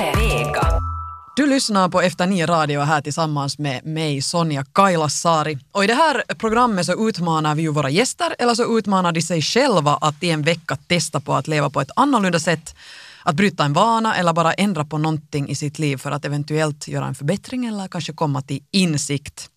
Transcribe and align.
Yle 0.00 0.12
Vega. 0.16 0.80
Du 1.36 1.46
lyssnar 1.46 1.88
på 1.88 2.00
Efter 2.00 2.26
Nio 2.26 2.46
Radio 2.46 2.80
här 2.80 3.00
tillsammans 3.00 3.58
med 3.58 3.86
mig 3.86 4.22
Sonja 4.22 4.64
Kailasari. 4.64 5.58
Och 5.72 5.84
i 5.84 5.86
det 5.86 5.94
här 5.94 6.22
programmet 6.34 6.86
så 6.86 7.08
utmanar 7.08 7.54
vi 7.54 7.62
ju 7.62 7.72
våra 7.72 7.90
gäster 7.90 8.34
eller 8.38 8.54
så 8.54 8.78
utmanar 8.78 9.12
de 9.12 9.22
sig 9.22 9.42
själva 9.42 9.98
att 10.00 10.22
i 10.22 10.30
en 10.30 10.42
vecka 10.42 10.76
testa 10.76 11.20
på 11.20 11.34
att 11.34 11.48
leva 11.48 11.70
på 11.70 11.80
ett 11.80 11.90
annorlunda 11.96 12.38
sätt, 12.38 12.74
att 13.24 13.34
bryta 13.34 13.64
en 13.64 13.72
vana 13.72 14.16
eller 14.16 14.32
bara 14.32 14.52
ändra 14.52 14.84
på 14.84 14.98
någonting 14.98 15.48
i 15.48 15.54
sitt 15.54 15.78
liv 15.78 15.96
för 15.96 16.10
att 16.10 16.24
eventuellt 16.24 16.88
göra 16.88 17.06
en 17.06 17.14
förbättring 17.14 17.66
eller 17.66 17.88
kanske 17.88 18.12
komma 18.12 18.42
till 18.42 18.62
insikt. 18.70 19.50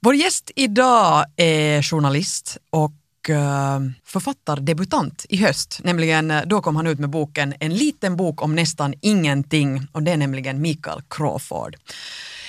Vår 0.00 0.14
gäst 0.14 0.50
idag 0.56 1.24
är 1.36 1.82
journalist 1.82 2.56
och 2.70 2.92
Eh, 3.30 3.80
författardebutant 4.04 5.26
i 5.28 5.36
höst. 5.36 5.80
Nämligen 5.84 6.30
eh, 6.30 6.42
då 6.46 6.60
kom 6.60 6.76
han 6.76 6.86
ut 6.86 6.98
med 6.98 7.10
boken 7.10 7.54
En 7.60 7.74
liten 7.74 8.16
bok 8.16 8.42
om 8.42 8.54
nästan 8.54 8.94
ingenting 9.00 9.86
och 9.92 10.02
det 10.02 10.12
är 10.12 10.16
nämligen 10.16 10.60
Mikael 10.60 11.02
Crawford. 11.10 11.76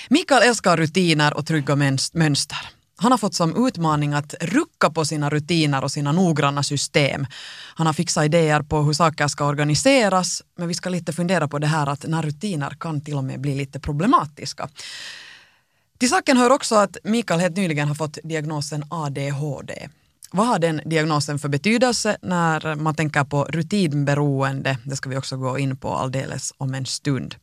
Mikael 0.08 0.42
älskar 0.42 0.76
rutiner 0.76 1.36
och 1.36 1.46
trygga 1.46 1.76
mönster. 2.12 2.58
Han 2.96 3.10
har 3.10 3.18
fått 3.18 3.34
som 3.34 3.66
utmaning 3.66 4.12
att 4.12 4.34
rucka 4.40 4.90
på 4.90 5.04
sina 5.04 5.30
rutiner 5.30 5.84
och 5.84 5.92
sina 5.92 6.12
noggranna 6.12 6.62
system. 6.62 7.26
Han 7.74 7.86
har 7.86 7.94
fixat 7.94 8.24
idéer 8.24 8.62
på 8.62 8.82
hur 8.82 8.92
saker 8.92 9.28
ska 9.28 9.44
organiseras, 9.44 10.42
men 10.56 10.68
vi 10.68 10.74
ska 10.74 10.88
lite 10.88 11.12
fundera 11.12 11.48
på 11.48 11.58
det 11.58 11.66
här 11.66 11.86
att 11.86 12.06
när 12.06 12.22
rutiner 12.22 12.70
kan 12.80 13.00
till 13.00 13.14
och 13.14 13.24
med 13.24 13.40
bli 13.40 13.54
lite 13.54 13.80
problematiska. 13.80 14.68
Till 15.98 16.08
saken 16.08 16.36
hör 16.36 16.50
också 16.50 16.74
att 16.74 16.96
Mikael 17.04 17.40
helt 17.40 17.56
nyligen 17.56 17.88
har 17.88 17.94
fått 17.94 18.18
diagnosen 18.24 18.84
ADHD. 18.88 19.88
Vad 20.30 20.46
har 20.46 20.58
den 20.58 20.80
diagnosen 20.84 21.38
för 21.38 21.48
betydelse 21.48 22.16
när 22.22 22.74
man 22.74 22.94
tänker 22.94 23.24
på 23.24 23.44
rutinberoende? 23.44 24.78
Det 24.84 24.96
ska 24.96 25.10
vi 25.10 25.16
också 25.16 25.36
gå 25.36 25.58
in 25.58 25.76
på 25.76 25.94
alldeles 25.94 26.52
om 26.58 26.74
en 26.74 26.86
stund. 26.86 27.34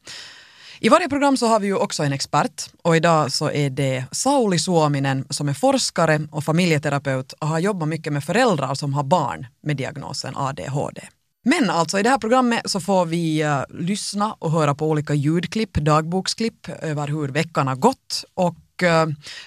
I 0.80 0.90
varje 0.90 1.10
program 1.10 1.38
så 1.38 1.48
har 1.48 1.60
vi 1.60 1.68
ju 1.68 1.76
också 1.76 2.04
en 2.04 2.14
expert 2.14 2.70
och 2.84 2.96
idag 2.96 3.32
så 3.32 3.52
är 3.52 3.70
det 3.70 4.06
Sauli 4.12 4.60
Suominen 4.60 5.26
som 5.30 5.50
är 5.50 5.54
forskare 5.54 6.28
och 6.32 6.44
familjeterapeut 6.44 7.34
och 7.34 7.48
har 7.48 7.60
jobbat 7.60 7.90
mycket 7.90 8.14
med 8.14 8.24
föräldrar 8.24 8.76
som 8.76 8.94
har 8.94 9.04
barn 9.04 9.48
med 9.64 9.78
diagnosen 9.78 10.34
ADHD. 10.38 11.02
Men 11.46 11.70
alltså 11.70 12.00
i 12.00 12.04
det 12.04 12.10
här 12.10 12.18
programmet 12.18 12.70
så 12.70 12.80
får 12.80 13.06
vi 13.06 13.44
uh, 13.44 13.64
lyssna 13.70 14.36
och 14.40 14.52
höra 14.52 14.76
på 14.76 14.90
olika 14.90 15.14
ljudklipp, 15.14 15.74
dagboksklipp 15.74 16.70
över 16.70 17.08
hur 17.08 17.28
veckan 17.28 17.68
har 17.68 17.76
gått 17.76 18.24
och 18.34 18.56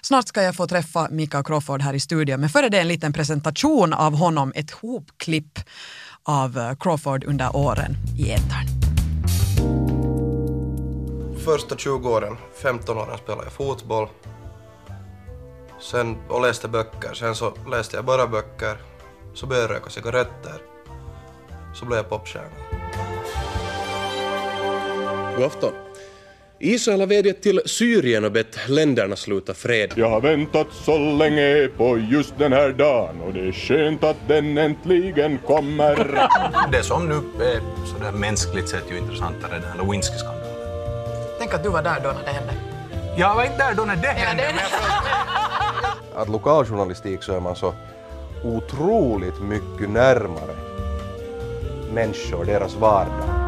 snart 0.03 0.29
ska 0.29 0.43
jag 0.43 0.57
få 0.57 0.67
träffa 0.67 1.09
Mikael 1.11 1.45
Crawford 1.45 1.83
här 1.83 1.95
i 1.95 2.01
studion 2.01 2.41
men 2.41 2.49
före 2.49 2.69
det 2.69 2.81
en 2.81 2.89
liten 2.89 3.13
presentation 3.13 3.93
av 3.93 4.17
honom, 4.17 4.53
ett 4.55 4.71
hopklipp 4.71 5.59
av 6.23 6.59
eh, 6.59 6.75
Crawford 6.75 7.25
under 7.25 7.57
åren 7.57 7.97
i 8.19 8.31
etern. 8.31 8.67
Första 11.45 11.77
20 11.77 12.09
åren, 12.09 12.37
15 12.63 12.99
åren 12.99 13.19
spelade 13.19 13.45
jag 13.45 13.53
fotboll. 13.53 14.09
Sen, 15.81 16.17
och 16.29 16.43
läste 16.43 16.69
böcker. 16.69 17.15
Sen 17.15 17.35
så 17.35 17.53
läste 17.71 17.97
jag 17.97 18.05
bara 18.05 18.27
böcker. 18.27 18.77
Så 19.35 19.47
började 19.47 19.69
jag 19.69 19.77
röka 19.77 19.91
cigaretter. 19.91 20.63
Så 21.75 21.85
blev 21.85 21.97
jag 21.97 22.09
popstjärna. 22.09 22.51
God 25.37 25.45
afton. 25.45 25.88
Israel 26.61 27.01
har 27.01 27.07
vädjat 27.07 27.43
till 27.43 27.61
Syrien 27.67 28.25
och 28.25 28.33
bett 28.33 28.69
länderna 28.69 29.17
sluta 29.17 29.55
fred. 29.55 29.93
Jag 29.97 30.11
har 30.11 30.21
väntat 30.21 30.67
så 30.85 30.99
länge 30.99 31.69
på 31.77 31.99
just 31.99 32.39
den 32.39 32.53
här 32.53 32.73
dagen 32.73 33.21
och 33.21 33.33
det 33.33 33.49
är 33.49 33.53
skönt 33.53 34.05
att 34.05 34.17
den 34.29 34.59
äntligen 34.59 35.39
kommer. 35.39 36.29
Det 36.73 36.83
som 36.83 37.09
nu 37.09 37.15
är 37.45 37.87
sådär 37.87 38.13
mänskligt 38.13 38.69
sett 38.69 38.85
ju 38.91 38.99
intressantare 38.99 39.57
är 39.57 39.61
den 39.61 39.69
här 39.69 39.79
Lewinsky-skandalen. 39.79 40.55
Tänk 41.39 41.55
att 41.55 41.63
du 41.63 41.69
var 41.69 41.83
där 41.83 42.01
då 42.03 42.09
när 42.09 42.25
det 42.25 42.31
hände. 42.31 42.53
Jag 43.17 43.35
var 43.35 43.45
inte 43.45 43.59
där 43.59 43.75
då 43.75 43.85
när 43.85 43.97
det 43.97 44.09
hände, 44.09 44.43
jag 44.43 44.55
Att 46.23 46.29
lokaljournalistik 46.29 47.23
så 47.23 47.37
är 47.37 47.41
man 47.41 47.57
så 47.57 47.75
otroligt 48.45 49.41
mycket 49.43 49.91
närmare 49.91 50.57
människor, 51.93 52.45
deras 52.45 52.75
vardag. 52.75 53.48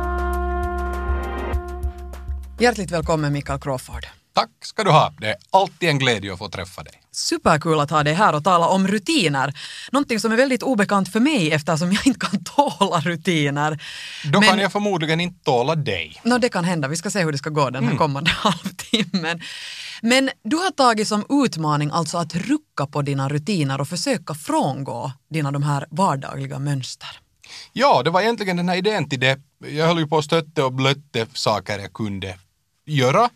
Hjärtligt 2.60 2.90
välkommen 2.90 3.32
Mikael 3.32 3.60
Crawford. 3.60 4.06
Tack 4.34 4.50
ska 4.64 4.84
du 4.84 4.90
ha. 4.90 5.12
Det 5.20 5.26
är 5.28 5.36
alltid 5.50 5.88
en 5.88 5.98
glädje 5.98 6.32
att 6.32 6.38
få 6.38 6.48
träffa 6.48 6.82
dig. 6.82 6.92
Superkul 7.12 7.80
att 7.80 7.90
ha 7.90 8.02
dig 8.04 8.14
här 8.14 8.34
och 8.34 8.44
tala 8.44 8.68
om 8.68 8.88
rutiner. 8.88 9.54
Någonting 9.92 10.20
som 10.20 10.32
är 10.32 10.36
väldigt 10.36 10.62
obekant 10.62 11.12
för 11.12 11.20
mig 11.20 11.52
eftersom 11.52 11.92
jag 11.92 12.06
inte 12.06 12.26
kan 12.26 12.44
tåla 12.78 13.00
rutiner. 13.00 13.82
Då 14.32 14.40
Men- 14.40 14.48
kan 14.48 14.58
jag 14.58 14.72
förmodligen 14.72 15.20
inte 15.20 15.44
tåla 15.44 15.74
dig. 15.74 16.20
Nå, 16.24 16.38
det 16.38 16.48
kan 16.48 16.64
hända. 16.64 16.88
Vi 16.88 16.96
ska 16.96 17.10
se 17.10 17.24
hur 17.24 17.32
det 17.32 17.38
ska 17.38 17.50
gå 17.50 17.70
den 17.70 17.84
här 17.88 17.96
kommande 17.96 18.30
halvtimmen. 18.34 19.40
Men 20.02 20.30
du 20.44 20.56
har 20.56 20.70
tagit 20.70 21.08
som 21.08 21.24
utmaning 21.44 21.90
alltså 21.92 22.18
att 22.18 22.34
rucka 22.34 22.86
på 22.86 23.02
dina 23.02 23.28
rutiner 23.28 23.80
och 23.80 23.88
försöka 23.88 24.34
frångå 24.34 25.12
dina 25.30 25.50
de 25.52 25.62
här 25.62 25.86
vardagliga 25.90 26.58
mönster. 26.58 27.08
Ja, 27.72 28.02
det 28.02 28.10
var 28.10 28.20
egentligen 28.20 28.56
den 28.56 28.68
här 28.68 28.76
idén 28.76 29.08
till 29.08 29.20
det. 29.20 29.40
Jag 29.68 29.86
höll 29.86 29.98
ju 29.98 30.06
på 30.06 30.18
att 30.18 30.24
stötte 30.24 30.62
och 30.62 30.72
blötte 30.72 31.26
saker 31.32 31.78
jag 31.78 31.92
kunde 31.92 32.36
göra. 32.96 33.30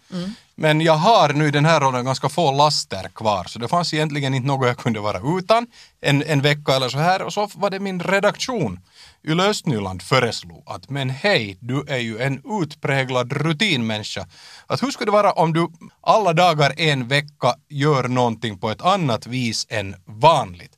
Men 0.54 0.80
jag 0.80 0.96
har 0.96 1.32
nu 1.32 1.48
i 1.48 1.50
den 1.50 1.64
här 1.64 1.80
rollen 1.80 2.04
ganska 2.04 2.28
få 2.28 2.52
laster 2.52 3.08
kvar, 3.14 3.44
så 3.44 3.58
det 3.58 3.68
fanns 3.68 3.94
egentligen 3.94 4.34
inte 4.34 4.48
något 4.48 4.66
jag 4.66 4.78
kunde 4.78 5.00
vara 5.00 5.38
utan 5.38 5.66
en, 6.00 6.22
en 6.22 6.40
vecka 6.40 6.72
eller 6.76 6.88
så 6.88 6.98
här. 6.98 7.22
Och 7.22 7.32
så 7.32 7.50
var 7.54 7.70
det 7.70 7.80
min 7.80 8.00
redaktion 8.00 8.80
Yle 9.24 9.42
Östnyland 9.42 10.02
föreslog 10.02 10.62
att 10.66 10.90
men 10.90 11.10
hej, 11.10 11.56
du 11.60 11.84
är 11.88 11.98
ju 11.98 12.18
en 12.18 12.42
utpräglad 12.62 13.32
rutinmänniska. 13.32 14.26
Att 14.66 14.82
hur 14.82 14.90
skulle 14.90 15.06
det 15.06 15.12
vara 15.12 15.32
om 15.32 15.52
du 15.52 15.68
alla 16.00 16.32
dagar 16.32 16.74
en 16.76 17.08
vecka 17.08 17.54
gör 17.68 18.08
någonting 18.08 18.58
på 18.58 18.70
ett 18.70 18.82
annat 18.82 19.26
vis 19.26 19.66
än 19.70 19.96
vanligt? 20.04 20.72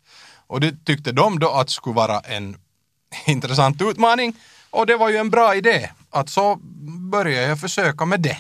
Och 0.46 0.60
det 0.60 0.84
tyckte 0.84 1.12
de 1.12 1.38
då 1.38 1.50
att 1.50 1.70
skulle 1.70 1.96
vara 1.96 2.20
en 2.20 2.56
intressant 3.26 3.82
utmaning 3.82 4.36
och 4.70 4.86
det 4.86 4.96
var 4.96 5.10
ju 5.10 5.16
en 5.16 5.30
bra 5.30 5.54
idé. 5.54 5.90
Att 6.10 6.28
så 6.28 6.56
började 7.10 7.46
jag 7.46 7.60
försöka 7.60 8.04
med 8.04 8.20
det. 8.20 8.38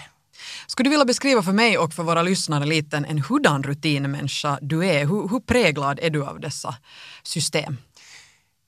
Skulle 0.76 0.86
du 0.86 0.90
vilja 0.90 1.04
beskriva 1.04 1.42
för 1.42 1.52
mig 1.52 1.78
och 1.78 1.92
för 1.92 2.02
våra 2.02 2.22
lyssnare 2.22 2.64
lite 2.64 2.96
en 2.96 3.18
hurdan 3.18 3.62
rutinmänniska 3.62 4.58
du 4.62 4.86
är? 4.86 5.06
Hur, 5.06 5.28
hur 5.28 5.40
präglad 5.40 5.98
är 6.02 6.10
du 6.10 6.24
av 6.24 6.40
dessa 6.40 6.74
system? 7.22 7.78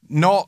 Nå, 0.09 0.47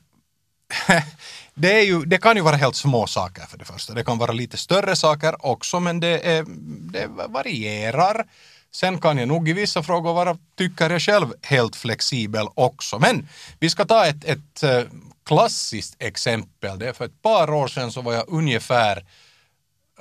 det, 1.53 1.79
är 1.79 1.83
ju, 1.83 2.05
det 2.05 2.17
kan 2.17 2.35
ju 2.35 2.41
vara 2.41 2.55
helt 2.55 2.75
små 2.75 3.07
saker 3.07 3.41
för 3.41 3.57
det 3.57 3.65
första. 3.65 3.93
Det 3.93 4.03
kan 4.03 4.17
vara 4.17 4.31
lite 4.31 4.57
större 4.57 4.95
saker 4.95 5.45
också 5.45 5.79
men 5.79 5.99
det, 5.99 6.19
är, 6.19 6.45
det 6.91 7.07
varierar. 7.07 8.25
Sen 8.71 9.01
kan 9.01 9.17
jag 9.17 9.27
nog 9.27 9.49
i 9.49 9.53
vissa 9.53 9.83
frågor 9.83 10.13
vara, 10.13 10.37
tycker 10.57 10.89
jag 10.89 11.01
själv, 11.01 11.33
helt 11.41 11.75
flexibel 11.75 12.47
också. 12.53 12.99
Men 12.99 13.27
vi 13.59 13.69
ska 13.69 13.85
ta 13.85 14.05
ett, 14.05 14.23
ett 14.25 14.63
eh, 14.63 14.83
klassiskt 15.25 15.95
exempel. 15.99 16.79
Det 16.79 16.89
är 16.89 16.93
för 16.93 17.05
ett 17.05 17.21
par 17.21 17.53
år 17.53 17.67
sedan 17.67 17.91
så 17.91 18.01
var 18.01 18.13
jag 18.13 18.25
ungefär 18.27 19.05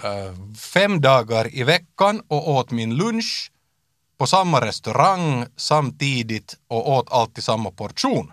eh, 0.05 0.35
fem 0.57 1.01
dagar 1.01 1.55
i 1.55 1.63
veckan 1.63 2.23
och 2.29 2.51
åt 2.51 2.71
min 2.71 2.97
lunch 2.97 3.53
på 4.19 4.27
samma 4.27 4.61
restaurang 4.67 5.47
samtidigt 5.57 6.57
och 6.69 6.91
åt 6.91 7.13
alltid 7.13 7.45
samma 7.45 7.71
portion 7.71 8.33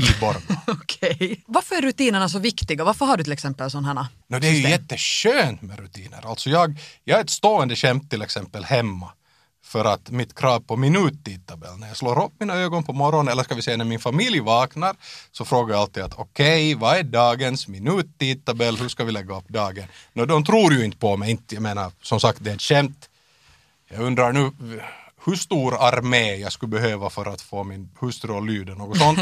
i 0.00 0.20
Borgå. 0.20 0.54
Okej. 0.66 1.44
Varför 1.46 1.76
är 1.76 1.82
rutinerna 1.82 2.28
så 2.28 2.38
viktiga? 2.38 2.84
Varför 2.84 3.06
har 3.06 3.16
du 3.16 3.24
till 3.24 3.32
exempel 3.32 3.70
sådana 3.70 4.02
här 4.02 4.06
No, 4.28 4.38
det 4.38 4.48
är 4.48 4.52
ju 4.52 4.68
jätteskönt 4.68 5.62
med 5.62 5.78
rutiner. 5.78 6.26
Alltså 6.26 6.50
jag, 6.50 6.78
jag 7.04 7.18
är 7.18 7.24
ett 7.24 7.30
stående 7.30 7.76
skämt 7.76 8.10
till 8.10 8.22
exempel 8.22 8.64
hemma 8.64 9.12
för 9.74 9.84
att 9.84 10.10
mitt 10.10 10.34
krav 10.34 10.60
på 10.60 10.76
minuttidtabell, 10.76 11.76
när 11.78 11.88
jag 11.88 11.96
slår 11.96 12.24
upp 12.24 12.32
mina 12.38 12.54
ögon 12.54 12.84
på 12.84 12.92
morgonen, 12.92 13.32
eller 13.32 13.42
ska 13.42 13.54
vi 13.54 13.62
säga 13.62 13.76
när 13.76 13.84
min 13.84 14.00
familj 14.00 14.40
vaknar, 14.40 14.96
så 15.32 15.44
frågar 15.44 15.74
jag 15.74 15.80
alltid 15.80 16.02
att 16.02 16.18
okej, 16.18 16.74
vad 16.74 16.96
är 16.96 17.02
dagens 17.02 17.68
minuttidtabell, 17.68 18.76
hur 18.76 18.88
ska 18.88 19.04
vi 19.04 19.12
lägga 19.12 19.36
upp 19.38 19.48
dagen? 19.48 19.84
No, 20.12 20.26
de 20.26 20.44
tror 20.44 20.72
ju 20.72 20.84
inte 20.84 20.98
på 20.98 21.16
mig, 21.16 21.30
inte, 21.30 21.54
jag 21.54 21.62
menar, 21.62 21.92
som 22.02 22.20
sagt 22.20 22.38
det 22.44 22.50
är 22.50 22.54
ett 22.54 22.62
skämt. 22.62 23.08
Jag 23.88 24.00
undrar 24.00 24.32
nu 24.32 24.50
hur 25.24 25.36
stor 25.36 25.74
armé 25.74 26.34
jag 26.34 26.52
skulle 26.52 26.70
behöva 26.70 27.10
för 27.10 27.26
att 27.26 27.40
få 27.40 27.64
min 27.64 27.90
hustru 28.00 28.36
att 28.36 28.46
lyda, 28.46 28.74
något 28.74 28.98
sånt. 28.98 29.18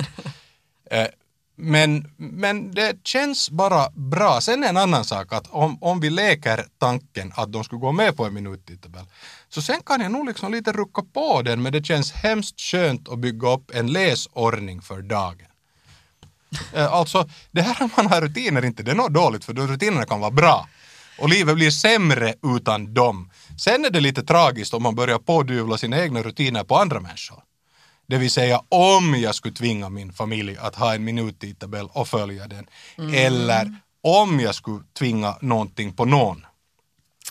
Men, 1.56 2.12
men 2.16 2.74
det 2.74 3.06
känns 3.06 3.50
bara 3.50 3.90
bra. 3.90 4.40
Sen 4.40 4.64
är 4.64 4.68
en 4.68 4.76
annan 4.76 5.04
sak 5.04 5.32
att 5.32 5.46
om, 5.50 5.78
om 5.82 6.00
vi 6.00 6.10
leker 6.10 6.66
tanken 6.78 7.32
att 7.36 7.52
de 7.52 7.64
skulle 7.64 7.80
gå 7.80 7.92
med 7.92 8.16
på 8.16 8.24
en 8.24 8.34
minuttidtabell, 8.34 9.04
så 9.48 9.62
sen 9.62 9.80
kan 9.86 10.00
jag 10.00 10.12
nog 10.12 10.26
liksom 10.26 10.52
lite 10.52 10.72
rucka 10.72 11.02
på 11.12 11.42
den, 11.42 11.62
men 11.62 11.72
det 11.72 11.86
känns 11.86 12.12
hemskt 12.12 12.60
skönt 12.60 13.08
att 13.08 13.18
bygga 13.18 13.50
upp 13.50 13.70
en 13.74 13.92
läsordning 13.92 14.82
för 14.82 15.02
dagen. 15.02 15.46
Eh, 16.72 16.92
alltså, 16.92 17.28
det 17.50 17.62
här 17.62 17.84
att 17.84 17.96
man 17.96 18.06
har 18.06 18.20
rutiner 18.20 18.64
inte, 18.64 18.82
det 18.82 18.90
är 18.90 18.94
något 18.94 19.14
dåligt 19.14 19.44
för 19.44 19.54
rutinerna 19.54 20.04
kan 20.04 20.20
vara 20.20 20.30
bra. 20.30 20.68
Och 21.18 21.28
livet 21.28 21.54
blir 21.54 21.70
sämre 21.70 22.34
utan 22.56 22.94
dem. 22.94 23.30
Sen 23.58 23.84
är 23.84 23.90
det 23.90 24.00
lite 24.00 24.22
tragiskt 24.22 24.74
om 24.74 24.82
man 24.82 24.94
börjar 24.94 25.18
pådyvla 25.18 25.78
sina 25.78 26.02
egna 26.02 26.22
rutiner 26.22 26.64
på 26.64 26.76
andra 26.76 27.00
människor. 27.00 27.42
Det 28.12 28.18
vill 28.18 28.30
säga 28.30 28.60
om 28.68 29.14
jag 29.14 29.34
skulle 29.34 29.54
tvinga 29.54 29.88
min 29.88 30.12
familj 30.12 30.56
att 30.60 30.74
ha 30.74 30.94
en 30.94 31.04
minuttidtabell 31.04 31.88
och 31.92 32.08
följa 32.08 32.46
den. 32.48 32.66
Eller 33.14 33.76
om 34.02 34.40
jag 34.40 34.54
skulle 34.54 34.82
tvinga 34.98 35.36
någonting 35.40 35.92
på 35.92 36.04
någon. 36.04 36.46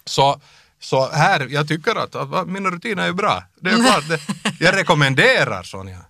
Så, 0.05 0.41
så 0.79 1.09
här, 1.09 1.47
jag 1.49 1.67
tycker 1.67 1.95
att, 1.95 2.15
att 2.15 2.47
mina 2.47 2.69
rutiner 2.69 3.07
är 3.07 3.13
bra. 3.13 3.43
Det 3.59 3.69
är 3.69 3.75
klart, 3.75 4.07
det, 4.07 4.19
jag 4.65 4.75
rekommenderar 4.75 5.63
Sonja. 5.63 6.05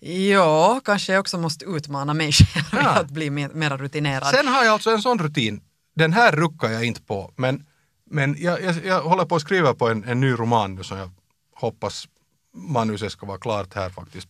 Ja, 0.00 0.80
kanske 0.84 1.12
jag 1.12 1.20
också 1.20 1.38
måste 1.38 1.64
utmana 1.64 2.14
mig 2.14 2.32
själv 2.32 2.64
Ja. 2.84 2.88
att 2.88 3.10
bli 3.10 3.30
mer, 3.30 3.48
mera 3.48 3.76
rutinerad. 3.76 4.26
Sen 4.34 4.48
har 4.48 4.64
jag 4.64 4.72
alltså 4.72 4.90
en 4.90 5.02
sån 5.02 5.18
rutin. 5.18 5.60
Den 5.96 6.12
här 6.12 6.32
ruckar 6.32 6.70
jag 6.70 6.84
inte 6.84 7.02
på, 7.02 7.32
men, 7.36 7.64
men 8.10 8.36
jag, 8.38 8.62
jag, 8.62 8.86
jag 8.86 9.02
håller 9.02 9.24
på 9.24 9.36
att 9.36 9.42
skriva 9.42 9.74
på 9.74 9.88
en, 9.88 10.04
en 10.04 10.20
ny 10.20 10.32
roman 10.32 10.74
nu 10.74 10.82
som 10.84 10.98
jag 10.98 11.10
hoppas 11.54 12.08
manuset 12.54 13.12
ska 13.12 13.26
vara 13.26 13.38
klart 13.38 13.74
här 13.74 13.90
faktiskt 13.90 14.28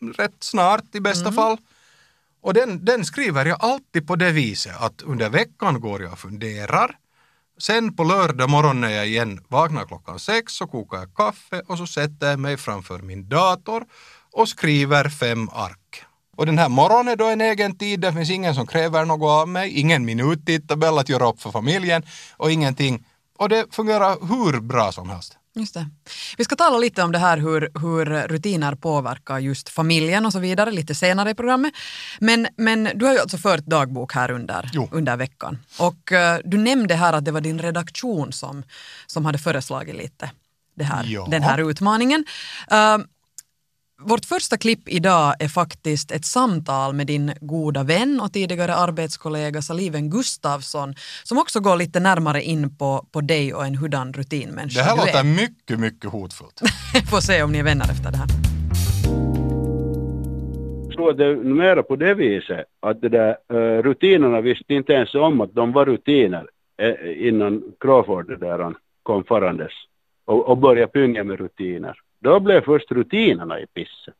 rätt 0.00 0.36
snart 0.40 0.94
i 0.94 1.00
bästa 1.00 1.32
fall. 1.32 1.58
Och 2.40 2.54
den, 2.54 2.84
den 2.84 3.04
skriver 3.04 3.46
jag 3.46 3.64
alltid 3.64 4.06
på 4.06 4.16
det 4.16 4.32
viset 4.32 4.76
att 4.80 5.02
under 5.02 5.28
veckan 5.28 5.80
går 5.80 6.02
jag 6.02 6.12
och 6.12 6.18
funderar. 6.18 6.98
Sen 7.58 7.96
på 7.96 8.04
lördag 8.04 8.50
morgon 8.50 8.80
när 8.80 8.90
jag 8.90 9.06
igen 9.06 9.40
vaknar 9.48 9.84
klockan 9.84 10.18
sex 10.18 10.52
så 10.52 10.66
kokar 10.66 10.98
jag 10.98 11.14
kaffe 11.14 11.62
och 11.66 11.78
så 11.78 11.86
sätter 11.86 12.30
jag 12.30 12.38
mig 12.38 12.56
framför 12.56 12.98
min 12.98 13.28
dator 13.28 13.84
och 14.32 14.48
skriver 14.48 15.08
fem 15.08 15.48
ark. 15.52 16.04
Och 16.36 16.46
den 16.46 16.58
här 16.58 16.68
morgonen 16.68 17.08
är 17.08 17.16
då 17.16 17.24
en 17.24 17.40
egen 17.40 17.78
tid, 17.78 18.00
det 18.00 18.12
finns 18.12 18.30
ingen 18.30 18.54
som 18.54 18.66
kräver 18.66 19.04
något 19.04 19.30
av 19.30 19.48
mig, 19.48 19.70
ingen 19.70 20.04
minuttidtabell 20.04 20.98
att 20.98 21.08
göra 21.08 21.28
upp 21.28 21.40
för 21.40 21.50
familjen 21.50 22.02
och 22.36 22.52
ingenting. 22.52 23.06
Och 23.38 23.48
det 23.48 23.74
fungerar 23.74 24.16
hur 24.28 24.60
bra 24.60 24.92
som 24.92 25.08
helst. 25.10 25.37
Just 25.58 25.74
det. 25.74 25.86
Vi 26.38 26.44
ska 26.44 26.56
tala 26.56 26.78
lite 26.78 27.02
om 27.02 27.12
det 27.12 27.18
här 27.18 27.36
hur, 27.38 27.70
hur 27.80 28.04
rutiner 28.28 28.74
påverkar 28.74 29.38
just 29.38 29.68
familjen 29.68 30.26
och 30.26 30.32
så 30.32 30.38
vidare 30.38 30.70
lite 30.70 30.94
senare 30.94 31.30
i 31.30 31.34
programmet. 31.34 31.74
Men, 32.20 32.46
men 32.56 32.88
du 32.94 33.04
har 33.06 33.12
ju 33.12 33.18
alltså 33.18 33.38
fört 33.38 33.64
dagbok 33.66 34.14
här 34.14 34.30
under, 34.30 34.70
Jo. 34.72 34.88
under 34.92 35.16
veckan. 35.16 35.58
Och 35.78 36.12
eh, 36.12 36.38
du 36.44 36.58
nämnde 36.58 36.94
här 36.94 37.12
att 37.12 37.24
det 37.24 37.32
var 37.32 37.40
din 37.40 37.58
redaktion 37.58 38.32
som, 38.32 38.62
som 39.06 39.24
hade 39.24 39.38
föreslagit 39.38 39.96
lite 39.96 40.30
det 40.76 40.84
här, 40.84 41.04
Ja. 41.06 41.26
den 41.30 41.42
här 41.42 41.70
utmaningen. 41.70 42.24
Eh, 42.70 42.98
vårt 44.00 44.24
första 44.24 44.56
klipp 44.56 44.88
idag 44.88 45.34
är 45.38 45.48
faktiskt 45.48 46.10
ett 46.10 46.24
samtal 46.24 46.94
med 46.94 47.06
din 47.06 47.32
goda 47.40 47.82
vän 47.82 48.20
och 48.20 48.32
tidigare 48.32 48.74
arbetskollega 48.74 49.62
Saliven 49.62 50.10
Gustafsson 50.10 50.94
som 51.24 51.38
också 51.38 51.60
går 51.60 51.76
lite 51.76 52.00
närmare 52.00 52.42
in 52.42 52.76
på, 52.76 53.06
på 53.12 53.20
dig 53.20 53.54
och 53.54 53.66
en 53.66 53.74
hurdan 53.74 54.12
rutinmänniska 54.12 54.80
Det 54.80 54.84
här 54.84 54.96
du 54.96 55.00
låter 55.00 55.20
är. 55.20 55.24
mycket, 55.24 55.80
mycket 55.80 56.10
hotfullt. 56.10 56.60
Får 57.10 57.20
se 57.20 57.42
om 57.42 57.52
ni 57.52 57.58
är 57.58 57.64
vänner 57.64 57.84
efter 57.84 58.10
det 58.10 58.16
här. 58.16 58.26
tror 60.92 61.10
att 61.10 61.18
det 61.18 61.24
är 61.26 61.36
mera 61.36 61.82
på 61.82 61.96
det 61.96 62.14
viset 62.14 62.64
att 62.80 63.00
det 63.00 63.08
där, 63.08 63.36
eh, 63.52 63.82
rutinerna 63.82 64.40
visste 64.40 64.74
inte 64.74 64.92
ens 64.92 65.14
om 65.14 65.40
att 65.40 65.54
de 65.54 65.72
var 65.72 65.86
rutiner 65.86 66.46
eh, 66.82 67.28
innan 67.28 67.62
Crawford 67.80 68.28
det 68.28 68.36
där, 68.36 68.58
han 68.58 68.74
kom 69.02 69.24
farandes 69.24 69.72
och, 70.24 70.48
och 70.48 70.58
började 70.58 70.92
pynga 70.92 71.24
med 71.24 71.38
rutiner. 71.38 72.00
Då 72.20 72.40
blev 72.40 72.60
först 72.60 72.92
rutinerna 72.92 73.60
i 73.60 73.66
pisset. 73.66 74.14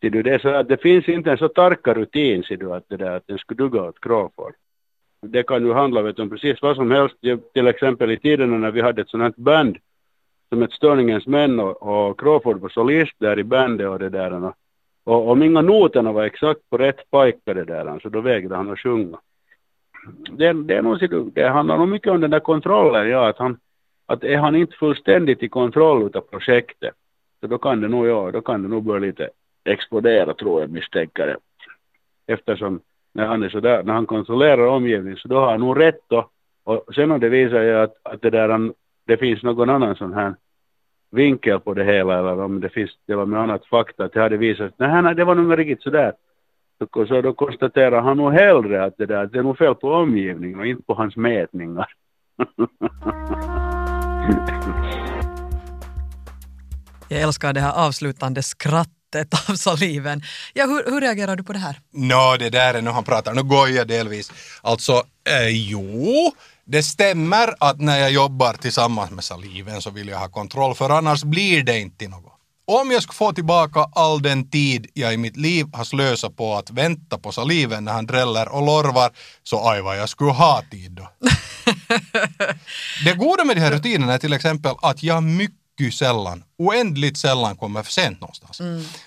Ser 0.00 0.10
du, 0.10 0.22
det, 0.22 0.34
är 0.34 0.38
så 0.38 0.48
att 0.48 0.68
det 0.68 0.82
finns 0.82 1.08
inte 1.08 1.30
en 1.30 1.38
så 1.38 1.48
starka 1.48 1.94
rutin, 1.94 2.42
ser 2.42 2.56
du, 2.56 2.72
att, 2.72 2.84
det 2.88 2.96
där, 2.96 3.16
att 3.16 3.26
den 3.26 3.38
skulle 3.38 3.58
duga 3.58 3.82
åt 3.82 4.00
Crawford. 4.00 4.54
Det 5.22 5.42
kan 5.42 5.64
ju 5.64 5.72
handla 5.72 6.02
vet, 6.02 6.18
om 6.18 6.30
precis 6.30 6.62
vad 6.62 6.76
som 6.76 6.90
helst, 6.90 7.16
till 7.54 7.66
exempel 7.66 8.10
i 8.10 8.18
tiderna 8.18 8.58
när 8.58 8.70
vi 8.70 8.80
hade 8.80 9.02
ett 9.02 9.08
sånt 9.08 9.22
här 9.22 9.32
band 9.36 9.78
som 10.48 10.62
ett 10.62 10.72
Störningens 10.72 11.26
män 11.26 11.60
och, 11.60 11.82
och 11.82 12.20
Crawford 12.20 12.60
var 12.60 12.68
solist 12.68 13.12
där 13.18 13.38
i 13.38 13.44
bandet 13.44 13.88
och 13.88 13.98
det 13.98 14.08
där. 14.08 14.44
Och, 14.44 14.54
och 15.04 15.30
om 15.30 15.42
inga 15.42 15.62
noterna 15.62 16.12
var 16.12 16.24
exakt 16.24 16.60
på 16.70 16.78
rätt 16.78 17.10
pajkade 17.10 17.64
där, 17.64 18.00
så 18.02 18.08
då 18.08 18.20
vägrade 18.20 18.56
han 18.56 18.70
att 18.70 18.78
sjunga. 18.78 19.18
Det, 20.30 20.52
det, 20.52 20.74
är 20.74 20.82
nog, 20.82 20.98
du, 20.98 21.30
det 21.34 21.48
handlar 21.48 21.78
nog 21.78 21.88
mycket 21.88 22.12
om 22.12 22.20
den 22.20 22.30
där 22.30 22.40
kontrollen, 22.40 23.08
ja, 23.08 23.28
att 23.28 23.38
han, 23.38 23.58
att 24.06 24.24
är 24.24 24.36
han 24.36 24.56
inte 24.56 24.76
fullständigt 24.76 25.42
i 25.42 25.48
kontroll 25.48 26.10
av 26.16 26.20
projektet, 26.20 26.94
så 27.40 27.46
då 27.46 27.58
kan 27.58 27.80
det 27.80 27.88
nog, 27.88 28.06
ja, 28.06 28.30
då 28.32 28.40
kan 28.40 28.62
det 28.62 28.68
nog 28.68 28.84
börja 28.84 29.00
lite 29.00 29.28
explodera, 29.64 30.34
tror 30.34 30.60
jag, 30.60 30.70
misstänker 30.70 31.28
jag. 31.28 31.36
Eftersom 32.26 32.80
när 33.12 33.26
han 33.26 33.42
är 33.42 33.48
så 33.48 33.60
där, 33.60 33.82
när 33.82 33.92
han 33.92 34.06
kontrollerar 34.06 34.66
omgivningen, 34.66 35.16
så 35.18 35.28
då 35.28 35.38
har 35.40 35.50
han 35.50 35.60
nog 35.60 35.80
rätt 35.80 36.00
då. 36.08 36.28
Och 36.64 36.94
sen 36.94 37.10
om 37.10 37.20
det 37.20 37.28
visar 37.28 37.56
sig 37.56 37.74
att, 37.74 37.94
att 38.02 38.22
det 38.22 38.30
där, 38.30 38.48
han- 38.48 38.74
det 39.06 39.16
finns 39.16 39.42
någon 39.42 39.70
annan 39.70 39.96
sån 39.96 40.14
här 40.14 40.34
vinkel 41.10 41.60
på 41.60 41.74
det 41.74 41.84
hela 41.84 42.18
eller 42.18 42.40
om 42.40 42.60
det 42.60 42.68
finns 42.68 42.90
till 43.06 43.18
och 43.18 43.28
med 43.28 43.40
annat 43.40 43.66
fakta 43.66 44.04
att 44.04 44.12
det 44.12 44.20
hade 44.20 44.36
visat 44.36 44.76
sig, 44.76 44.88
nej, 44.88 45.02
nej 45.02 45.14
det 45.14 45.24
var 45.24 45.34
nog 45.34 45.58
riktigt 45.58 45.82
sådär. 45.82 46.12
Så, 46.78 47.06
så 47.06 47.20
då 47.20 47.32
konstaterar 47.32 48.00
han 48.00 48.16
nog 48.16 48.32
hellre 48.32 48.84
att 48.84 48.96
det, 48.98 49.06
där, 49.06 49.24
att 49.24 49.32
det 49.32 49.38
är 49.38 49.42
nog 49.42 49.58
fel 49.58 49.74
på 49.74 49.92
omgivningen 49.92 50.60
och 50.60 50.66
inte 50.66 50.82
på 50.82 50.94
hans 50.94 51.16
mätningar. 51.16 51.86
Jag 57.08 57.20
älskar 57.20 57.52
det 57.52 57.60
här 57.60 57.72
avslutande 57.72 58.42
skrattet 58.42 59.48
av 59.48 59.54
saliven. 59.54 60.22
Ja, 60.54 60.64
hur, 60.64 60.90
hur 60.90 61.00
reagerar 61.00 61.36
du 61.36 61.42
på 61.42 61.52
det 61.52 61.58
här? 61.58 61.80
Nå, 61.92 62.36
det 62.38 62.50
där 62.50 62.74
är 62.74 62.82
nu 62.82 62.90
han 62.90 63.04
pratar. 63.04 63.34
Nu 63.34 63.42
går 63.42 63.68
jag 63.68 63.88
delvis. 63.88 64.32
Alltså, 64.62 64.92
eh, 65.28 65.48
jo, 65.48 66.32
det 66.64 66.82
stämmer 66.82 67.54
att 67.60 67.80
när 67.80 67.98
jag 67.98 68.10
jobbar 68.10 68.52
tillsammans 68.52 69.10
med 69.10 69.24
saliven 69.24 69.82
så 69.82 69.90
vill 69.90 70.08
jag 70.08 70.18
ha 70.18 70.28
kontroll, 70.28 70.74
för 70.74 70.90
annars 70.90 71.24
blir 71.24 71.62
det 71.62 71.78
inte 71.78 72.08
något. 72.08 72.32
Om 72.68 72.90
jag 72.90 73.02
skulle 73.02 73.14
få 73.14 73.32
tillbaka 73.32 73.86
all 73.92 74.22
den 74.22 74.50
tid 74.50 74.86
jag 74.94 75.14
i 75.14 75.16
mitt 75.16 75.36
liv 75.36 75.66
har 75.72 75.84
slösat 75.84 76.36
på 76.36 76.54
att 76.54 76.70
vänta 76.70 77.18
på 77.18 77.32
saliven 77.32 77.84
när 77.84 77.92
han 77.92 78.06
dräller 78.06 78.48
och 78.48 78.66
lorvar, 78.66 79.10
så 79.42 79.68
aj 79.68 79.82
vad 79.82 79.98
jag 79.98 80.08
skulle 80.08 80.30
ha 80.30 80.62
tid 80.70 80.92
då. 80.92 81.08
Det 83.04 83.12
goda 83.12 83.44
med 83.44 83.56
de 83.56 83.60
här 83.60 83.72
rutinerna 83.72 84.14
är 84.14 84.18
till 84.18 84.32
exempel 84.32 84.74
att 84.82 85.02
jag 85.02 85.22
mycket 85.22 85.65
sällan, 85.92 86.44
oändligt 86.58 87.16
sällan 87.18 87.56
kommer 87.56 87.82
för 87.82 87.92
sent 87.92 88.20
någonstans. 88.20 88.60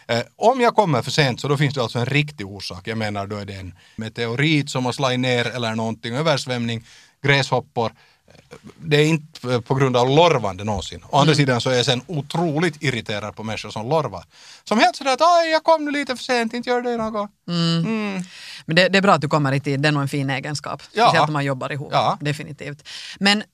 Eh, 0.07 0.21
om 0.35 0.61
jag 0.61 0.75
kommer 0.75 1.01
för 1.01 1.11
sent 1.11 1.41
så 1.41 1.47
då 1.47 1.57
finns 1.57 1.73
det 1.73 1.81
alltså 1.81 1.99
en 1.99 2.05
riktig 2.05 2.47
orsak. 2.47 2.87
Jag 2.87 2.97
menar 2.97 3.27
då 3.27 3.35
är 3.37 3.45
det 3.45 3.53
en 3.53 3.73
meteorit 3.95 4.69
som 4.69 4.85
har 4.85 4.91
slagit 4.91 5.19
ner 5.19 5.45
eller 5.47 5.75
någonting, 5.75 6.15
översvämning, 6.15 6.85
gräshoppor. 7.23 7.85
Eh, 8.27 8.55
Det 8.77 8.97
är 8.97 9.05
inte 9.05 9.53
eh, 9.53 9.61
på 9.61 9.75
grund 9.75 9.97
av 9.97 10.09
lorvande 10.09 10.63
någonsin. 10.63 11.03
Å 11.09 11.17
andra 11.17 11.35
sidan 11.35 11.61
så 11.61 11.69
är 11.69 11.75
jag 11.75 11.85
sen 11.85 12.01
otroligt 12.07 12.83
irriterad 12.83 13.35
på 13.35 13.43
människor 13.43 13.69
som 13.69 13.89
lorvar. 13.89 14.23
Som 14.63 14.79
helt 14.79 14.95
sådär 14.95 15.13
att 15.13 15.21
aj 15.21 15.49
jag 15.51 15.63
kom 15.63 15.85
nu 15.85 15.91
lite 15.91 16.15
för 16.15 16.23
sent, 16.23 16.53
inte 16.53 16.69
gör 16.69 16.81
det 16.81 16.97
något. 16.97 17.29
Mm. 17.47 18.23
Men 18.65 18.75
det, 18.75 18.89
det 18.89 18.97
är 18.97 19.01
bra 19.01 19.13
att 19.13 19.21
du 19.21 19.27
kommer 19.27 19.51
i 19.53 19.59
tid, 19.59 19.79
det 19.79 19.87
är 19.87 19.91
nog 19.91 20.01
en 20.01 20.09
fin 20.09 20.29
egenskap. 20.29 20.81
Ja. 20.93 21.05
Speciellt 21.07 21.27
om 21.29 21.33
man 21.33 21.45
jobbar 21.45 21.71
ihop, 21.71 21.89
Ja. 21.91 22.17
definitivt. 22.21 22.87
Men 23.19 23.37
eh, 23.41 23.45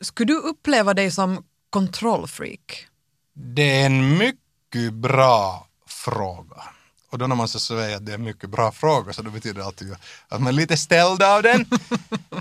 skulle 0.00 0.32
du 0.32 0.38
uppleva 0.38 0.94
dig 0.94 1.10
som 1.10 1.44
kontrollfreak? 1.76 2.86
Det 3.34 3.80
är 3.80 3.86
en 3.86 4.18
mycket 4.18 4.92
bra 4.92 5.66
fråga. 5.86 6.62
Och 7.10 7.18
då 7.18 7.26
när 7.26 7.36
man 7.36 7.48
så 7.48 7.58
säger 7.58 7.96
att 7.96 8.06
det 8.06 8.12
är 8.12 8.14
en 8.14 8.22
mycket 8.24 8.50
bra 8.50 8.72
fråga 8.72 9.12
så 9.12 9.22
då 9.22 9.30
betyder 9.30 9.60
det 9.60 9.64
alltid 9.66 9.96
att 10.28 10.40
man 10.40 10.46
är 10.46 10.52
lite 10.52 10.76
ställd 10.76 11.22
av 11.22 11.42
den. 11.42 11.66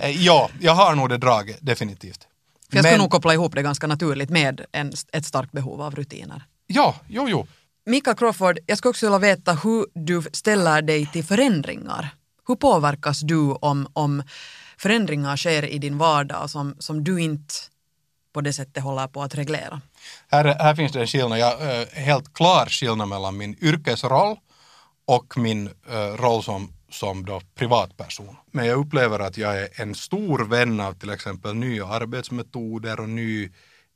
Eh, 0.01 0.24
ja, 0.24 0.50
jag 0.62 0.75
har 0.75 0.96
nog 0.96 1.10
det 1.10 1.18
draget, 1.18 1.58
definitivt. 1.62 2.20
För 2.70 2.77
jag 2.77 2.84
skulle 2.84 2.92
Men- 2.92 3.00
nog 3.01 3.12
koppla 3.12 3.34
ihop 3.34 3.56
det 3.56 3.62
ganska 3.62 3.88
naturligt 3.88 4.30
med 4.30 4.65
en, 4.72 4.94
ett 5.12 5.25
starkt 5.25 5.51
behov 5.51 5.82
av 5.82 5.96
rutiner. 5.96 6.44
Ja, 6.68 6.96
jo, 7.08 7.30
jo. 7.30 7.48
Mika 7.86 8.13
Crawford, 8.13 8.60
jag 8.65 8.77
skulle 8.77 8.89
också 8.89 9.06
vilja 9.06 9.20
veta 9.20 9.54
hur 9.54 9.86
du 9.94 10.22
ställer 10.34 10.82
dig 10.82 11.06
till 11.13 11.24
förändringar. 11.24 12.10
Hur 12.48 12.56
påverkas 12.56 13.20
du 13.20 13.39
om, 13.51 13.88
om 13.94 14.24
förändringar 14.77 15.38
sker 15.38 15.65
i 15.65 15.77
din 15.77 15.98
vardag 15.98 16.50
som, 16.50 16.75
som 16.80 17.04
du 17.04 17.22
inte 17.22 17.54
på 18.36 18.42
det 18.42 18.54
sättet 18.54 18.84
håller 18.84 19.08
på 19.08 19.24
att 19.24 19.36
reglera? 19.36 19.82
Här, 20.32 20.46
här 20.46 20.75
finns 20.75 20.92
det 20.92 21.00
en 21.01 21.08
skillnad, 21.08 21.39
ja, 21.39 21.58
eh, 21.60 21.88
helt 21.94 22.34
klar 22.34 22.65
skillnad 22.65 23.08
mellan 23.08 23.38
min 23.38 23.56
yrkesroll 23.62 24.38
och 25.06 25.38
min 25.38 25.70
eh, 25.89 26.15
roll 26.24 26.44
som, 26.44 26.74
som 26.89 27.25
då 27.25 27.42
privatperson. 27.56 28.36
Men 28.51 28.65
jag 28.65 28.80
upplever 28.80 29.20
att 29.20 29.38
jag 29.38 29.62
är 29.62 29.82
en 29.82 29.96
stor 29.96 30.39
vän 30.46 30.80
av 30.80 30.94
till 30.94 31.10
exempel 31.10 31.56
nya 31.56 31.86
arbetsmetoder 31.86 33.00
och 33.00 33.10
ny 33.10 33.50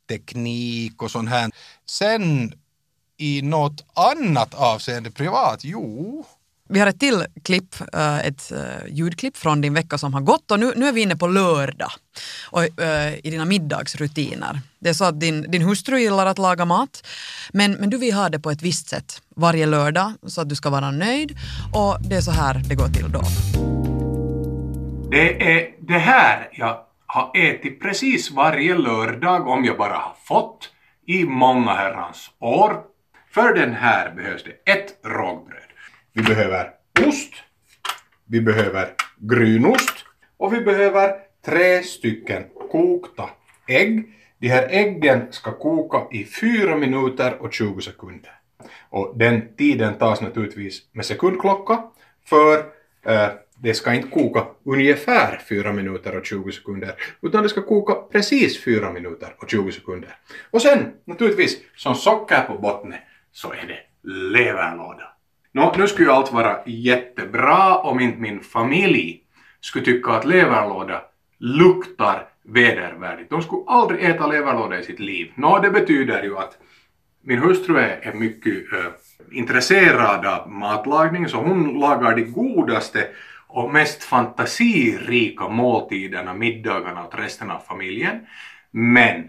teknik 0.09 1.03
och 1.03 1.11
sånt 1.11 1.29
här. 1.29 1.51
Sen 1.89 2.53
i 3.17 3.41
något 3.41 3.85
annat 3.93 4.53
avseende 4.53 5.11
privat, 5.11 5.59
jo. 5.63 6.25
Vi 6.71 6.79
har 6.79 6.87
ett 6.87 6.99
till 6.99 7.25
klipp, 7.43 7.75
eh, 7.93 8.19
ett 8.19 8.51
eh, 8.51 8.87
ljudklipp 8.87 9.37
från 9.37 9.61
din 9.61 9.73
vecka 9.73 9.97
som 9.97 10.13
har 10.13 10.21
gått 10.21 10.51
och 10.51 10.59
nu, 10.59 10.73
nu 10.75 10.87
är 10.87 10.91
vi 10.91 11.01
inne 11.01 11.15
på 11.15 11.27
lördag 11.27 11.91
och, 12.51 12.81
eh, 12.81 13.13
i 13.23 13.29
dina 13.29 13.45
middagsrutiner. 13.45 14.61
Det 14.79 14.89
är 14.89 14.93
så 14.93 15.05
att 15.05 15.19
din, 15.19 15.51
din 15.51 15.61
hustru 15.61 15.99
gillar 15.99 16.25
att 16.25 16.37
laga 16.37 16.65
mat 16.65 17.07
men, 17.53 17.71
men 17.71 17.89
du 17.89 17.97
vill 17.97 18.13
ha 18.13 18.29
det 18.29 18.39
på 18.39 18.51
ett 18.51 18.61
visst 18.61 18.89
sätt 18.89 19.21
varje 19.35 19.65
lördag 19.65 20.13
så 20.27 20.41
att 20.41 20.49
du 20.49 20.55
ska 20.55 20.69
vara 20.69 20.91
nöjd 20.91 21.37
och 21.73 21.97
det 22.01 22.15
är 22.15 22.21
så 22.21 22.31
här 22.31 22.61
det 22.69 22.75
går 22.75 22.87
till 22.87 23.11
då. 23.11 23.21
Det 25.11 25.57
är 25.57 25.69
det 25.79 25.99
här 25.99 26.49
jag 26.51 26.79
har 27.05 27.31
ätit 27.37 27.81
precis 27.81 28.31
varje 28.31 28.77
lördag 28.77 29.47
om 29.47 29.65
jag 29.65 29.77
bara 29.77 29.93
har 29.93 30.15
fått 30.23 30.69
i 31.07 31.23
många 31.23 31.73
herrans 31.73 32.29
år. 32.39 32.81
För 33.33 33.53
den 33.53 33.73
här 33.73 34.11
behövs 34.15 34.43
det 34.43 34.71
ett 34.71 35.05
rågbröd. 35.05 35.68
Vi 36.19 36.23
behöver 36.23 36.71
ost. 37.07 37.33
Vi 38.25 38.41
behöver 38.41 38.93
grynost. 39.17 40.05
Och 40.37 40.53
vi 40.53 40.61
behöver 40.61 41.15
tre 41.45 41.83
stycken 41.83 42.43
kokta 42.71 43.29
ägg. 43.67 44.03
De 44.39 44.47
här 44.47 44.67
äggen 44.69 45.27
ska 45.31 45.51
koka 45.51 46.17
i 46.17 46.25
4 46.25 46.75
minuter 46.75 47.41
och 47.41 47.53
20 47.53 47.81
sekunder. 47.81 48.31
Och 48.89 49.13
den 49.17 49.55
tiden 49.55 49.97
tas 49.97 50.21
naturligtvis 50.21 50.81
med 50.91 51.05
sekundklocka 51.05 51.83
för 52.25 52.57
eh, 53.05 53.29
det 53.57 53.73
ska 53.73 53.93
inte 53.93 54.09
koka 54.09 54.45
ungefär 54.65 55.41
4 55.49 55.73
minuter 55.73 56.17
och 56.17 56.25
20 56.25 56.51
sekunder 56.51 56.93
utan 57.21 57.43
det 57.43 57.49
ska 57.49 57.61
koka 57.61 57.93
precis 57.93 58.63
4 58.63 58.91
minuter 58.91 59.35
och 59.37 59.49
20 59.49 59.71
sekunder. 59.71 60.15
Och 60.51 60.61
sen 60.61 60.93
naturligtvis 61.05 61.57
som 61.75 61.95
socker 61.95 62.41
på 62.41 62.57
botten 62.57 62.93
så 63.31 63.51
är 63.51 63.67
det 63.67 64.09
leverlåda. 64.09 65.18
Nå, 65.51 65.73
nu 65.77 65.87
skulle 65.87 66.07
ju 66.07 66.13
allt 66.13 66.33
vara 66.33 66.57
jättebra 66.65 67.77
om 67.77 67.99
inte 67.99 68.19
min 68.19 68.39
familj 68.39 69.23
skulle 69.59 69.85
tycka 69.85 70.11
att 70.11 70.25
leverlåda 70.25 71.01
luktar 71.39 72.27
vedervärdigt. 72.43 73.29
De 73.29 73.41
skulle 73.41 73.61
aldrig 73.67 74.03
äta 74.03 74.27
leverlåda 74.27 74.79
i 74.79 74.83
sitt 74.83 74.99
liv. 74.99 75.31
Nå, 75.35 75.59
det 75.59 75.69
betyder 75.69 76.23
ju 76.23 76.37
att 76.37 76.57
min 77.23 77.39
hustru 77.39 77.77
är, 77.77 77.99
är 78.01 78.13
mycket 78.13 78.73
äh, 78.73 78.79
intresserad 79.31 80.25
av 80.25 80.51
matlagning 80.51 81.29
så 81.29 81.37
hon 81.37 81.79
lagar 81.79 82.15
de 82.15 82.23
godaste 82.23 83.07
och 83.47 83.73
mest 83.73 84.03
fantasirika 84.03 85.47
måltiderna, 85.47 86.33
middagarna 86.33 87.05
åt 87.05 87.19
resten 87.19 87.51
av 87.51 87.59
familjen. 87.59 88.19
Men 88.71 89.27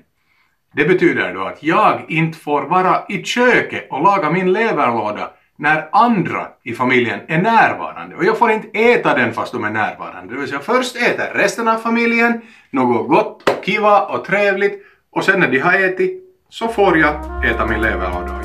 det 0.75 0.85
betyder 0.85 1.35
då 1.35 1.45
att 1.45 1.63
jag 1.63 2.05
inte 2.09 2.39
får 2.39 2.63
vara 2.63 3.05
i 3.09 3.23
köket 3.25 3.87
och 3.91 4.03
laga 4.03 4.31
min 4.31 4.53
leverlåda 4.53 5.31
när 5.61 5.89
andra 5.93 6.49
i 6.63 6.75
familjen 6.75 7.21
är 7.29 7.43
närvarande. 7.43 8.17
Och 8.17 8.25
jag 8.25 8.39
får 8.39 8.51
inte 8.51 8.69
äta 8.79 9.15
den 9.15 9.35
fast 9.35 9.53
de 9.53 9.65
är 9.65 9.71
närvarande. 9.71 10.35
Det 10.35 10.41
vill 10.41 10.49
säga 10.49 10.61
först 10.61 10.97
äter 10.97 11.31
resten 11.35 11.69
av 11.69 11.79
familjen 11.79 12.41
något 12.71 13.09
gott 13.09 13.49
och 13.49 13.65
kiva 13.65 14.01
och 14.01 14.25
trevligt 14.25 14.83
och 15.11 15.25
sen 15.25 15.41
när 15.41 15.49
de 15.51 15.59
har 15.59 15.73
ätit 15.73 16.23
så 16.49 16.69
får 16.69 16.99
jag 16.99 17.47
äta 17.51 17.67
min 17.67 17.81
leverlåda. 17.81 18.41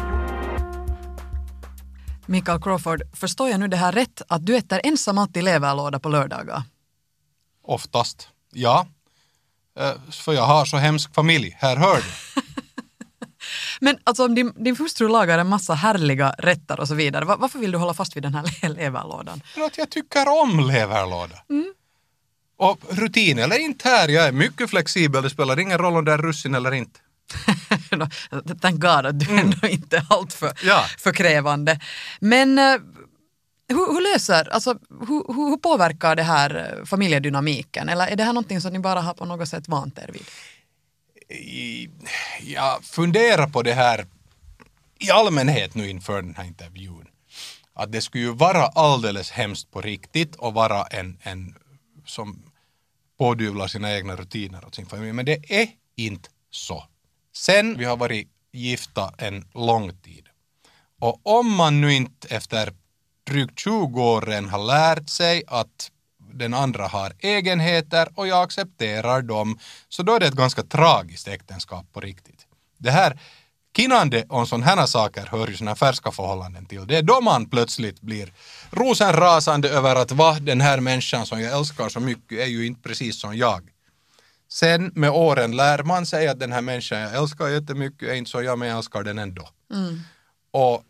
Mikael 2.26 2.62
Crawford, 2.62 3.02
förstår 3.14 3.50
jag 3.50 3.60
nu 3.60 3.68
det 3.68 3.78
här 3.78 3.92
rätt 3.92 4.22
att 4.28 4.46
du 4.46 4.56
äter 4.58 4.80
ensam 4.84 5.18
alltid 5.18 5.44
leverlåda 5.44 6.00
på 6.00 6.10
lördagar? 6.10 6.64
Oftast, 7.64 8.30
ja. 8.54 8.88
Eh, 9.80 10.12
För 10.12 10.34
jag 10.34 10.46
har 10.46 10.66
så 10.66 10.78
hemsk 10.78 11.16
familj, 11.16 11.58
här 11.60 11.76
hör 11.76 11.96
du. 11.96 12.42
Men 13.82 13.98
alltså 14.04 14.26
om 14.26 14.36
din, 14.36 14.54
din 14.64 14.76
hustru 14.76 15.08
lagar 15.08 15.40
en 15.40 15.48
massa 15.48 15.74
härliga 15.74 16.36
rätter 16.38 16.80
och 16.80 16.88
så 16.88 16.96
vidare, 16.96 17.26
va- 17.26 17.36
varför 17.40 17.60
vill 17.60 17.72
du 17.72 17.78
hålla 17.78 17.94
fast 17.94 18.16
vid 18.16 18.24
den 18.24 18.34
här 18.36 18.44
le- 18.62 18.70
leverlådan? 18.70 19.42
För 19.54 19.62
att 19.62 19.78
jag 19.78 19.90
tycker 19.90 20.42
om 20.42 20.60
leverlåda. 20.68 21.36
Och 22.58 22.80
rutin 22.90 23.40
eller 23.40 23.60
inte 23.60 23.90
här, 23.90 24.08
jag 24.10 24.26
är 24.28 24.32
mycket 24.32 24.70
flexibel, 24.70 25.24
det 25.24 25.30
spelar 25.30 25.60
ingen 25.60 25.78
roll 25.78 25.96
om 25.98 26.06
det 26.06 26.12
är 26.12 26.18
russin 26.18 26.56
eller 26.56 26.72
inte. 26.74 27.00
Thank 28.62 28.82
God 28.82 29.06
att 29.06 29.20
du 29.20 29.38
ändå 29.40 29.68
inte 29.68 29.98
är 29.98 30.06
alltför 30.10 30.52
Ja. 30.64 30.86
för 30.98 31.12
krävande. 31.14 31.80
Men 32.20 32.60
eh, 32.60 32.76
hur, 33.70 33.94
hur 33.94 34.14
löser, 34.14 34.50
alltså 34.54 34.78
hur, 34.90 35.34
hur, 35.34 35.50
hur 35.50 35.58
påverkar 35.58 36.16
det 36.16 36.24
här 36.24 36.76
eh, 36.80 36.86
familjedynamiken? 36.86 37.90
Eller 37.90 38.08
är 38.08 38.16
det 38.16 38.24
här 38.24 38.34
någonting 38.34 38.62
som 38.62 38.74
ni 38.74 38.80
bara 38.80 39.02
har 39.02 39.14
på 39.14 39.26
något 39.26 39.48
sätt 39.50 39.68
vant 39.68 39.98
er 40.00 40.10
vid? 40.14 40.24
I- 41.30 41.90
Jag 42.42 42.84
funderar 42.84 43.48
på 43.48 43.62
det 43.64 43.74
här 43.74 44.08
i 45.00 45.12
allmänhet 45.12 45.76
nu 45.76 45.90
inför 45.90 46.22
den 46.22 46.36
här 46.36 46.44
intervjun. 46.44 47.08
Att 47.74 47.92
det 47.92 48.02
skulle 48.02 48.24
ju 48.24 48.34
vara 48.34 48.66
alldeles 48.66 49.32
hemskt 49.32 49.72
på 49.72 49.82
riktigt 49.82 50.36
och 50.36 50.54
vara 50.54 50.84
en, 50.84 51.18
en 51.22 51.56
som 52.06 52.44
pådyvlar 53.18 53.68
sina 53.68 53.94
egna 53.96 54.16
rutiner 54.16 54.66
åt 54.66 54.76
sin 54.76 54.86
familj. 54.86 55.14
Men 55.14 55.26
det 55.26 55.52
är 55.52 55.68
inte 55.96 56.30
så. 56.52 56.86
Sen 57.36 57.78
vi 57.78 57.86
har 57.86 57.98
varit 57.98 58.28
gifta 58.52 59.14
en 59.18 59.48
lång 59.54 59.98
tid. 59.98 60.28
Och 61.00 61.20
om 61.40 61.52
man 61.56 61.82
nu 61.82 61.94
inte 61.94 62.28
efter 62.36 62.74
drygt 63.28 63.60
20 63.60 64.04
år 64.04 64.50
har 64.50 64.66
lärt 64.66 65.10
sig 65.10 65.44
att 65.48 65.92
den 66.36 66.54
andra 66.54 66.88
har 66.88 67.14
egenheter 67.20 68.08
och 68.16 68.28
jag 68.28 68.44
accepterar 68.44 69.22
dem, 69.22 69.60
så 69.90 70.04
då 70.04 70.16
är 70.16 70.20
det 70.20 70.28
ett 70.28 70.34
ganska 70.34 70.64
tragiskt 70.64 71.28
äktenskap 71.28 71.86
på 71.94 72.00
riktigt. 72.00 72.48
Det 72.78 72.92
här 72.92 73.20
kinande 73.76 74.26
om 74.30 74.48
sådana 74.48 74.66
här 74.66 74.86
saker 74.86 75.28
hör 75.32 75.48
ju 75.48 75.58
sådana 75.58 75.76
färska 75.76 76.12
förhållanden 76.12 76.66
till. 76.66 76.88
Det 76.88 76.98
är 76.98 77.02
då 77.02 77.22
man 77.22 77.50
plötsligt 77.50 78.02
blir 78.02 78.34
rosenrasande 78.72 79.70
över 79.70 79.96
att 79.96 80.12
va, 80.12 80.38
den 80.42 80.62
här 80.62 80.80
människan 80.80 81.26
som 81.26 81.42
jag 81.42 81.58
älskar 81.58 81.90
så 81.90 82.00
mycket 82.00 82.40
är 82.40 82.46
ju 82.46 82.66
inte 82.66 82.82
precis 82.82 83.22
som 83.22 83.38
jag. 83.38 83.70
Sen 84.50 84.92
med 84.96 85.10
åren 85.10 85.56
lär 85.56 85.84
man 85.84 86.06
sig 86.06 86.28
att 86.28 86.40
den 86.40 86.52
här 86.52 86.62
människan 86.62 87.00
jag 87.00 87.16
älskar 87.16 87.48
jättemycket 87.48 88.10
är 88.10 88.14
inte 88.14 88.32
så 88.32 88.42
jag, 88.42 88.60
men 88.60 88.68
jag 88.68 88.78
älskar 88.78 89.04
den 89.04 89.20
ändå. 89.20 89.50
Och 90.52 90.84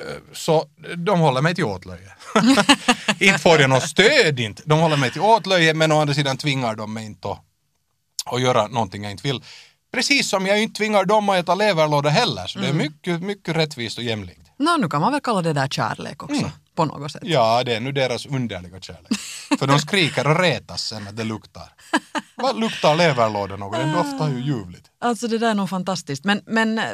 eh, 0.00 0.16
så 0.32 0.68
de 0.96 1.20
håller 1.20 1.42
mig 1.42 1.54
till 1.54 1.64
åtlöje. 1.64 2.12
inte 3.20 3.38
får 3.38 3.60
jag 3.60 3.70
något 3.70 3.88
stöd 3.88 4.40
inte. 4.40 4.62
De 4.66 4.80
håller 4.80 4.96
mig 4.96 5.10
till 5.10 5.20
åtlöje 5.20 5.74
men 5.74 5.92
å 5.92 6.00
andra 6.00 6.14
sidan 6.14 6.36
tvingar 6.36 6.74
de 6.74 6.92
mig 6.92 7.04
inte 7.04 7.28
att, 7.28 7.40
att 8.24 8.40
göra 8.40 8.66
någonting 8.66 9.02
jag 9.02 9.10
inte 9.10 9.28
vill. 9.28 9.42
Precis 9.92 10.28
som 10.28 10.46
jag 10.46 10.62
inte 10.62 10.78
tvingar 10.78 11.04
dem 11.04 11.28
att 11.28 11.36
äta 11.36 11.54
leverlåda 11.54 12.10
heller. 12.10 12.46
Så 12.46 12.58
det 12.58 12.68
är 12.68 12.72
mycket, 12.72 13.22
mycket 13.22 13.56
rättvist 13.56 13.98
och 13.98 14.04
jämlikt. 14.04 14.40
Nå, 14.58 14.76
nu 14.76 14.88
kan 14.88 15.00
man 15.00 15.12
väl 15.12 15.20
kalla 15.20 15.42
det 15.42 15.52
där 15.52 15.68
kärlek 15.68 16.22
också, 16.22 16.50
på 16.74 16.84
något 16.84 17.12
sätt. 17.12 17.22
Ja, 17.24 17.64
det 17.64 17.74
är 17.74 17.80
nu 17.80 17.92
deras 17.92 18.26
underliga 18.26 18.80
kärlek. 18.80 19.12
För 19.58 19.66
de 19.66 19.78
skriker 19.78 20.26
och 20.26 20.40
retas 20.40 20.82
sen 20.82 21.08
att 21.08 21.16
det 21.16 21.24
luktar. 21.24 21.72
Vad 22.36 22.60
luktar 22.60 22.94
leverlåda 22.96 23.56
något? 23.56 23.78
Den 23.78 23.92
doftar 23.92 24.28
ju 24.28 24.40
ljuvligt. 24.44 24.90
Alltså 25.00 25.28
det 25.28 25.38
där 25.38 25.50
är 25.50 25.54
nog 25.54 25.70
fantastiskt. 25.70 26.24
Men, 26.24 26.42
men 26.46 26.78
eh, 26.78 26.84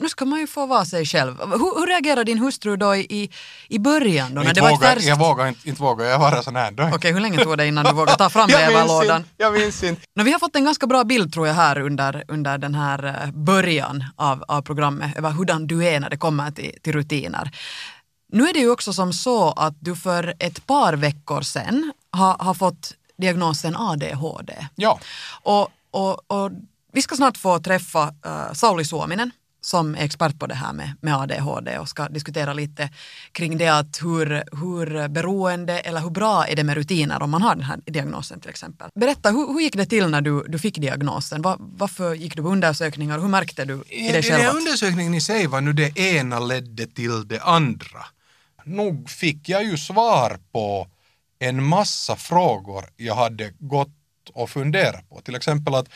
nu 0.00 0.08
ska 0.08 0.24
man 0.24 0.40
ju 0.40 0.46
få 0.46 0.66
vara 0.66 0.84
sig 0.84 1.06
själv. 1.06 1.38
Hur, 1.40 1.80
hur 1.80 1.86
reagerade 1.86 2.24
din 2.24 2.38
hustru 2.38 2.76
då 2.76 2.96
i, 2.96 3.30
i, 3.68 3.78
början? 3.78 4.34
Då, 4.34 4.42
när 4.42 4.54
det 4.54 4.60
var 4.60 4.70
vågar, 4.70 4.94
färskt... 4.94 5.08
jag 5.08 5.18
vågar 5.18 5.46
inte, 5.46 5.68
inte 5.68 5.82
vågar 5.82 6.06
jag 6.06 6.18
vara 6.18 6.42
sån 6.42 6.56
här. 6.56 6.92
Okej, 6.94 7.12
hur 7.12 7.20
länge 7.20 7.44
tog 7.44 7.58
det 7.58 7.66
innan 7.66 7.84
du 7.84 7.92
vågade 7.92 8.18
ta 8.18 8.30
fram 8.30 8.48
leverlådan? 8.48 9.24
Jag 9.36 9.52
minns 9.52 9.82
inte. 9.82 10.02
Nå, 10.16 10.24
vi 10.24 10.32
har 10.32 10.38
fått 10.38 10.56
en 10.56 10.64
ganska 10.64 10.86
bra 10.86 11.04
bild 11.04 11.32
tror 11.32 11.46
jag 11.46 11.54
här 11.54 11.80
under, 11.80 12.24
under 12.28 12.58
den 12.58 12.74
här 12.74 13.04
eh, 13.04 13.30
början 13.30 14.04
av, 14.16 14.44
av 14.48 14.62
programmet 14.62 15.18
över 15.18 15.30
hurdan 15.30 15.66
du 15.66 15.86
är 15.86 16.00
när 16.00 16.10
det 16.10 16.16
kommer 16.16 16.50
till, 16.50 16.72
till 16.82 16.92
rutiner. 16.92 17.50
Nu 18.32 18.48
är 18.48 18.52
det 18.52 18.60
ju 18.60 18.70
också 18.70 18.92
som 18.92 19.12
så 19.12 19.50
att 19.50 19.74
du 19.80 19.96
för 19.96 20.34
ett 20.38 20.66
par 20.66 20.92
veckor 20.92 21.42
sedan 21.42 21.92
har, 22.10 22.36
har 22.38 22.54
fått 22.54 22.94
diagnosen 23.18 23.76
ADHD. 23.76 24.66
Ja. 24.74 25.00
Och, 25.42 25.68
och, 25.90 26.30
och 26.30 26.50
vi 26.92 27.02
ska 27.02 27.16
snart 27.16 27.36
få 27.36 27.58
träffa 27.58 28.06
uh, 28.26 28.52
Sauli 28.52 28.84
Suominen 28.84 29.30
som 29.70 29.94
är 29.94 29.98
expert 30.04 30.38
på 30.38 30.46
det 30.46 30.54
här 30.54 30.72
med, 30.72 30.96
med 31.00 31.14
ADHD 31.16 31.78
och 31.78 31.88
ska 31.88 32.08
diskutera 32.08 32.52
lite 32.52 32.90
kring 33.32 33.58
det 33.58 33.68
att 33.68 33.98
hur, 34.02 34.26
hur 34.60 35.08
beroende 35.08 35.78
eller 35.80 36.00
hur 36.00 36.10
bra 36.10 36.46
är 36.46 36.56
det 36.56 36.64
med 36.64 36.74
rutiner 36.76 37.22
om 37.22 37.30
man 37.30 37.42
har 37.42 37.54
den 37.54 37.64
här 37.64 37.80
diagnosen 37.86 38.40
till 38.40 38.50
exempel. 38.50 38.88
Berätta, 38.94 39.30
hur, 39.30 39.52
hur 39.52 39.60
gick 39.60 39.76
det 39.76 39.86
till 39.86 40.08
när 40.08 40.20
du, 40.20 40.44
du 40.48 40.58
fick 40.58 40.78
diagnosen? 40.78 41.42
Va, 41.42 41.56
varför 41.58 42.14
gick 42.14 42.36
du 42.36 42.42
på 42.42 42.48
undersökningar? 42.48 43.18
Hur 43.18 43.28
märkte 43.28 43.64
du 43.64 43.82
i 43.88 44.02
dig 44.02 44.12
Den 44.12 44.22
själv? 44.22 44.48
att- 44.48 44.54
undersökningen 44.54 45.14
i 45.14 45.20
sig 45.20 45.46
var 45.46 45.60
nu 45.60 45.72
det 45.72 45.98
ena 45.98 46.40
ledde 46.40 46.86
till 46.86 47.28
det 47.28 47.40
andra. 47.40 48.06
Nog 48.64 49.10
fick 49.10 49.48
jag 49.48 49.64
ju 49.64 49.76
svar 49.76 50.38
på 50.52 50.88
en 51.38 51.64
massa 51.64 52.16
frågor 52.16 52.84
jag 52.96 53.14
hade 53.14 53.52
gått 53.58 53.88
och 54.34 54.50
funderat 54.50 55.08
på. 55.08 55.20
Till 55.20 55.34
exempel 55.34 55.74
att, 55.74 55.88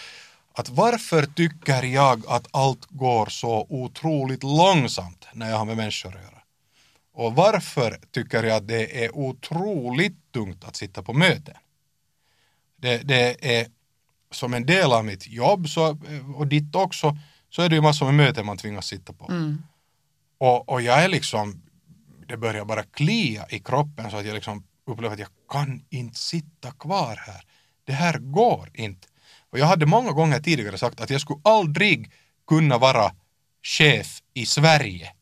att 0.53 0.69
varför 0.69 1.27
tycker 1.27 1.83
jag 1.83 2.27
att 2.29 2.49
allt 2.51 2.87
går 2.91 3.27
så 3.27 3.67
otroligt 3.69 4.43
långsamt 4.43 5.27
när 5.33 5.51
jag 5.51 5.59
har 5.59 5.65
med 5.65 5.77
människor 5.77 6.17
att 6.17 6.23
göra? 6.23 6.43
Och 7.15 7.35
varför 7.35 8.01
tycker 8.11 8.43
jag 8.43 8.57
att 8.57 8.69
det 8.69 9.05
är 9.05 9.17
otroligt 9.17 10.33
tungt 10.33 10.65
att 10.65 10.77
sitta 10.77 11.03
på 11.03 11.13
möten? 11.13 11.57
Det, 12.77 12.99
det 12.99 13.59
är 13.59 13.67
som 14.31 14.55
en 14.55 14.67
del 14.67 14.93
av 14.93 15.05
mitt 15.05 15.29
jobb 15.29 15.69
så, 15.69 15.99
och 16.37 16.47
ditt 16.47 16.75
också, 16.77 17.17
så 17.51 17.63
är 17.63 17.69
det 17.69 17.75
ju 17.75 17.81
massor 17.81 18.07
med 18.07 18.15
möten 18.15 18.47
man 18.47 18.57
tvingas 18.57 18.87
sitta 18.87 19.13
på. 19.13 19.25
Och, 20.39 20.69
och 20.69 20.83
jag 20.83 21.05
är 21.05 21.09
liksom, 21.09 21.63
det 22.29 22.37
börjar 22.37 22.65
bara 22.65 22.83
klia 22.83 23.47
i 23.49 23.59
kroppen 23.59 24.11
så 24.11 24.17
att 24.17 24.27
jag 24.27 24.35
liksom 24.35 24.67
upplever 24.87 25.15
att 25.15 25.21
jag 25.21 25.29
kan 25.49 25.85
inte 25.91 26.19
sitta 26.19 26.71
kvar 26.71 27.17
här. 27.27 27.45
Det 27.85 27.93
här 27.93 28.19
går 28.19 28.71
inte. 28.75 29.09
Och 29.53 29.59
jag 29.59 29.67
hade 29.67 29.87
många 29.87 30.13
gånger 30.13 30.41
tidigare 30.41 30.79
sagt 30.79 31.01
att 31.01 31.11
jag 31.11 31.21
skulle 31.21 31.41
aldrig 31.45 32.11
kunna 32.49 32.79
vara 32.79 33.13
chef 33.63 34.23
i 34.35 34.47
Sverige 34.47 35.13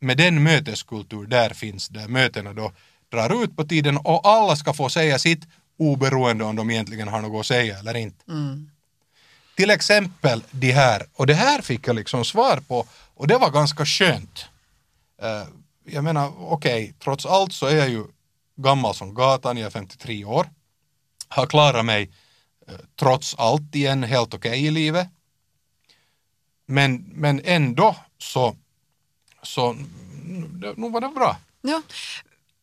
med 0.00 0.16
den 0.16 0.42
möteskultur 0.42 1.26
där 1.26 1.50
finns, 1.50 1.88
där 1.88 2.08
mötena 2.08 2.52
då 2.52 2.72
drar 3.08 3.44
ut 3.44 3.56
på 3.56 3.64
tiden 3.64 3.96
och 3.96 4.28
alla 4.28 4.56
ska 4.56 4.72
få 4.72 4.88
säga 4.88 5.18
sitt 5.18 5.46
oberoende 5.78 6.44
om 6.44 6.56
de 6.56 6.70
egentligen 6.70 7.08
har 7.08 7.20
något 7.20 7.40
att 7.40 7.46
säga 7.46 7.78
eller 7.78 7.96
inte. 7.96 8.24
Till 9.56 9.70
exempel 9.70 10.42
de 10.50 10.72
här, 10.72 11.06
och 11.14 11.26
det 11.26 11.34
här 11.34 11.62
fick 11.62 11.88
jag 11.88 11.96
liksom 11.96 12.24
svar 12.24 12.60
på 12.68 12.86
och 13.14 13.26
det 13.26 13.38
var 13.38 13.50
ganska 13.50 13.86
skönt. 13.86 14.46
Eh, 15.22 15.48
jag 15.84 16.04
menar, 16.04 16.32
okej, 16.38 16.94
trots 16.98 17.26
allt 17.26 17.52
så 17.52 17.66
är 17.66 17.76
jag 17.76 17.88
ju 17.88 18.04
gammal 18.56 18.94
som 18.94 19.14
gatan, 19.14 19.56
jag 19.56 19.66
är 19.66 19.70
53 19.70 20.24
år. 20.24 20.48
har 21.28 21.46
klarat 21.46 21.84
mig 21.84 22.10
trots 22.96 23.34
allt 23.38 23.74
igen 23.74 24.02
helt 24.02 24.34
okej 24.34 24.50
okay 24.50 24.66
i 24.66 24.70
livet. 24.70 25.08
Men, 26.66 27.10
men 27.14 27.40
ändå 27.44 27.96
så, 28.18 28.56
så 29.42 29.76
nu 30.76 30.90
var 30.90 31.00
det 31.00 31.08
bra. 31.08 31.36
Ja. 31.60 31.82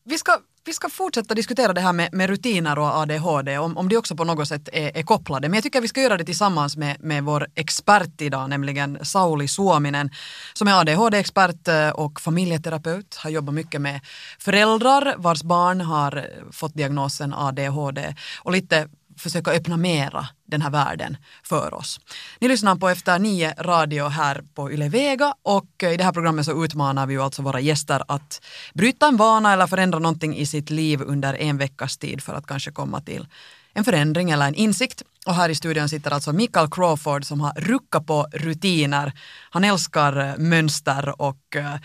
Vi 0.03 0.17
ska, 0.17 0.39
vi 0.65 0.73
ska 0.73 0.89
fortsätta 0.89 1.35
diskutera 1.35 1.73
det 1.73 1.81
här 1.81 1.93
med, 1.93 2.13
med 2.13 2.29
rutiner 2.29 2.79
och 2.79 2.85
ADHD, 2.85 3.57
om, 3.57 3.77
om 3.77 3.89
de 3.89 3.97
också 3.97 4.15
på 4.15 4.23
något 4.23 4.47
sätt 4.47 4.69
är, 4.73 4.97
är, 4.97 5.03
kopplade. 5.03 5.49
Men 5.49 5.55
jag 5.57 5.63
tycker 5.63 5.81
vi 5.81 5.87
ska 5.87 6.01
göra 6.01 6.17
det 6.17 6.23
tillsammans 6.23 6.77
med, 6.77 6.97
med 6.99 7.23
vår 7.23 7.47
expert 7.55 8.21
idag, 8.21 8.49
nämligen 8.49 9.05
Sauli 9.05 9.47
Suominen, 9.47 10.09
som 10.53 10.67
är 10.67 10.73
ADHD-expert 10.79 11.67
eh, 11.67 11.89
och 11.89 12.21
familjeterapeut, 12.21 13.15
har 13.15 13.29
jobbat 13.29 13.55
mycket 13.55 13.81
med 13.81 13.99
föräldrar 14.39 15.15
vars 15.17 15.43
barn 15.43 15.81
har 15.81 16.27
fått 16.51 16.73
diagnosen 16.73 17.33
ADHD 17.33 18.15
och 18.43 18.51
lite 18.51 18.87
försöka 19.17 19.51
öppna 19.51 19.77
mera 19.77 20.27
den 20.45 20.61
här 20.61 20.69
världen 20.69 21.17
för 21.43 21.73
oss. 21.73 21.99
Ni 22.39 22.47
lyssnar 22.47 22.75
på 22.75 22.89
Efter 22.89 23.19
nio 23.19 23.53
radio 23.59 24.07
här 24.07 24.43
på 24.53 24.71
Yle 24.71 24.89
Vega 24.89 25.33
och 25.43 25.83
i 25.83 25.97
det 25.97 26.03
här 26.03 26.11
programmet 26.11 26.45
så 26.45 26.65
utmanar 26.65 27.07
vi 27.07 27.13
ju 27.13 27.21
alltså 27.21 27.41
våra 27.41 27.59
gäster 27.59 28.03
att 28.07 28.41
bryta 28.73 29.07
en 29.07 29.17
vana 29.17 29.53
eller 29.53 29.67
förändra 29.67 29.99
någonting 29.99 30.37
i 30.37 30.45
sitt 30.45 30.69
liv 30.69 31.01
under 31.01 31.33
en 31.33 31.57
veckas 31.57 31.97
tid 31.97 32.23
för 32.23 32.33
att 32.33 32.47
kanske 32.47 32.71
komma 32.71 33.01
till 33.01 33.27
en 33.73 33.83
förändring 33.83 34.31
eller 34.31 34.47
en 34.47 34.55
insikt. 34.55 35.03
Och 35.25 35.35
här 35.35 35.49
i 35.49 35.55
studion 35.55 35.89
sitter 35.89 36.11
alltså 36.11 36.33
Mikael 36.33 36.69
Crawford 36.69 37.25
som 37.25 37.41
har 37.41 37.53
ruckat 37.55 38.07
på 38.07 38.27
rutiner. 38.33 39.11
Han 39.49 39.63
älskar 39.63 40.29
eh, 40.29 40.37
mönster 40.37 41.21
och 41.21 41.55
eh, 41.55 41.75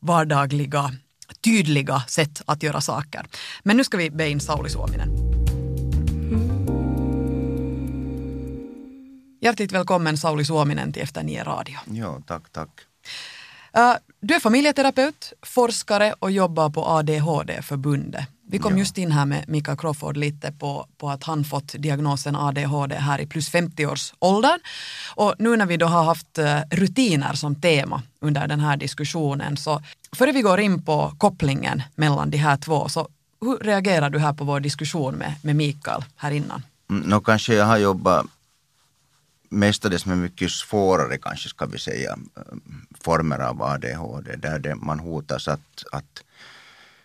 vardagliga, 0.00 0.92
tydliga 1.44 2.02
sätt 2.06 2.42
att 2.46 2.62
göra 2.62 2.80
saker. 2.80 3.26
Men 3.62 3.76
nu 3.76 3.84
ska 3.84 3.96
vi 3.96 4.10
be 4.10 4.28
in 4.28 4.40
Sauli 4.40 4.70
Suominen. 4.70 5.47
Hjärtligt 9.40 9.72
välkommen 9.72 10.16
Sauli 10.16 10.44
Suominen 10.44 10.92
till 10.92 11.02
Efter 11.02 11.22
nio 11.22 11.44
radio. 11.44 11.78
Ja, 11.84 12.18
tack, 12.26 12.52
tack. 12.52 12.68
Du 14.20 14.34
är 14.34 14.40
familjeterapeut, 14.40 15.32
forskare 15.42 16.14
och 16.18 16.30
jobbar 16.30 16.70
på 16.70 16.84
ADHD-förbundet. 16.86 18.26
Vi 18.48 18.58
kom 18.58 18.72
ja. 18.72 18.78
just 18.78 18.98
in 18.98 19.12
här 19.12 19.26
med 19.26 19.44
Mika 19.48 19.76
Crawford 19.76 20.16
lite 20.16 20.52
på, 20.52 20.86
på 20.98 21.10
att 21.10 21.24
han 21.24 21.44
fått 21.44 21.74
diagnosen 21.78 22.36
ADHD 22.36 22.94
här 22.94 23.20
i 23.20 23.26
plus 23.26 23.48
50 23.48 23.86
års 23.86 24.12
åldern. 24.18 24.60
Och 25.14 25.34
nu 25.38 25.56
när 25.56 25.66
vi 25.66 25.76
då 25.76 25.86
har 25.86 26.04
haft 26.04 26.38
uh, 26.38 26.60
rutiner 26.70 27.34
som 27.34 27.54
tema 27.54 28.02
under 28.20 28.46
den 28.46 28.60
här 28.60 28.76
diskussionen 28.76 29.56
så 29.56 29.82
före 30.16 30.32
vi 30.32 30.42
går 30.42 30.60
in 30.60 30.82
på 30.82 31.12
kopplingen 31.18 31.82
mellan 31.94 32.30
de 32.30 32.38
här 32.38 32.56
två 32.56 32.88
så 32.88 33.08
hur 33.40 33.56
reagerar 33.58 34.10
du 34.10 34.18
här 34.18 34.32
på 34.32 34.44
vår 34.44 34.60
diskussion 34.60 35.14
med, 35.14 35.34
med 35.42 35.56
Mikael 35.56 36.04
här 36.16 36.30
innan? 36.30 36.62
Mm, 36.90 37.02
no, 37.02 37.20
kanske 37.20 37.54
jag 37.54 37.66
har 37.66 37.78
jobbat 37.78 38.26
mestadels 39.48 40.06
med 40.06 40.18
mycket 40.18 40.50
svårare, 40.50 41.18
kanske 41.18 41.48
ska 41.48 41.66
vi 41.66 41.78
säga, 41.78 42.18
eh, 42.36 42.42
former 43.00 43.38
av 43.38 43.62
ADHD 43.62 44.36
där 44.36 44.58
det, 44.58 44.74
man 44.74 44.98
hotas 44.98 45.48
att, 45.48 45.84
att 45.92 46.24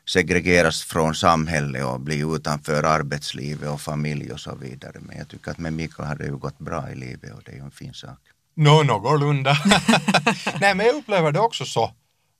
segregeras 0.06 0.84
från 0.84 1.16
samhället 1.16 1.86
och 1.86 2.00
bli 2.00 2.20
utanför 2.20 2.84
arbetslivet 2.84 3.70
och 3.70 3.82
familj 3.82 4.32
och 4.32 4.40
så 4.40 4.56
vidare. 4.56 5.00
Men 5.00 5.18
jag 5.18 5.28
tycker 5.28 5.52
att 5.52 5.58
med 5.58 5.74
Mikael 5.74 6.08
har 6.08 6.16
det 6.16 6.26
ju 6.26 6.38
gått 6.38 6.60
bra 6.60 6.92
i 6.92 6.96
livet 6.96 7.34
och 7.34 7.42
det 7.46 7.52
är 7.52 7.56
ju 7.56 7.62
en 7.62 7.72
fin 7.72 7.94
sak. 7.94 8.20
Nå, 8.56 8.78
no, 8.78 8.84
någorlunda. 8.84 9.58
Nej, 10.60 10.76
men 10.76 10.86
jag 10.86 10.96
upplever 10.96 11.32
det 11.32 11.40
också 11.40 11.66
så 11.66 11.94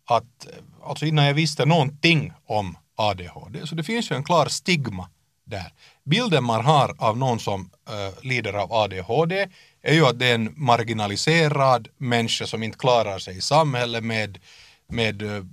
att 0.06 0.46
eh, 0.46 0.90
alltså 0.90 1.06
innan 1.06 1.26
jag 1.26 1.34
visste 1.34 1.66
någonting 1.66 2.34
om 2.46 2.78
ADHD, 2.96 3.68
så 3.68 3.76
det 3.76 3.84
finns 3.84 4.12
ju 4.12 4.16
en 4.16 4.24
klar 4.24 4.46
stigma 4.46 5.10
där. 5.46 5.74
Bilden 6.04 6.44
man 6.44 6.66
har 6.66 6.96
av 6.98 7.18
någon 7.18 7.40
som 7.40 7.70
äh, 7.90 8.26
lider 8.26 8.54
av 8.54 8.74
ADHD 8.74 9.48
är 9.84 9.94
ju 9.94 10.06
att 10.06 10.20
det 10.20 10.26
är 10.26 10.36
en 10.36 10.54
marginaliserad 10.56 11.88
människa 11.98 12.46
som 12.46 12.64
inte 12.64 12.78
klarar 12.78 13.20
sig 13.20 13.38
i 13.38 13.42
samhället 13.42 14.04
med, 14.04 14.40
med 14.88 15.22
eh, 15.22 15.44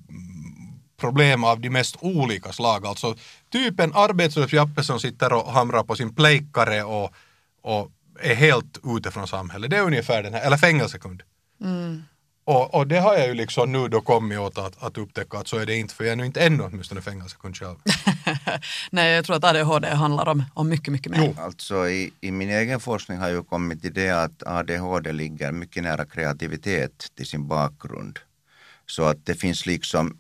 problem 1.01 1.45
av 1.45 1.61
de 1.61 1.71
mest 1.71 1.97
olika 2.01 2.53
slag. 2.53 2.87
Alltså 2.87 3.15
typ 3.51 3.81
en 3.81 3.95
arbetslös 3.95 4.53
jappe 4.53 4.83
som 4.83 5.01
sitter 5.01 5.33
och 5.33 5.53
hamrar 5.53 5.85
på 5.85 5.97
sin 5.97 6.15
plejkare 6.15 6.83
och, 6.83 7.15
och 7.63 7.91
är 8.21 8.35
helt 8.35 8.79
ute 8.85 9.11
från 9.11 9.29
samhället. 9.29 9.71
Det 9.71 9.77
är 9.77 9.83
ungefär 9.83 10.23
den 10.23 10.35
här, 10.35 10.47
eller 10.47 10.57
fängelsekund. 10.57 11.23
Mm. 11.61 12.03
Och, 12.45 12.75
och, 12.75 12.87
det 12.87 12.99
har 12.99 13.15
jag 13.15 13.27
ju 13.27 13.35
liksom 13.35 13.73
nu 13.73 13.89
då 13.89 14.01
kommit 14.01 14.39
åt 14.39 14.59
att, 14.59 14.83
att 14.83 14.99
upptäcka 14.99 15.39
att 15.39 15.49
så 15.49 15.59
är 15.59 15.67
det 15.67 15.77
inte, 15.77 15.95
för 15.95 16.05
jag 16.05 16.13
är 16.13 16.17
nu 16.17 16.27
inte 16.27 16.41
ännu 16.41 16.63
åtminstone 16.63 17.01
fängelsekund 17.03 17.57
själv. 17.57 17.77
Nej, 18.91 19.13
jag 19.13 19.25
tror 19.25 19.37
att 19.37 19.45
ADHD 19.45 19.89
handlar 19.89 20.29
om, 20.29 20.45
om 20.55 20.69
mycket, 20.69 20.93
mycket 20.93 21.13
mer. 21.13 21.35
Jo. 21.37 21.43
Alltså 21.43 21.89
i, 21.89 22.13
i 22.21 22.31
min 22.31 22.51
egen 22.51 22.81
forskning 22.81 23.19
har 23.19 23.29
jag 23.29 23.49
kommit 23.49 23.83
till 23.83 23.95
det 23.95 24.11
att 24.11 24.43
ADHD 24.47 25.13
ligger 25.13 25.53
mycket 25.53 25.83
nära 25.83 26.05
kreativitet 26.05 27.07
till 27.17 27.27
sin 27.27 27.49
bakgrund. 27.49 28.19
Så 28.87 29.05
att 29.05 29.27
det 29.27 29.35
finns 29.35 29.67
liksom 29.67 30.19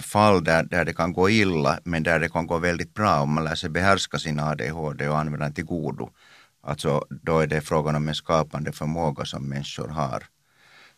fall 0.00 0.44
där, 0.44 0.62
där 0.62 0.84
det 0.84 0.94
kan 0.94 1.12
gå 1.12 1.30
illa 1.30 1.80
men 1.84 2.02
där 2.02 2.20
det 2.20 2.28
kan 2.28 2.46
gå 2.46 2.58
väldigt 2.58 2.94
bra 2.94 3.20
om 3.20 3.34
man 3.34 3.44
lär 3.44 3.54
sig 3.54 3.70
behärska 3.70 4.18
sin 4.18 4.40
ADHD 4.40 5.08
och 5.08 5.18
använda 5.18 5.44
den 5.44 5.54
till 5.54 5.64
godo. 5.64 6.10
Alltså 6.62 7.04
då 7.10 7.38
är 7.38 7.46
det 7.46 7.60
frågan 7.60 7.94
om 7.94 8.08
en 8.08 8.14
skapande 8.14 8.72
förmåga 8.72 9.24
som 9.24 9.48
människor 9.48 9.88
har. 9.88 10.24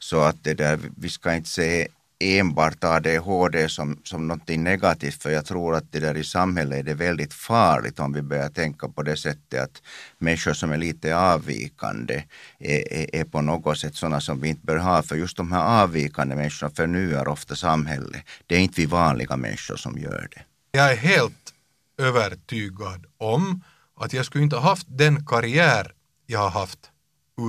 Så 0.03 0.21
att 0.21 0.45
det 0.45 0.55
där, 0.55 0.79
vi 0.97 1.09
ska 1.09 1.35
inte 1.35 1.49
se 1.49 1.89
enbart 2.21 2.85
ADHD 2.85 3.69
som, 3.69 3.99
som 4.05 4.29
någonting 4.29 4.65
negativt 4.65 5.23
för 5.23 5.31
jag 5.31 5.47
tror 5.47 5.75
att 5.75 5.93
det 5.93 6.01
där 6.01 6.17
i 6.17 6.25
samhället 6.25 6.79
är 6.79 6.83
det 6.83 6.95
väldigt 6.95 7.35
farligt 7.35 7.99
om 8.01 8.13
vi 8.13 8.23
börjar 8.23 8.49
tänka 8.49 8.89
på 8.89 9.03
det 9.03 9.17
sättet 9.17 9.63
att 9.63 9.83
människor 10.19 10.53
som 10.53 10.73
är 10.73 10.79
lite 10.79 11.17
avvikande 11.17 12.23
är, 12.59 12.93
är, 12.93 13.17
är 13.17 13.25
på 13.25 13.41
något 13.41 13.79
sätt 13.79 13.95
sådana 13.95 14.21
som 14.21 14.41
vi 14.41 14.49
inte 14.49 14.67
bör 14.67 14.77
ha 14.77 15.03
för 15.03 15.17
just 15.17 15.37
de 15.37 15.53
här 15.53 15.83
avvikande 15.83 16.37
människorna 16.37 16.71
förnyar 16.71 17.29
ofta 17.29 17.57
samhället. 17.57 18.23
Det 18.47 18.55
är 18.55 18.61
inte 18.61 18.81
vi 18.81 18.87
vanliga 18.87 19.37
människor 19.37 19.77
som 19.77 19.99
gör 19.99 20.29
det. 20.31 20.43
Jag 20.79 20.93
är 20.93 20.97
helt 20.97 21.55
övertygad 21.99 23.07
om 23.19 23.65
att 23.97 24.13
jag 24.13 24.27
skulle 24.27 24.45
inte 24.45 24.57
ha 24.57 24.63
haft 24.63 24.87
den 24.89 25.27
karriär 25.27 25.93
jag 26.27 26.39
har 26.41 26.51
haft 26.51 26.91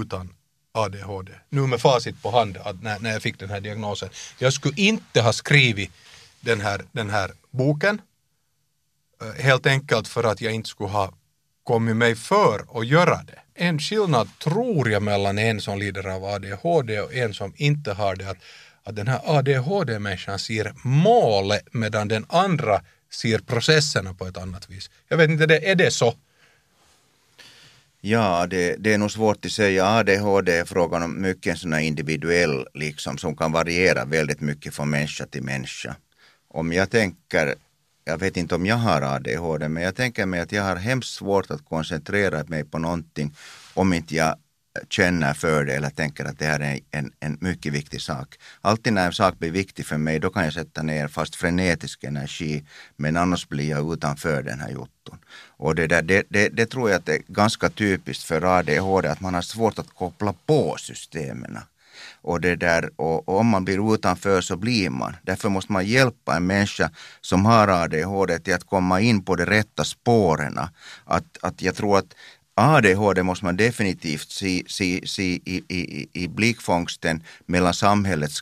utan 0.02 0.34
ADHD. 0.72 1.32
Nu 1.50 1.62
med 1.62 1.82
facit 1.82 2.22
på 2.22 2.32
hand 2.32 2.58
att 2.58 2.84
när, 2.84 3.00
när 3.00 3.12
jag 3.12 3.22
fick 3.22 3.40
den 3.40 3.50
här 3.50 3.62
diagnosen. 3.62 4.10
Jag 4.38 4.54
skulle 4.54 4.82
inte 4.82 5.22
ha 5.22 5.34
skrivit 5.34 5.92
den 6.40 6.62
här, 6.62 6.82
den 6.92 7.10
här 7.10 7.32
boken. 7.52 8.02
Eh, 9.22 9.44
helt 9.44 9.66
enkelt 9.66 10.08
för 10.08 10.24
att 10.24 10.42
jag 10.42 10.54
inte 10.54 10.70
skulle 10.70 10.90
ha 10.90 11.14
kommit 11.64 11.96
mig 11.96 12.16
för 12.16 12.80
att 12.80 12.88
göra 12.88 13.24
det. 13.24 13.40
En 13.54 13.80
skillnad 13.80 14.30
tror 14.40 14.90
jag 14.90 15.04
mellan 15.04 15.38
en 15.38 15.62
som 15.62 15.80
lider 15.80 16.08
av 16.08 16.26
ADHD 16.26 17.02
och 17.02 17.14
en 17.14 17.34
som 17.34 17.54
inte 17.56 17.94
har 17.94 18.16
det. 18.16 18.30
Att, 18.30 18.38
att 18.84 18.96
den 18.96 19.08
här 19.08 19.22
ADHD-människan 19.26 20.40
ser 20.40 20.74
målet 20.84 21.74
medan 21.74 22.08
den 22.08 22.26
andra 22.30 22.82
ser 23.14 23.40
processerna 23.40 24.14
på 24.14 24.26
ett 24.26 24.38
annat 24.38 24.70
vis. 24.70 24.90
Jag 25.08 25.18
vet 25.18 25.30
inte, 25.30 25.58
är 25.58 25.76
det 25.76 25.92
så? 25.92 26.16
Ja, 28.04 28.48
det, 28.48 28.76
det, 28.80 28.94
är 28.94 28.98
nog 28.98 29.12
svårt 29.12 29.46
att 29.46 29.52
säga. 29.52 29.86
ADHD 29.86 30.52
är 30.58 30.66
frågan 30.66 31.04
om 31.04 31.22
mycket 31.22 31.58
sån 31.58 31.80
individuell, 31.80 32.68
liksom, 32.74 33.18
som 33.18 33.36
kan 33.36 33.52
variera 33.52 34.06
väldigt 34.06 34.42
mycket 34.42 34.74
från 34.74 34.90
människa 34.90 35.26
till 35.26 35.44
människa. 35.44 35.96
Om 36.48 36.74
jag 36.74 36.90
tänker, 36.90 37.56
jag 38.04 38.18
vet 38.18 38.38
inte 38.38 38.56
om 38.56 38.66
jag 38.66 38.76
har 38.76 39.02
ADHD, 39.02 39.70
men 39.70 39.84
jag 39.84 39.96
tänker 39.96 40.26
mig 40.26 40.40
att 40.40 40.52
jag 40.52 40.64
har 40.64 40.76
hemskt 40.76 41.14
svårt 41.14 41.52
att 41.52 41.66
koncentrera 41.66 42.44
mig 42.48 42.66
på 42.66 42.80
någonting 42.80 43.36
om 43.74 43.94
inte 43.94 44.16
jag 44.16 44.36
känner 44.90 45.34
för 45.34 45.66
det 45.66 45.76
eller 45.76 45.90
tänker 45.90 46.26
att 46.26 46.40
det 46.40 46.46
här 46.46 46.60
är 46.60 46.80
en, 46.92 47.12
en 47.20 47.38
mycket 47.42 47.74
viktig 47.74 48.02
sak. 48.02 48.36
Alltid 48.62 48.94
när 48.94 49.06
en 49.06 49.14
sak 49.14 49.40
blir 49.40 49.52
viktig 49.52 49.86
för 49.86 49.98
mig, 49.98 50.20
då 50.20 50.30
kan 50.30 50.44
jag 50.44 50.54
sätta 50.54 50.84
ner 50.84 51.08
fast 51.08 51.36
frenetisk 51.36 52.04
energi, 52.04 52.64
men 52.96 53.18
annars 53.18 53.48
blir 53.48 53.70
jag 53.70 53.94
utanför 53.94 54.44
den 54.44 54.60
här 54.60 54.72
jotton. 55.02 55.20
Och 55.58 55.76
det, 55.76 55.88
där, 55.88 56.02
det, 56.02 56.26
det, 56.30 56.50
det 56.50 56.66
tror 56.66 56.90
jag 56.90 56.98
att 56.98 57.06
det 57.06 57.16
är 57.16 57.22
ganska 57.28 57.70
typiskt 57.70 58.24
för 58.24 58.60
ADHD, 58.60 59.08
att 59.08 59.22
man 59.22 59.34
har 59.34 59.42
svårt 59.42 59.80
att 59.80 59.96
koppla 59.96 60.34
på 60.46 60.76
systemen. 60.78 61.58
Och, 62.24 62.42
det 62.42 62.56
där, 62.56 62.90
och, 62.96 63.30
och, 63.30 63.40
om 63.40 63.48
man 63.48 63.66
blir 63.66 63.94
utanför 63.94 64.42
så 64.42 64.56
blir 64.56 64.90
man. 64.90 65.16
Därför 65.24 65.50
måste 65.50 65.72
man 65.72 65.86
hjälpa 65.86 66.36
en 66.36 66.48
människa 66.48 66.90
som 67.22 67.46
har 67.46 67.68
ADHD 67.68 68.40
till 68.40 68.54
att 68.54 68.64
komma 68.64 69.02
in 69.02 69.24
på 69.24 69.36
de 69.36 69.46
rätta 69.46 69.84
spåren. 69.84 70.60
Att, 71.06 71.38
att 71.42 71.62
jag 71.62 71.76
tror 71.76 71.98
att 71.98 72.14
ADHD 72.56 73.24
måste 73.24 73.46
man 73.46 73.58
definitivt 73.58 74.30
se, 74.30 74.64
se, 74.68 75.02
se 75.06 75.24
i, 75.24 75.64
i, 75.68 76.08
i 76.14 76.28
blickfångsten 76.28 77.24
mellan 77.46 77.74
samhällets 77.74 78.42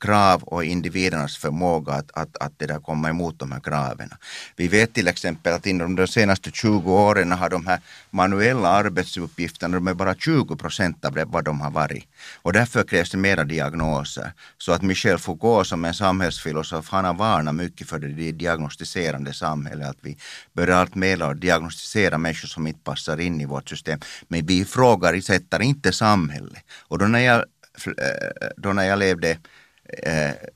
krav 0.00 0.42
och 0.42 0.64
individernas 0.64 1.36
förmåga 1.36 1.92
att, 1.92 2.10
att, 2.14 2.36
att 2.36 2.52
det 2.56 2.66
där 2.66 2.78
komma 2.78 3.08
emot 3.08 3.38
de 3.38 3.52
här 3.52 3.60
kraven. 3.60 4.10
Vi 4.56 4.68
vet 4.68 4.94
till 4.94 5.08
exempel 5.08 5.52
att 5.52 5.66
inom 5.66 5.96
de 5.96 6.06
senaste 6.06 6.50
20 6.50 6.92
åren 6.92 7.32
har 7.32 7.50
de 7.50 7.66
här 7.66 7.80
manuella 8.10 8.68
arbetsuppgifterna, 8.68 9.74
de 9.74 9.88
är 9.88 9.94
bara 9.94 10.14
20 10.14 10.56
procent 10.56 11.04
av 11.04 11.18
vad 11.26 11.44
de 11.44 11.60
har 11.60 11.70
varit. 11.70 12.04
Och 12.42 12.52
därför 12.52 12.82
krävs 12.82 13.10
det 13.10 13.18
mera 13.18 13.44
diagnoser. 13.44 14.32
Så 14.58 14.72
att 14.72 14.82
Michel 14.82 15.18
Foucault 15.18 15.66
som 15.66 15.84
är 15.84 15.92
samhällsfilosof, 15.92 16.88
han 16.88 17.04
har 17.04 17.14
varnat 17.14 17.54
mycket 17.54 17.88
för 17.88 17.98
det 17.98 18.32
diagnostiserande 18.32 19.32
samhället, 19.32 19.88
att 19.88 19.98
vi 20.00 20.16
börjar 20.52 20.76
allt 20.76 20.94
mer 20.94 21.34
diagnostisera 21.34 22.18
människor 22.18 22.48
som 22.48 22.66
inte 22.66 22.80
passar 22.80 23.20
in 23.20 23.40
i 23.40 23.44
vårt 23.44 23.68
system. 23.68 24.00
Men 24.28 24.46
vi 24.46 24.60
ifrågasätter 24.60 25.62
inte 25.62 25.92
samhället. 25.92 26.62
Och 26.88 26.98
då 26.98 27.04
när 27.06 27.20
jag, 27.20 27.38
eh, 27.38 28.48
då 28.56 28.72
när 28.72 28.84
jag 28.84 28.98
levde 28.98 29.38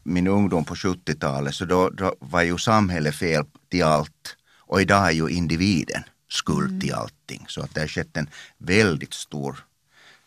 min 0.03 0.27
ungdom 0.27 0.65
på 0.65 0.75
70-talet 0.75 1.55
så 1.55 1.65
då, 1.65 1.91
då, 1.91 2.17
var 2.19 2.43
ju 2.43 2.59
samhället 2.59 3.15
fel 3.15 3.45
till 3.69 3.85
allt. 3.85 4.37
Och 4.59 4.81
idag 4.81 5.07
är 5.07 5.11
ju 5.11 5.29
individen 5.29 6.03
skuld 6.29 6.69
mm. 6.69 6.81
till 6.81 6.95
allting. 6.95 7.45
Så 7.49 7.61
att 7.61 7.75
det 7.75 7.81
har 7.81 7.89
skett 7.89 8.17
en 8.17 8.31
väldigt 8.59 9.15
stor 9.15 9.65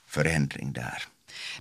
förändring 0.07 0.73
där. 0.73 1.03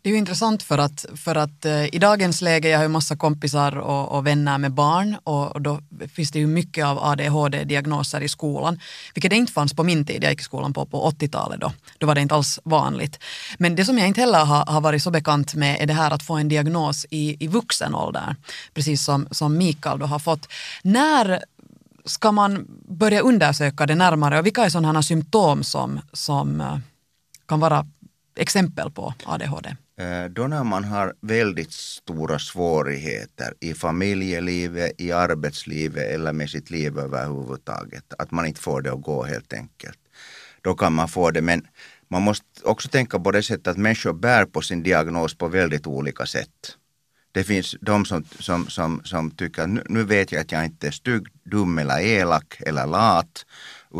Det 0.02 0.08
är 0.08 0.12
ju 0.12 0.18
intressant 0.18 0.62
för 0.62 0.78
att, 0.78 1.06
för 1.14 1.34
att 1.34 1.64
eh, 1.64 1.94
i 1.94 1.98
dagens 1.98 2.42
läge, 2.42 2.68
jag 2.68 2.78
har 2.78 2.84
ju 2.84 2.88
massa 2.88 3.16
kompisar 3.16 3.78
och, 3.78 4.16
och 4.16 4.26
vänner 4.26 4.58
med 4.58 4.72
barn 4.72 5.16
och, 5.24 5.54
och, 5.54 5.62
då 5.62 5.80
finns 6.14 6.30
det 6.30 6.38
ju 6.38 6.46
mycket 6.46 6.84
av 6.84 6.98
ADHD-diagnoser 6.98 8.20
i 8.20 8.28
skolan, 8.28 8.80
vilket 9.14 9.30
det 9.30 9.36
inte 9.36 9.52
fanns 9.52 9.74
på 9.74 9.84
min 9.84 10.04
tid, 10.04 10.24
jag 10.24 10.30
gick 10.30 10.40
i 10.40 10.44
skolan 10.44 10.72
på, 10.72 10.86
på 10.86 11.10
80-talet 11.10 11.60
då. 11.60 11.72
Då 11.98 12.06
var 12.06 12.14
det 12.14 12.20
inte 12.20 12.34
alls 12.34 12.60
vanligt. 12.64 13.18
Men 13.58 13.76
det 13.76 13.84
som 13.84 13.98
jag 13.98 14.08
inte 14.08 14.20
heller 14.20 14.44
har, 14.44 14.66
har 14.66 14.80
varit 14.80 15.02
så 15.02 15.10
bekant 15.10 15.54
med 15.54 15.82
är 15.82 15.86
det 15.86 15.94
här 15.94 16.10
att 16.10 16.22
få 16.22 16.34
en 16.34 16.48
diagnos 16.48 17.06
i, 17.10 17.44
i 17.44 17.46
vuxen 17.48 17.94
ålder, 17.94 18.36
precis 18.74 19.04
som, 19.04 19.28
som 19.30 19.58
Mikael 19.58 19.98
då 19.98 20.06
har 20.06 20.18
fått. 20.18 20.48
När 20.82 21.40
ska 22.04 22.32
man 22.32 22.66
börja 22.88 23.20
undersöka 23.20 23.86
det 23.86 23.94
närmare 23.94 24.38
och 24.38 24.46
vilka 24.46 24.64
är 24.64 24.68
sådana 24.68 25.02
symptom 25.02 25.62
som, 25.62 26.00
som 26.12 26.60
eh, 26.60 26.78
kan 27.48 27.60
vara 27.60 27.86
exempel 28.36 28.90
på 28.90 29.14
ADHD? 29.24 29.76
Eh, 30.00 30.24
då 30.30 30.46
när 30.46 30.64
man 30.64 30.84
har 30.84 31.14
väldigt 31.20 31.72
stora 31.72 32.38
svårigheter 32.38 33.54
i 33.60 33.74
familjelivet, 33.74 34.92
i 34.98 35.12
arbetslivet 35.12 36.10
eller 36.14 36.32
med 36.32 36.50
sitt 36.50 36.70
liv 36.70 36.98
överhuvudtaget, 36.98 38.04
att 38.18 38.30
man 38.30 38.46
inte 38.46 38.60
får 38.60 38.82
det 38.82 38.92
att 38.92 39.02
gå 39.02 39.24
helt 39.24 39.52
enkelt. 39.52 39.98
Då 40.60 40.74
kan 40.74 40.92
man 40.92 41.08
få 41.08 41.30
det, 41.30 41.42
men 41.42 41.66
man 42.08 42.22
måste 42.22 42.44
också 42.64 42.88
tänka 42.88 43.20
på 43.20 43.30
det 43.30 43.42
sättet 43.42 43.66
att 43.66 43.76
människor 43.76 44.12
bär 44.12 44.44
på 44.44 44.60
sin 44.60 44.82
diagnos 44.82 45.34
på 45.34 45.48
väldigt 45.48 45.86
olika 45.86 46.26
sätt. 46.26 46.76
Det 47.32 47.44
finns 47.44 47.76
de 47.80 48.04
som, 48.04 48.24
som, 48.38 48.68
som, 48.68 49.00
som 49.04 49.30
tycker 49.30 49.62
att 49.62 49.68
nu, 49.68 49.82
nu 49.88 50.04
vet 50.04 50.32
jag 50.32 50.40
att 50.40 50.52
jag 50.52 50.64
inte 50.64 50.86
är 50.86 50.90
stygg, 50.90 51.26
dum 51.44 51.78
eller 51.78 52.00
elak 52.00 52.60
eller 52.66 52.86
lat 52.86 53.46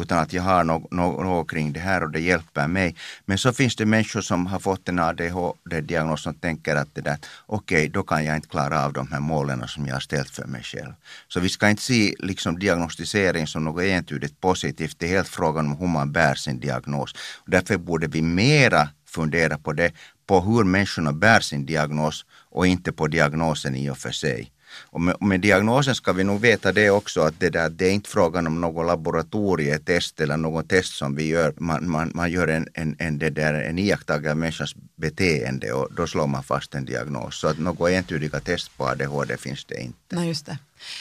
utan 0.02 0.18
att 0.18 0.32
jag 0.32 0.42
har 0.42 0.64
något, 0.64 0.92
något, 0.92 1.50
kring 1.50 1.72
det 1.72 1.80
här 1.80 2.02
och 2.02 2.10
det 2.10 2.20
hjälper 2.20 2.68
mig. 2.68 2.96
Men 3.24 3.38
så 3.38 3.52
finns 3.52 3.76
det 3.76 3.86
människor 3.86 4.20
som 4.20 4.46
har 4.46 4.58
fått 4.58 4.88
en 4.88 4.98
ADHD-diagnos 4.98 6.22
som 6.22 6.34
tänker 6.34 6.76
att 6.76 6.94
det 6.94 7.00
där, 7.00 7.18
okej, 7.46 7.78
okay, 7.78 7.88
då 7.88 8.02
kan 8.02 8.24
jag 8.24 8.36
inte 8.36 8.48
klara 8.48 8.84
av 8.84 8.92
de 8.92 9.12
här 9.12 9.20
målen 9.20 9.68
som 9.68 9.86
jag 9.86 9.94
har 9.94 10.00
ställt 10.00 10.30
för 10.30 10.44
mig 10.46 10.62
själv. 10.62 10.92
Så 11.28 11.40
vi 11.40 11.48
ska 11.48 11.68
inte 11.68 11.82
se 11.82 12.14
liksom 12.18 12.58
diagnostisering 12.58 13.46
som 13.46 13.64
något 13.64 13.84
entydigt 13.84 14.40
positivt. 14.40 14.96
Det 14.98 15.06
är 15.06 15.10
helt 15.10 15.28
frågan 15.28 15.66
om 15.66 15.76
hur 15.76 15.86
man 15.86 16.12
bär 16.12 16.34
sin 16.34 16.60
diagnos. 16.60 17.12
Och 17.44 17.50
därför 17.50 17.76
borde 17.76 18.06
vi 18.06 18.22
mera 18.22 18.88
fundera 19.06 19.58
på 19.58 19.72
det, 19.72 19.92
på 20.26 20.40
hur 20.40 20.64
människorna 20.64 21.12
bär 21.12 21.40
sin 21.40 21.66
diagnos 21.66 22.24
och 22.50 22.66
inte 22.66 22.92
på 22.92 23.06
diagnosen 23.06 23.76
i 23.76 23.90
och 23.90 23.98
för 23.98 24.10
sig. 24.10 24.52
Och 24.82 25.00
med, 25.00 25.16
med, 25.20 25.40
diagnosen 25.40 25.94
ska 25.94 26.12
vi 26.12 26.24
nog 26.24 26.40
veta 26.40 26.72
det 26.72 26.90
också 26.90 27.20
att 27.20 27.40
det, 27.40 27.50
där, 27.50 27.70
det 27.70 27.88
är 27.88 27.92
inte 27.92 28.10
frågan 28.10 28.46
om 28.46 28.60
något 28.60 28.86
laboratorietest 28.86 30.20
eller 30.20 30.36
något 30.36 30.68
test 30.68 30.94
som 30.94 31.14
vi 31.14 31.28
gör. 31.28 31.54
Man, 31.56 31.90
man, 31.90 32.10
man 32.14 32.30
gör 32.30 32.48
en, 32.48 32.68
en, 32.74 32.96
en, 32.98 33.18
det 33.18 33.30
där, 33.30 33.54
en 33.54 33.78
iakttagare 33.78 34.32
av 34.32 34.38
människans 34.38 34.74
beteende 34.96 35.72
och 35.72 35.88
då 35.96 36.06
slår 36.06 36.26
man 36.26 36.42
fast 36.42 36.74
en 36.74 36.84
diagnos. 36.84 37.40
Så 37.40 37.48
att 37.48 37.58
några 37.58 37.90
entydiga 37.90 38.40
test 38.40 38.76
på 38.76 38.86
ADHD 38.86 39.36
finns 39.36 39.64
det 39.64 39.80
inte. 39.80 40.16
Nej, 40.16 40.28
just 40.28 40.46
det. 40.46 40.58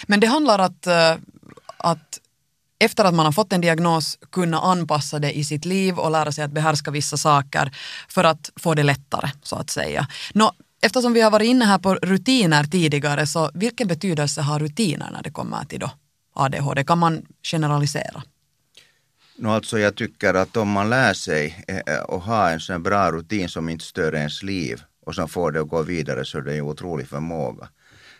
Men 0.07 0.19
det 0.19 0.27
handlar 0.27 0.59
att, 0.59 0.88
eh, 0.88 1.15
att 1.77 2.19
efter 2.79 3.05
att 3.05 3.13
man 3.13 3.25
har 3.25 3.33
fått 3.33 3.53
en 3.53 3.61
diagnos 3.61 4.17
kunna 4.31 4.59
anpassa 4.59 5.19
det 5.19 5.38
i 5.38 5.43
sitt 5.43 5.65
liv 5.65 5.99
och 5.99 6.11
lära 6.11 6.31
sig 6.31 6.43
att 6.43 6.51
behärska 6.51 6.91
vissa 6.91 7.17
saker 7.17 7.71
för 8.09 8.23
att 8.23 8.51
få 8.55 8.73
det 8.73 8.83
lättare 8.83 9.29
så 9.43 9.55
att 9.55 9.69
säga. 9.69 10.07
Nå, 10.33 10.51
Eftersom 10.86 11.13
vi 11.13 11.21
har 11.21 11.32
varit 11.32 11.48
inne 11.48 11.65
här 11.65 11.78
på 11.78 11.95
rutiner 11.95 12.63
tidigare, 12.63 13.28
så 13.28 13.52
vilken 13.54 13.88
betydelse 13.88 14.41
har 14.41 14.60
rutiner 14.60 15.10
när 15.12 15.24
det 15.24 15.32
kommer 15.32 15.65
till 15.65 15.80
då 15.80 15.91
ADHD? 16.34 16.84
Kan 16.84 16.98
man 16.98 17.26
generalisera? 17.43 18.24
No, 19.36 19.48
alltså 19.50 19.80
jag 19.80 19.95
tycker 19.95 20.34
att 20.34 20.58
om 20.58 20.69
man 20.69 20.89
lär 20.89 21.13
sig 21.13 21.65
eh, 21.67 21.98
och 21.98 22.21
har 22.21 22.52
en 22.52 22.60
sån 22.60 22.84
bra 22.84 23.12
rutin 23.12 23.50
som 23.50 23.69
inte 23.69 23.86
stör 23.86 24.15
ens 24.15 24.43
liv 24.43 24.82
och 25.06 25.15
som 25.15 25.28
får 25.28 25.52
det 25.52 25.62
att 25.62 25.69
gå 25.69 25.82
vidare 25.82 26.26
så 26.26 26.38
är 26.38 26.41
det 26.41 26.58
en 26.58 26.62
otrolig 26.62 27.08
förmåga. 27.08 27.67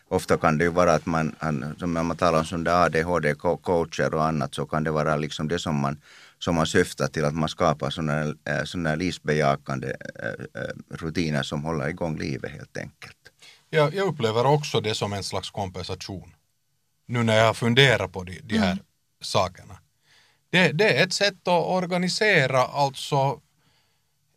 Ofta 0.08 0.38
kan 0.38 0.58
det 0.58 0.64
ju 0.64 0.72
vara 0.72 0.94
att 0.94 1.06
man, 1.06 1.36
som 1.80 1.94
när 1.94 2.04
man 2.04 2.18
talar 2.18 2.40
om 2.40 2.46
sådana 2.46 2.86
ADHD-coacher 2.86 4.14
och 4.14 4.26
annat 4.26 4.56
så 4.56 4.66
kan 4.66 4.84
det 4.84 4.92
vara 4.92 5.16
liksom 5.16 5.48
det 5.48 5.60
som 5.60 5.76
man 5.76 5.98
som 6.40 6.58
har 6.58 6.66
syftat 6.66 7.14
till 7.14 7.26
att 7.26 7.34
man 7.34 7.50
skapar 7.50 7.90
sådana, 7.90 8.22
äh, 8.24 8.64
sådana 8.66 8.96
livsbejakande 8.96 9.88
äh, 9.88 10.62
äh, 10.62 10.98
rutiner 10.98 11.44
som 11.44 11.64
håller 11.64 11.88
igång 11.88 12.18
livet 12.18 12.52
helt 12.52 12.78
enkelt. 12.78 13.18
Ja, 13.70 13.92
jag 13.94 14.08
upplever 14.08 14.46
också 14.46 14.82
det 14.82 14.96
som 14.96 15.14
en 15.14 15.24
slags 15.24 15.52
kompensation. 15.52 16.36
Nu 17.08 17.24
när 17.24 17.38
jag 17.38 17.58
funderar 17.58 18.08
på 18.08 18.24
de, 18.24 18.40
de 18.44 18.58
här 18.58 18.72
mm. 18.72 18.84
sakerna. 19.22 19.78
Det, 20.50 20.72
det, 20.72 20.98
är 21.00 21.04
ett 21.04 21.14
sätt 21.14 21.48
att 21.48 21.66
organisera 21.66 22.64
alltså 22.64 23.42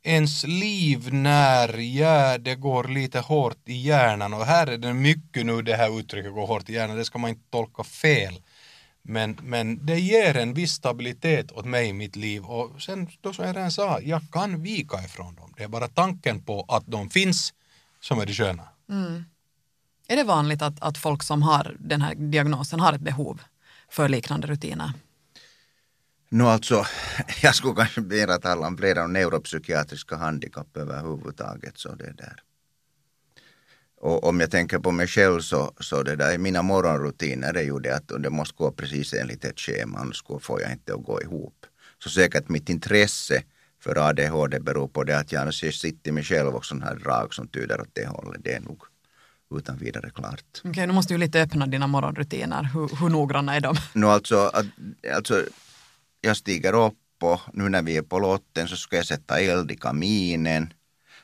ens 0.02 0.44
liv 0.46 1.14
när 1.14 1.78
ja, 1.78 2.38
det 2.38 2.54
går 2.54 2.84
lite 2.84 3.20
hårt 3.20 3.68
i 3.68 3.74
hjärnan 3.74 4.34
och 4.34 4.46
här 4.46 4.66
är 4.66 4.78
det 4.78 4.94
mycket 4.94 5.46
nu 5.46 5.62
det 5.62 5.76
här 5.76 5.98
uttrycket 6.00 6.32
går 6.32 6.46
hårt 6.46 6.68
i 6.68 6.72
hjärnan, 6.72 6.96
det 6.96 7.04
ska 7.04 7.18
man 7.18 7.30
inte 7.30 7.50
tolka 7.50 7.84
fel. 7.84 8.40
Men, 9.11 9.38
men 9.42 9.87
det 9.87 10.01
ger 10.01 10.37
en 10.37 10.55
viss 10.55 10.73
stabilitet 10.73 11.53
åt 11.53 11.64
mig 11.64 11.88
i 11.88 11.92
mitt 11.92 12.16
liv 12.16 12.44
och 12.44 12.83
sen 12.83 13.09
då 13.21 13.33
som 13.33 13.44
jag 13.44 13.57
redan 13.57 13.71
sa, 13.71 14.01
jag 14.01 14.23
kan 14.33 14.62
vika 14.62 15.05
ifrån 15.05 15.35
dem. 15.35 15.55
Det 15.57 15.62
är 15.62 15.68
bara 15.68 15.88
tanken 15.88 16.42
på 16.42 16.64
att 16.68 16.87
de 16.87 17.11
finns 17.11 17.55
som 18.01 18.21
är 18.21 18.27
det 18.27 18.33
sköna. 18.33 18.68
Mm. 18.90 19.25
Är 20.09 20.16
det 20.16 20.25
vanligt 20.25 20.62
att, 20.62 20.83
att 20.83 20.99
folk 20.99 21.23
som 21.23 21.42
har 21.42 21.77
den 21.79 22.03
här 22.03 22.14
diagnosen 22.14 22.81
har 22.81 22.92
ett 22.92 23.01
behov 23.01 23.40
för 23.90 24.09
liknande 24.09 24.47
rutiner? 24.47 24.92
No 26.29 26.44
alltså, 26.44 26.85
jag 27.42 27.55
skulle 27.55 27.75
kanske 27.75 28.01
mera 28.01 28.38
tala 28.38 28.66
om 28.66 28.77
flera 28.77 29.07
neuropsykiatriska 29.07 30.16
handikapp 30.16 30.77
överhuvudtaget. 30.77 31.79
Så 31.79 31.94
det 31.94 32.12
där. 32.12 32.42
Och 34.00 34.24
om 34.24 34.40
jag 34.40 34.50
tänker 34.50 34.78
på 34.78 34.90
mig 34.90 35.06
själv 35.06 35.40
så, 35.40 35.72
så 35.80 36.02
det 36.02 36.16
där, 36.16 36.38
mina 36.38 36.62
morgonrutiner 36.62 37.54
är 37.54 37.62
ju 37.62 37.78
det 37.78 37.96
att 37.96 38.12
det 38.22 38.30
måste 38.30 38.54
gå 38.56 38.72
precis 38.72 39.14
enligt 39.14 39.44
ett 39.44 39.61
schema, 39.61 39.98
annars 39.98 40.24
får 40.40 40.62
jag 40.62 40.72
inte 40.72 40.94
att 40.94 41.04
gå 41.04 41.22
ihop. 41.22 41.66
Så 42.02 42.11
säkert 42.11 42.48
mitt 42.48 42.68
intresse 42.68 43.42
för 43.82 44.08
ADHD 44.08 44.61
beror 44.61 44.88
på 44.88 45.04
det 45.04 45.18
att 45.18 45.32
jag 45.32 45.54
sitter 45.54 46.12
mig 46.12 46.24
själv 46.24 46.54
och 46.54 46.64
sån 46.64 46.82
här 46.82 46.94
drag 46.94 47.34
som 47.34 47.48
tyder 47.48 47.80
åt 47.80 47.88
det 47.92 48.06
hållet. 48.06 48.40
Det 48.44 48.52
är 48.52 48.61
nog 48.61 48.82
utan 49.54 49.78
vidare 49.78 50.11
klart. 50.11 50.44
Okej, 50.58 50.70
okay, 50.70 50.87
nu 50.87 50.92
måste 50.92 51.14
du 51.14 51.18
lite 51.18 51.42
öppna 51.42 51.66
dina 51.66 51.87
morgonrutiner. 51.87 52.70
Hur, 52.74 53.00
hur 53.00 53.08
noggranna 53.08 53.56
är 53.56 53.61
de? 53.61 53.76
No, 53.92 54.06
alltså, 54.06 54.52
alltså, 55.14 55.44
jag 56.20 56.37
stiger 56.37 56.87
upp 56.87 56.94
och 57.22 57.40
nu 57.52 57.68
när 57.68 57.82
vi 57.82 57.96
är 57.96 58.02
på 58.02 58.18
lotten 58.18 58.68
så 58.68 58.76
ska 58.76 58.96
jag 58.96 59.06
sätta 59.06 59.40
eld 59.40 59.70
i 59.70 59.76
kaminen. 59.76 60.72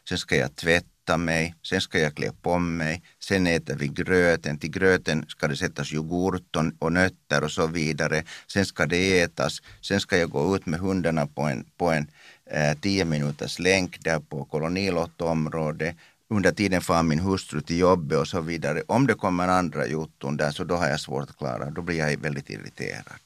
Sen 0.08 0.18
ska 0.18 0.36
jag 0.36 0.56
tvätta 0.56 0.88
tvätta 1.04 1.16
mig, 1.16 1.54
sen 1.62 1.80
ska 1.80 1.98
jag 1.98 2.14
klä 2.14 2.32
på 2.42 2.58
mig, 2.58 3.02
sen 3.20 3.46
äter 3.46 3.76
vi 3.76 3.88
gröten. 3.88 4.58
Till 4.58 4.70
gröten 4.70 5.24
ska 5.28 5.48
det 5.48 5.56
sättas 5.56 5.92
yoghurt 5.92 6.56
och 6.78 6.92
nötter 6.92 7.44
och 7.44 7.50
så 7.50 7.66
vidare. 7.66 8.24
Sen 8.46 8.64
ska 8.66 8.86
det 8.86 9.20
ätas, 9.20 9.62
sen 9.80 10.00
ska 10.00 10.16
jag 10.16 10.30
gå 10.30 10.56
ut 10.56 10.66
med 10.66 10.80
hundarna 10.80 11.26
på 11.26 11.42
en, 11.42 11.64
på 11.76 11.90
en 11.90 12.06
eh, 12.50 12.78
tio 12.80 13.04
minuters 13.04 13.58
länk 13.58 14.04
där 14.04 14.20
på 14.20 14.44
kolonilottområdet. 14.44 15.96
Under 16.30 16.52
tiden 16.52 16.80
far 16.80 17.02
min 17.02 17.20
hustru 17.20 17.60
till 17.60 17.78
jobbet 17.78 18.18
och 18.18 18.28
så 18.28 18.40
vidare. 18.40 18.82
Om 18.88 19.06
det 19.06 19.14
kommer 19.14 19.48
andra 19.48 19.86
jotton 19.86 20.36
där 20.36 20.50
så 20.50 20.64
då 20.64 20.76
har 20.76 20.88
jag 20.88 21.00
svårt 21.00 21.30
att 21.30 21.36
klara, 21.36 21.70
då 21.70 21.82
blir 21.82 21.98
jag 21.98 22.16
väldigt 22.20 22.50
irriterad. 22.50 23.20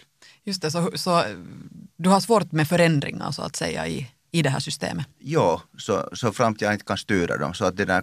Just 0.45 0.62
det, 0.62 0.71
så, 0.71 0.91
så 0.95 1.23
du 1.97 2.11
har 2.11 2.21
svårt 2.21 2.53
med 2.53 2.69
förändringar 2.69 3.33
så 3.33 3.43
att 3.43 3.57
säga 3.57 3.87
i 3.87 4.07
i 4.31 4.43
det 4.43 4.51
här 4.51 4.61
systemet? 4.61 5.07
Ja, 5.19 5.62
så, 5.79 6.09
så 6.12 6.33
fram 6.33 6.55
till 6.55 6.64
jag 6.64 6.75
inte 6.75 6.85
kan 6.85 6.99
styra 6.99 7.37
dem. 7.37 7.55
Så 7.55 7.64
att 7.64 7.77
det 7.77 7.85
där 7.85 8.03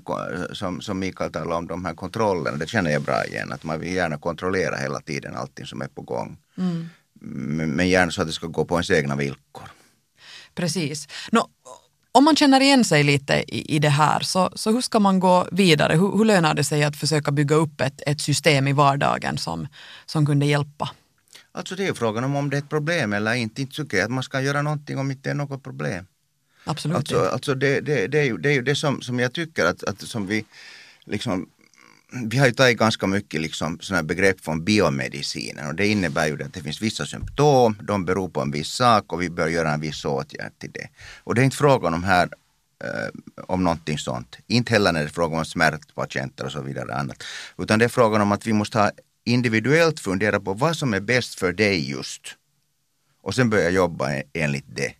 som, 0.54 0.82
som 0.82 1.00
Mikael 1.00 1.32
talade 1.32 1.56
om, 1.56 1.68
de 1.68 1.86
här 1.86 1.94
kontrollerna, 1.94 2.58
det 2.58 2.68
känner 2.68 2.92
jag 2.92 3.02
bra 3.02 3.26
igen. 3.26 3.52
Att 3.52 3.64
man 3.64 3.80
vill 3.80 3.94
gärna 3.94 4.18
kontrollera 4.18 4.76
hela 4.76 5.00
tiden 5.00 5.36
allting 5.36 5.66
som 5.66 5.82
är 5.82 5.88
på 5.88 6.02
gång. 6.02 6.38
Mm. 6.58 6.90
Men, 7.22 7.70
men 7.70 7.90
gärna 7.90 8.12
så 8.12 8.22
att 8.22 8.28
det 8.28 8.34
ska 8.34 8.48
gå 8.48 8.66
på 8.66 8.76
ens 8.76 8.92
egna 8.92 9.16
villkor. 9.16 9.70
Precis. 10.56 11.08
Nå, 11.32 11.48
Om 12.12 12.24
man 12.24 12.36
känner 12.36 12.62
igen 12.62 12.84
sig 12.84 13.04
lite 13.04 13.44
i, 13.48 13.76
i 13.76 13.80
det 13.80 13.90
här, 13.90 14.20
så, 14.20 14.52
så 14.56 14.72
hur 14.72 14.82
ska 14.82 15.00
man 15.00 15.20
gå 15.20 15.48
vidare? 15.52 15.94
Hur, 15.94 16.18
hur 16.18 16.26
lönar 16.26 16.54
det 16.54 16.64
sig 16.64 16.84
att 16.84 16.96
försöka 16.96 17.32
bygga 17.32 17.56
upp 17.56 17.82
ett, 17.82 18.02
ett 18.08 18.22
system 18.22 18.68
i 18.68 18.74
vardagen 18.74 19.38
som, 19.38 19.68
som 20.06 20.26
kunde 20.26 20.46
hjälpa? 20.46 20.90
Alltså 21.52 21.76
det 21.76 21.88
är 21.88 21.94
frågan 21.94 22.24
om 22.24 22.36
om 22.36 22.50
det 22.50 22.58
är 22.58 22.62
ett 22.62 22.70
problem 22.70 23.14
eller 23.14 23.34
inte. 23.34 23.62
Inte 23.62 23.76
tycker 23.76 23.98
jag 23.98 24.06
att 24.06 24.12
man 24.12 24.24
ska 24.24 24.42
göra 24.42 24.62
någonting 24.62 24.98
om 24.98 25.08
det 25.08 25.14
inte 25.14 25.30
är 25.30 25.34
något 25.34 25.64
problem. 25.64 26.06
Absolut. 26.66 26.98
Alltså, 26.98 27.20
alltså 27.20 27.56
det, 27.56 27.80
det, 27.80 28.08
det, 28.08 28.20
är 28.20 28.24
ju, 28.24 28.38
det 28.38 28.50
är 28.50 28.54
ju 28.54 28.62
det 28.62 28.76
som, 28.76 29.02
som 29.02 29.20
jag 29.20 29.34
tycker 29.34 29.66
att, 29.66 29.84
att 29.84 30.02
som 30.02 30.28
vi 30.28 30.46
liksom 31.06 31.50
vi 32.24 32.38
har 32.38 32.46
ju 32.46 32.52
tagit 32.52 32.78
ganska 32.78 33.08
mycket 33.08 33.42
liksom 33.42 33.80
sådana 33.82 34.04
begrepp 34.04 34.42
från 34.42 34.64
biomedicinen 34.64 35.68
och 35.68 35.76
det 35.76 35.88
innebär 35.88 36.28
ju 36.28 36.44
att 36.44 36.54
det 36.54 36.62
finns 36.62 36.82
vissa 36.82 37.06
symptom, 37.06 37.78
de 37.82 38.06
beror 38.06 38.30
på 38.30 38.42
en 38.42 38.52
viss 38.52 38.68
sak 38.68 39.14
och 39.14 39.22
vi 39.22 39.30
bör 39.30 39.48
göra 39.48 39.74
en 39.74 39.82
viss 39.82 40.06
åtgärd 40.06 40.52
till 40.60 40.72
det. 40.72 40.90
Och 41.24 41.36
det 41.36 41.42
är 41.42 41.46
inte 41.46 41.58
frågan 41.58 41.94
om 41.94 42.04
här 42.04 42.30
eh, 42.84 43.44
om 43.48 43.64
någonting 43.64 43.98
sånt. 43.98 44.38
Inte 44.48 44.74
heller 44.74 44.92
när 44.92 45.00
det 45.00 45.06
är 45.06 45.10
fråga 45.10 45.38
om 45.38 45.46
smärtpatienter 45.46 46.46
och 46.46 46.52
så 46.52 46.62
vidare. 46.62 46.96
Annat. 46.96 47.24
Utan 47.58 47.80
det 47.80 47.86
är 47.86 47.90
frågan 47.90 48.22
om 48.22 48.32
att 48.32 48.48
vi 48.48 48.54
måste 48.54 48.80
ha 48.80 48.92
individuellt 49.24 50.00
fundera 50.00 50.40
på 50.40 50.54
vad 50.54 50.78
som 50.78 50.94
är 50.94 51.00
bäst 51.00 51.40
för 51.40 51.54
dig 51.54 51.90
just. 51.90 52.22
Och 53.22 53.36
sen 53.36 53.50
börja 53.50 53.70
jobba 53.70 54.14
e-, 54.14 54.24
enligt 54.34 54.76
det 54.76 54.94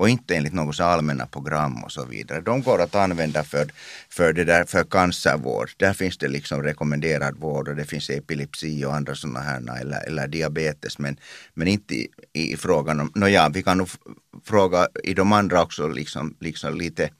och 0.00 0.08
inte 0.08 0.36
enligt 0.36 0.52
något 0.52 0.80
allmänna 0.80 1.26
program 1.26 1.84
och 1.84 1.92
så 1.92 2.04
vidare. 2.04 2.40
De 2.40 2.62
går 2.62 2.80
att 2.80 2.94
använda 2.94 3.44
för, 3.44 3.72
för, 4.08 4.32
det 4.32 4.44
där, 4.44 4.64
för 4.64 4.84
cancervård. 4.84 5.70
Där 5.76 5.92
finns 5.92 6.18
det 6.18 6.28
liksom 6.28 6.62
rekommenderad 6.62 7.36
vård 7.38 7.68
och 7.68 7.76
det 7.76 7.84
finns 7.84 8.10
epilepsi 8.10 8.84
och 8.84 8.94
andra 8.94 9.14
sådana 9.14 9.40
här 9.40 9.80
eller, 9.80 10.06
eller 10.06 10.28
diabetes 10.28 10.98
men, 10.98 11.16
men 11.54 11.68
inte 11.68 11.94
i, 11.94 12.08
i 12.32 12.56
frågan 12.56 13.00
om, 13.00 13.12
nåja 13.14 13.48
vi 13.48 13.62
kan 13.62 13.78
nog 13.78 13.88
fråga 14.44 14.88
i 15.04 15.14
de 15.14 15.32
andra 15.32 15.62
också 15.62 15.88
liksom, 15.88 16.36
liksom 16.40 16.78
lite 16.78 17.10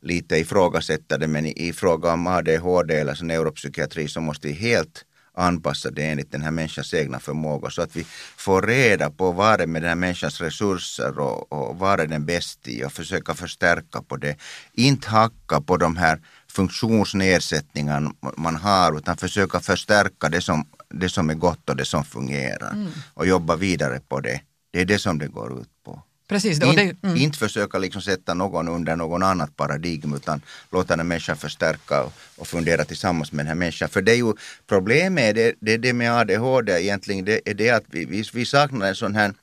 lite 0.00 0.36
ifrågasätta 0.36 1.18
det 1.18 1.26
men 1.26 1.46
i, 1.46 1.68
i 1.68 1.72
fråga 1.72 2.12
om 2.12 2.26
ADHD 2.26 2.94
eller 2.94 3.24
neuropsykiatri 3.24 4.08
så 4.08 4.20
måste 4.20 4.48
vi 4.48 4.54
helt 4.54 5.04
anpassade 5.34 6.02
enligt 6.02 6.32
den 6.32 6.42
här 6.42 6.50
människans 6.50 6.94
egna 6.94 7.20
förmåga 7.20 7.70
så 7.70 7.82
att 7.82 7.96
vi 7.96 8.06
får 8.36 8.62
reda 8.62 9.10
på 9.10 9.32
vad 9.32 9.58
det 9.58 9.62
är 9.62 9.66
med 9.66 9.82
den 9.82 9.88
här 9.88 9.96
människans 9.96 10.40
resurser 10.40 11.18
och, 11.18 11.52
och 11.52 11.78
vad 11.78 12.00
är 12.00 12.06
den 12.06 12.26
bäst 12.26 12.68
i 12.68 12.84
och 12.84 12.92
försöka 12.92 13.34
förstärka 13.34 14.02
på 14.02 14.16
det. 14.16 14.36
Inte 14.72 15.08
hacka 15.08 15.60
på 15.60 15.76
de 15.76 15.96
här 15.96 16.20
funktionsnedsättningarna 16.48 18.12
man 18.36 18.56
har 18.56 18.98
utan 18.98 19.16
försöka 19.16 19.60
förstärka 19.60 20.28
det 20.28 20.40
som, 20.40 20.66
det 20.88 21.08
som 21.08 21.30
är 21.30 21.34
gott 21.34 21.70
och 21.70 21.76
det 21.76 21.84
som 21.84 22.04
fungerar 22.04 22.72
mm. 22.72 22.90
och 23.14 23.26
jobba 23.26 23.56
vidare 23.56 24.00
på 24.08 24.20
det. 24.20 24.40
Det 24.72 24.80
är 24.80 24.84
det 24.84 24.98
som 24.98 25.18
det 25.18 25.26
går 25.26 25.60
ut 25.60 25.68
på. 25.84 26.02
Precis. 26.32 26.58
Det, 26.58 26.72
det, 26.72 26.96
mm. 27.02 27.16
Inte 27.16 27.38
försöka 27.38 27.78
liksom 27.78 28.02
sätta 28.02 28.34
någon 28.34 28.68
under 28.68 28.96
någon 28.96 29.22
annat 29.22 29.56
paradigm 29.56 30.14
utan 30.14 30.40
låta 30.70 30.96
den 30.96 31.08
människan 31.08 31.36
förstärka 31.36 32.02
och, 32.02 32.12
och, 32.36 32.46
fundera 32.46 32.84
tillsammans 32.84 33.32
med 33.32 33.44
den 33.44 33.48
här 33.48 33.54
människan. 33.54 33.88
För 33.88 34.02
det 34.02 34.12
är 34.12 34.16
ju 34.16 34.34
problemet 34.66 35.24
är 35.24 35.34
det, 35.34 35.54
det, 35.60 35.76
det 35.76 35.92
med 35.92 36.12
ADHD 36.12 36.72
egentligen, 36.72 37.24
det 37.24 37.40
är 37.50 37.54
det 37.54 37.70
att 37.70 37.84
vi, 37.86 38.04
vi, 38.04 38.24
vi 38.32 38.44
saknar 38.44 38.86
en 38.86 38.94
sån 38.94 39.14
här 39.14 39.34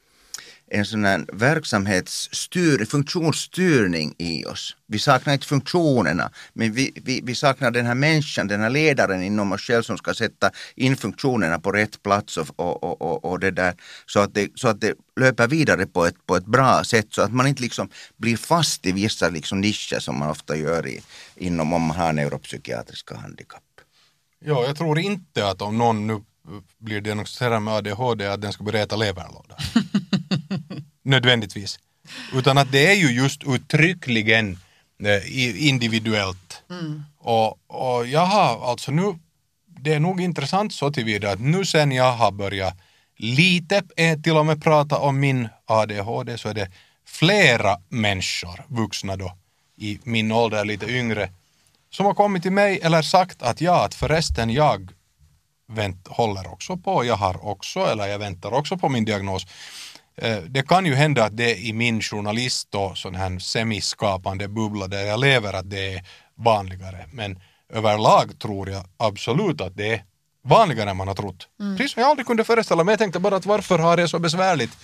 en 0.71 0.85
sån 0.85 1.05
här 1.05 1.25
verksamhetsstyr, 1.33 2.85
funktionsstyrning 2.85 4.15
i 4.17 4.45
oss. 4.45 4.75
Vi 4.87 4.99
saknar 4.99 5.33
inte 5.33 5.45
funktionerna, 5.45 6.31
men 6.53 6.73
vi, 6.73 6.91
vi, 6.95 7.21
vi 7.23 7.35
saknar 7.35 7.71
den 7.71 7.85
här 7.85 7.95
människan, 7.95 8.47
den 8.47 8.61
här 8.61 8.69
ledaren 8.69 9.23
inom 9.23 9.51
oss 9.51 9.61
själv 9.61 9.83
som 9.83 9.97
ska 9.97 10.13
sätta 10.13 10.51
in 10.75 10.97
funktionerna 10.97 11.59
på 11.59 11.71
rätt 11.71 12.03
plats 12.03 12.37
och, 12.37 12.59
och, 12.59 13.01
och, 13.01 13.25
och 13.25 13.39
det 13.39 13.51
där 13.51 13.73
så 14.05 14.19
att 14.19 14.33
det, 14.33 14.49
så 14.55 14.67
att 14.67 14.81
det 14.81 14.93
löper 15.19 15.47
vidare 15.47 15.85
på 15.85 16.05
ett, 16.05 16.25
på 16.25 16.35
ett 16.35 16.45
bra 16.45 16.83
sätt 16.83 17.07
så 17.09 17.21
att 17.21 17.33
man 17.33 17.47
inte 17.47 17.61
liksom 17.61 17.89
blir 18.17 18.37
fast 18.37 18.85
i 18.85 18.91
vissa 18.91 19.29
liksom 19.29 19.61
nischer 19.61 19.99
som 19.99 20.19
man 20.19 20.29
ofta 20.29 20.55
gör 20.55 20.87
i, 20.87 21.01
inom 21.35 21.73
om 21.73 21.81
man 21.81 21.97
har 21.97 22.13
neuropsykiatriska 22.13 23.15
handikapp. 23.15 23.63
Ja, 24.45 24.65
jag 24.65 24.77
tror 24.77 24.99
inte 24.99 25.49
att 25.49 25.61
om 25.61 25.77
någon 25.77 26.07
nu 26.07 26.21
blir 26.77 27.01
diagnostiserad 27.01 27.61
med 27.61 27.73
ADHD 27.73 28.27
att 28.27 28.41
den 28.41 28.53
ska 28.53 28.63
börja 28.63 28.83
äta 28.83 28.95
leverlåda. 28.95 29.55
Nödvändigtvis. 31.09 31.79
Utan 32.33 32.57
att 32.57 32.71
det 32.71 32.87
är 32.91 32.95
ju 32.95 33.11
just 33.11 33.43
uttryckligen 33.43 34.59
eh, 35.03 35.67
individuellt. 35.67 36.63
Mm. 36.69 37.03
Och, 37.17 37.59
och 37.67 38.07
jag 38.07 38.25
har 38.25 38.69
alltså 38.71 38.91
nu, 38.91 39.15
det 39.65 39.93
är 39.93 39.99
nog 39.99 40.21
intressant 40.21 40.73
så 40.73 40.91
tillvida 40.91 41.31
att 41.31 41.39
nu 41.39 41.65
sen 41.65 41.91
jag 41.91 42.11
har 42.11 42.31
börjat 42.31 42.77
lite 43.17 43.83
eh, 43.97 44.19
till 44.19 44.37
och 44.37 44.45
med 44.45 44.63
prata 44.63 44.97
om 44.97 45.19
min 45.19 45.49
ADHD 45.65 46.37
så 46.37 46.49
är 46.49 46.53
det 46.53 46.71
flera 47.05 47.77
människor, 47.89 48.65
vuxna 48.67 49.15
då, 49.15 49.37
i 49.77 49.99
min 50.03 50.31
ålder, 50.31 50.65
lite 50.65 50.85
yngre, 50.85 51.29
som 51.89 52.05
har 52.05 52.13
kommit 52.13 52.43
till 52.43 52.51
mig 52.51 52.79
eller 52.83 53.01
sagt 53.01 53.41
att 53.41 53.61
ja, 53.61 53.85
att 53.85 53.95
förresten 53.95 54.49
jag 54.49 54.91
vänt, 55.67 56.07
håller 56.07 56.51
också 56.51 56.77
på, 56.77 57.05
jag 57.05 57.15
har 57.15 57.45
också, 57.45 57.79
eller 57.79 58.07
jag 58.07 58.19
väntar 58.19 58.53
också 58.53 58.77
på 58.77 58.89
min 58.89 59.05
diagnos. 59.05 59.47
Eh, 60.21 60.37
det 60.37 60.67
kan 60.67 60.85
ju 60.85 60.95
hända 60.95 61.23
att 61.23 61.37
det 61.37 61.55
i 61.55 61.73
min 61.73 62.01
journalist 62.01 62.75
och 62.75 62.97
sån 62.97 63.15
här 63.15 63.39
semiskapande 63.39 64.47
bubbla 64.47 64.87
där 64.87 65.05
jag 65.05 65.19
lever 65.19 65.53
att 65.53 65.69
det 65.69 65.93
är 65.93 66.03
vanligare. 66.35 67.05
Men 67.13 67.39
överlag 67.73 68.39
tror 68.39 68.69
jag 68.69 68.83
absolut 68.97 69.61
att 69.61 69.77
det 69.77 69.93
är 69.93 70.03
vanligare 70.43 70.89
än 70.89 70.97
man 70.97 71.07
har 71.07 71.15
trott. 71.15 71.47
Mm. 71.59 71.77
Precis 71.77 71.91
som 71.91 72.01
jag 72.01 72.09
aldrig 72.09 72.27
kunde 72.27 72.43
föreställa 72.43 72.83
mig. 72.83 72.91
Jag 72.91 72.99
tänkte 72.99 73.19
bara 73.19 73.35
att 73.35 73.45
varför 73.45 73.79
har 73.79 73.97
det 73.97 74.07
så 74.07 74.19
besvärligt 74.19 74.77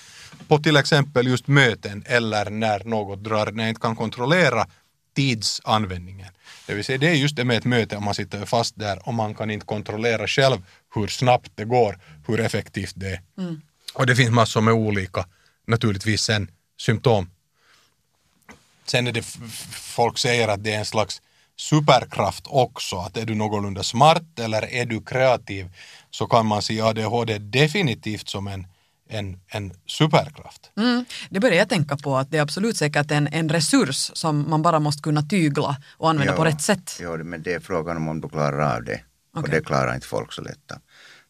på 0.48 0.58
till 0.58 0.78
exempel 0.78 1.28
just 1.28 1.48
möten 1.48 2.04
eller 2.06 2.50
när 2.50 2.84
något 2.84 3.24
drar, 3.24 3.52
när 3.52 3.63
jag 3.63 3.69
inte 3.69 3.82
kan 3.82 3.95
kontrollera 3.95 4.67
tidsanvändningen. 5.15 6.28
Det 6.67 6.74
vill 6.74 6.84
säga 6.86 6.98
det 6.98 7.08
är 7.08 7.13
just 7.13 7.36
det 7.36 7.43
med 7.43 7.58
ett 7.58 7.65
möte 7.65 7.98
om 7.98 8.04
man 8.04 8.13
sitter 8.13 8.45
fast 8.45 8.80
där 8.80 9.08
och 9.08 9.13
man 9.13 9.36
kan 9.36 9.52
inte 9.52 9.65
kontrollera 9.65 10.28
själv 10.28 10.58
hur 10.95 11.08
snabbt 11.08 11.52
det 11.56 11.65
går, 11.65 12.00
hur 12.28 12.39
effektivt 12.39 12.93
det 12.95 13.08
är. 13.08 13.21
Mm. 13.38 13.62
Och 13.95 14.05
det 14.05 14.15
finns 14.15 14.31
massor 14.31 14.62
med 14.62 14.73
olika, 14.73 15.25
naturligtvis 15.67 16.21
sen, 16.21 16.51
symptom. 16.77 17.29
Sen 18.86 19.08
är 19.08 19.12
det, 19.12 19.25
folk 19.71 20.17
säger 20.17 20.47
att 20.47 20.63
det 20.63 20.73
är 20.73 20.79
en 20.79 20.86
slags 20.86 21.21
superkraft 21.58 22.43
också, 22.47 22.97
att 22.97 23.17
är 23.17 23.25
du 23.25 23.36
någorlunda 23.36 23.84
smart 23.84 24.39
eller 24.39 24.73
är 24.73 24.86
du 24.86 25.01
kreativ 25.01 25.69
så 26.12 26.27
kan 26.27 26.45
man 26.45 26.62
se 26.62 26.81
ADHD 26.81 27.38
definitivt 27.38 28.29
som 28.29 28.47
en 28.47 28.67
en, 29.10 29.39
en 29.47 29.73
superkraft. 29.86 30.71
Mm, 30.77 31.05
det 31.29 31.39
börjar 31.39 31.55
jag 31.55 31.69
tänka 31.69 31.97
på 31.97 32.17
att 32.17 32.31
det 32.31 32.38
är 32.38 32.41
absolut 32.41 32.77
säkert 32.77 33.12
en, 33.12 33.27
en 33.27 33.49
resurs 33.49 34.12
som 34.13 34.49
man 34.49 34.62
bara 34.62 34.79
måste 34.79 35.01
kunna 35.01 35.21
tygla 35.21 35.77
och 35.97 36.10
använda 36.10 36.34
jo, 36.34 36.38
på 36.38 36.45
rätt 36.45 36.62
sätt. 36.62 36.99
Jo, 37.01 37.17
men 37.23 37.43
det 37.43 37.53
är 37.53 37.60
frågan 37.60 37.97
om, 37.97 38.08
om 38.08 38.21
du 38.21 38.29
klarar 38.29 38.75
av 38.75 38.84
det. 38.84 38.91
Okay. 38.91 39.43
Och 39.43 39.49
det 39.49 39.62
klarar 39.62 39.95
inte 39.95 40.08
folk 40.08 40.34
så 40.34 40.41
lätt 40.41 40.71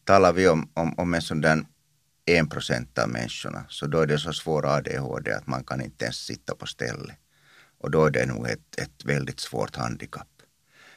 Talar 0.04 0.32
vi 0.32 0.48
om, 0.48 0.70
om, 0.74 0.94
om 0.98 1.14
en 1.14 1.22
sån 1.22 1.40
där 1.40 1.64
en 2.26 2.48
procent 2.48 2.98
av 2.98 3.08
människorna 3.08 3.64
så 3.68 3.86
då 3.86 4.00
är 4.00 4.06
det 4.06 4.18
så 4.18 4.32
svår 4.32 4.66
ADHD 4.66 5.32
att 5.32 5.46
man 5.46 5.64
kan 5.64 5.80
inte 5.80 6.04
ens 6.04 6.16
sitta 6.16 6.54
på 6.54 6.66
stället. 6.66 7.16
Och 7.78 7.90
då 7.90 8.06
är 8.06 8.10
det 8.10 8.26
nog 8.26 8.48
ett, 8.48 8.78
ett 8.78 9.04
väldigt 9.04 9.40
svårt 9.40 9.76
handikapp. 9.76 10.28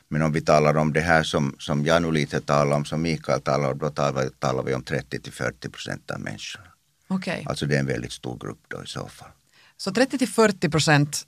Men 0.07 0.21
om 0.21 0.31
vi 0.31 0.41
talar 0.41 0.77
om 0.77 0.93
det 0.93 1.01
här 1.01 1.23
som, 1.23 1.55
som 1.59 1.85
jag 1.85 2.01
nu 2.01 2.11
lite 2.11 2.41
talar 2.41 2.75
om, 2.75 2.85
som 2.85 3.01
Mikael 3.01 3.41
talar 3.41 3.71
om, 3.71 3.77
då 3.77 3.89
talar, 3.89 4.29
talar 4.39 4.63
vi 4.63 4.73
om 4.73 4.83
30 4.83 5.19
till 5.19 5.33
40 5.33 5.69
procent 5.69 6.11
av 6.11 6.19
människorna. 6.19 6.67
Okay. 7.07 7.43
Alltså 7.45 7.65
det 7.65 7.75
är 7.75 7.79
en 7.79 7.85
väldigt 7.85 8.11
stor 8.11 8.37
grupp 8.39 8.59
då 8.67 8.83
i 8.83 8.87
så 8.87 9.07
fall. 9.07 9.29
Så 9.77 9.91
30 9.91 10.17
till 10.17 10.27
40 10.27 10.69
procent 10.69 11.27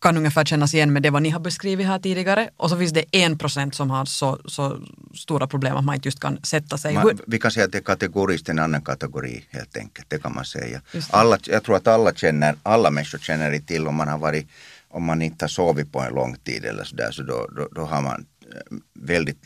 kan 0.00 0.16
ungefär 0.16 0.44
kännas 0.44 0.74
igen 0.74 0.92
med 0.92 1.02
det 1.02 1.10
vad 1.10 1.22
ni 1.22 1.30
har 1.30 1.40
beskrivit 1.40 1.86
här 1.86 1.98
tidigare 1.98 2.50
och 2.56 2.70
så 2.70 2.78
finns 2.78 2.92
det 2.92 3.04
en 3.12 3.38
procent 3.38 3.74
som 3.74 3.90
har 3.90 4.04
så, 4.04 4.38
så 4.44 4.80
stora 5.14 5.46
problem 5.46 5.76
att 5.76 5.84
man 5.84 5.94
inte 5.94 6.08
just 6.08 6.20
kan 6.20 6.42
sätta 6.42 6.78
sig. 6.78 6.94
Man, 6.94 7.18
vi 7.26 7.38
kan 7.38 7.50
säga 7.50 7.66
att 7.66 7.72
det 7.72 7.78
är 7.78 7.82
kategoriskt 7.82 8.48
en 8.48 8.58
annan 8.58 8.82
kategori 8.82 9.44
helt 9.50 9.76
enkelt, 9.76 10.10
det 10.10 10.22
kan 10.22 10.34
man 10.34 10.44
säga. 10.44 10.80
Alla, 11.10 11.38
jag 11.46 11.64
tror 11.64 11.76
att 11.76 11.86
alla 11.86 12.14
känner, 12.14 12.54
alla 12.62 12.90
människor 12.90 13.18
känner 13.18 13.58
till 13.58 13.88
om 13.88 13.94
man 13.94 14.08
har 14.08 14.18
varit, 14.18 14.48
om 14.88 15.04
man 15.04 15.22
inte 15.22 15.44
har 15.44 15.48
sovit 15.48 15.92
på 15.92 16.00
en 16.00 16.14
lång 16.14 16.36
tid 16.36 16.64
eller 16.64 16.84
sådär 16.84 17.10
så 17.10 17.22
då, 17.22 17.48
då, 17.56 17.68
då 17.72 17.84
har 17.84 18.02
man 18.02 18.26
eh, 18.52 18.76
väldigt 18.94 19.38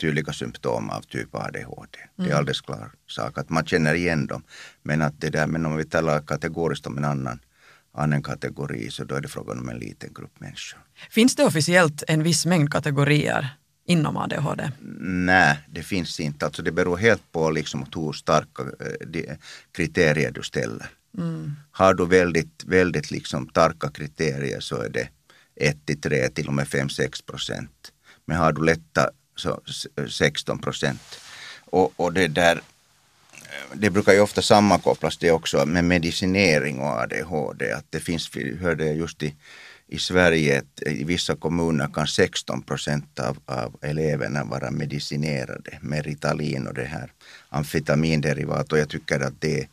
tydliga 0.00 0.32
symptom 0.32 0.90
av 0.90 1.00
typ 1.00 1.34
ADHD. 1.34 1.98
Mm. 1.98 2.10
Det 2.16 2.22
är 2.22 2.26
mm. 2.26 2.38
alldeles 2.38 2.60
klar 2.60 2.90
sak 3.06 3.38
att 3.38 3.50
man 3.50 3.66
känner 3.66 3.94
igen 3.94 4.26
dem. 4.26 4.42
Men 4.82 5.02
att 5.02 5.20
det 5.20 5.30
där, 5.30 5.46
men 5.46 5.66
om 5.66 5.76
vi 5.76 5.84
talar 5.84 6.20
kategoriskt 6.20 6.86
om 6.86 6.98
en 6.98 7.04
annan, 7.04 7.38
annan 7.94 8.22
kategori 8.22 8.90
så 8.90 9.04
då 9.04 9.14
är 9.14 9.20
det 9.20 9.28
frågan 9.28 9.58
om 9.58 9.68
en 9.68 9.78
liten 9.78 10.10
grupp 10.14 10.40
människor. 10.40 10.80
Finns 11.10 11.36
det 11.36 11.44
officiellt 11.44 12.02
en 12.08 12.22
viss 12.22 12.46
mängd 12.46 12.72
kategorier 12.72 13.48
inom 13.86 14.16
ADHD? 14.16 14.70
Nej, 15.00 15.58
det 15.68 15.82
finns 15.82 16.20
inte. 16.20 16.46
Alltså 16.46 16.62
det 16.62 16.72
beror 16.72 16.96
helt 16.96 17.32
på 17.32 17.50
liksom 17.50 17.86
hur 17.94 18.12
starka 18.12 18.62
eh, 18.62 19.36
kriterier 19.72 20.30
du 20.30 20.42
ställer. 20.42 20.86
Mm. 21.18 21.52
Har 21.70 21.94
du 21.94 22.06
väldigt, 22.06 22.64
väldigt 22.64 23.10
liksom 23.10 23.48
starka 23.48 23.90
kriterier 23.90 24.60
så 24.60 24.82
är 24.82 24.88
det 24.88 25.08
1 25.56 25.86
till 25.86 26.00
3 26.00 26.28
till 26.28 26.48
och 26.48 26.54
med 26.54 26.66
5-6 26.66 27.26
procent. 27.26 27.92
Men 28.24 28.36
har 28.36 28.52
du 28.52 28.64
lätta 28.64 29.10
så 29.36 29.60
16 30.08 30.58
procent. 30.58 31.20
Och, 31.60 31.92
och 31.96 32.12
det 32.12 32.28
där 32.28 32.60
det 33.74 33.90
brukar 33.90 34.12
ju 34.12 34.20
ofta 34.20 34.42
sammankopplas 34.42 35.18
det 35.18 35.30
också 35.30 35.66
med 35.66 35.84
medicinering 35.84 36.80
och 36.80 36.86
ADHD. 36.86 37.72
Att 37.72 37.86
det 37.90 38.00
finns, 38.00 38.30
hörde 38.60 38.84
just 38.84 39.22
i, 39.22 39.34
i 39.88 39.98
Sverige, 39.98 40.62
i 40.86 41.04
vissa 41.04 41.36
kommuner 41.36 41.88
kan 41.94 42.06
16 42.06 42.62
procent 42.62 43.18
av, 43.18 43.38
av 43.46 43.76
eleverna 43.82 44.44
vara 44.44 44.70
medicinerade 44.70 45.78
med 45.80 46.04
Ritalin 46.04 46.66
och 46.66 46.74
det 46.74 46.84
här 46.84 47.12
amfetaminderivat 47.48 48.72
och 48.72 48.78
jag 48.78 48.88
tycker 48.88 49.20
att 49.20 49.40
det, 49.40 49.68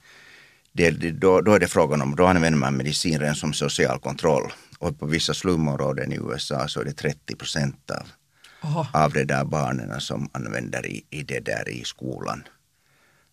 det, 0.72 0.92
då, 1.12 1.42
då 1.42 1.54
är 1.54 1.60
det 1.60 1.68
frågan 1.68 2.02
om, 2.02 2.16
då 2.16 2.26
använder 2.26 2.60
man 2.60 2.78
medicin 2.78 3.20
rent 3.20 3.38
som 3.38 3.54
social 3.54 4.00
kontroll. 4.00 4.52
Och 4.80 5.00
på 5.00 5.06
vissa 5.06 5.34
slumområden 5.34 6.14
i 6.14 6.16
USA 6.16 6.68
så 6.68 6.80
är 6.80 6.86
det 6.86 6.94
30 6.94 7.36
procent 7.36 7.92
av, 7.92 8.88
av 8.94 9.14
de 9.14 9.26
där 9.26 9.46
barnen 9.46 10.02
som 10.02 10.30
använder 10.32 10.86
i, 10.86 11.06
i 11.10 11.24
det 11.24 11.40
där 11.40 11.70
i 11.70 11.84
skolan. 11.84 12.44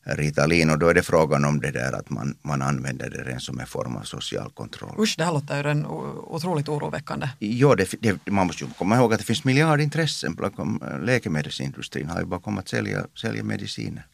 Ritalin 0.07 0.71
och 0.71 0.79
då 0.79 0.89
är 0.89 0.95
det 0.95 1.03
frågan 1.03 1.45
om 1.45 1.61
det 1.61 1.71
där 1.71 1.93
att 1.93 2.11
man, 2.11 2.37
man 2.43 2.63
använder 2.63 3.11
det 3.11 3.23
rent 3.23 3.43
som 3.43 3.61
en 3.61 3.67
form 3.67 3.97
av 3.97 4.03
social 4.03 4.51
kontroll. 4.51 4.95
Usch, 4.99 5.15
det 5.19 5.25
här 5.25 5.33
låter 5.33 5.65
ju 5.65 5.71
en 5.71 5.87
otroligt 5.87 6.69
oroväckande. 6.69 7.29
Jo, 7.39 7.75
det, 7.75 7.95
det, 8.01 8.31
man 8.31 8.47
måste 8.47 8.65
ju 8.65 8.71
komma 8.71 8.97
ihåg 8.97 9.13
att 9.13 9.19
det 9.19 9.25
finns 9.25 9.45
miljardintressen 9.45 10.35
bakom 10.35 10.83
läkemedelsindustrin 11.03 12.09
har 12.09 12.21
ju 12.21 12.27
bakom 12.27 12.59
att 12.59 12.69
sälja, 12.69 13.07
sälja 13.15 13.43
mediciner. 13.45 14.07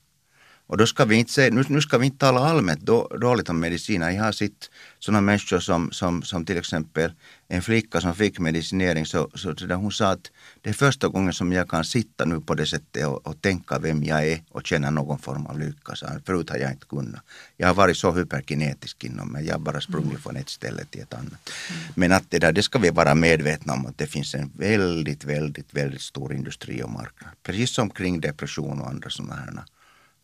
Och 0.73 0.79
då 0.79 0.87
ska 0.87 1.05
vi 1.05 1.17
inte 1.17 1.33
säga, 1.33 1.55
nu, 1.55 1.65
nu 1.69 1.81
ska 1.81 1.99
vi 1.99 2.07
inte 2.07 2.19
tala 2.19 2.41
allmänt 2.41 2.81
då, 2.81 3.09
dåligt 3.21 3.49
om 3.49 3.61
mediciner. 3.61 4.11
Jag 4.11 4.25
har 4.25 4.33
sett 4.33 4.71
sådana 4.99 5.21
människor 5.21 5.59
som, 5.59 5.93
som, 5.93 6.23
som 6.23 6.45
till 6.45 6.57
exempel 6.57 7.13
en 7.49 7.63
flicka 7.63 8.01
som 8.01 8.15
fick 8.15 8.39
medicinering 8.39 9.07
så, 9.07 9.31
så, 9.35 9.53
där 9.53 9.75
hon 9.75 9.93
sa 9.93 10.11
att 10.11 10.31
det 10.61 10.71
är 10.71 10.75
första 10.75 11.09
gången 11.09 11.33
som 11.33 11.53
jag 11.53 11.69
kan 11.69 11.85
sitta 11.85 12.25
nu 12.25 12.41
på 12.41 12.55
det 12.55 12.67
sättet 12.67 13.07
och, 13.07 13.27
och 13.27 13.43
tänka 13.43 13.79
vem 13.79 14.05
jag 14.05 14.29
är 14.29 14.43
och 14.51 14.67
känna 14.67 14.91
någon 14.91 15.19
form 15.19 15.47
av 15.47 15.59
lycka. 15.59 15.95
Så 15.95 16.07
förut 16.27 16.51
har 16.51 16.57
jag 16.57 16.71
inte 16.71 16.87
kunnat. 16.87 17.23
Jag 17.57 17.67
har 17.67 17.75
varit 17.75 17.97
så 17.97 18.13
hyperkinetisk 18.13 19.05
inom 19.05 19.33
mig. 19.33 19.47
Jag 19.47 19.55
har 19.55 19.61
bara 19.61 19.81
sprungit 19.81 20.11
mm. 20.11 20.23
från 20.23 20.37
ett 20.37 20.49
ställe 20.49 20.85
till 20.85 21.03
ett 21.03 21.15
annat. 21.15 21.51
Mm. 21.71 21.83
Men 21.95 22.13
att 22.13 22.31
det 22.31 22.39
där, 22.39 22.53
det 22.53 22.63
ska 22.63 22.79
vi 22.79 22.91
vara 22.91 23.15
medvetna 23.15 23.73
om 23.73 23.87
att 23.87 23.99
det 23.99 24.07
finns 24.07 24.35
en 24.35 24.53
väldigt, 24.57 25.25
väldigt, 25.25 25.75
väldigt 25.75 26.03
stor 26.03 26.35
industri 26.35 26.83
och 26.83 26.91
marknad. 26.91 27.31
Precis 27.43 27.71
som 27.71 27.91
kring 27.91 28.21
depression 28.21 28.81
och 28.81 28.89
andra 28.89 29.11
sådana 29.11 29.35
här 29.35 29.63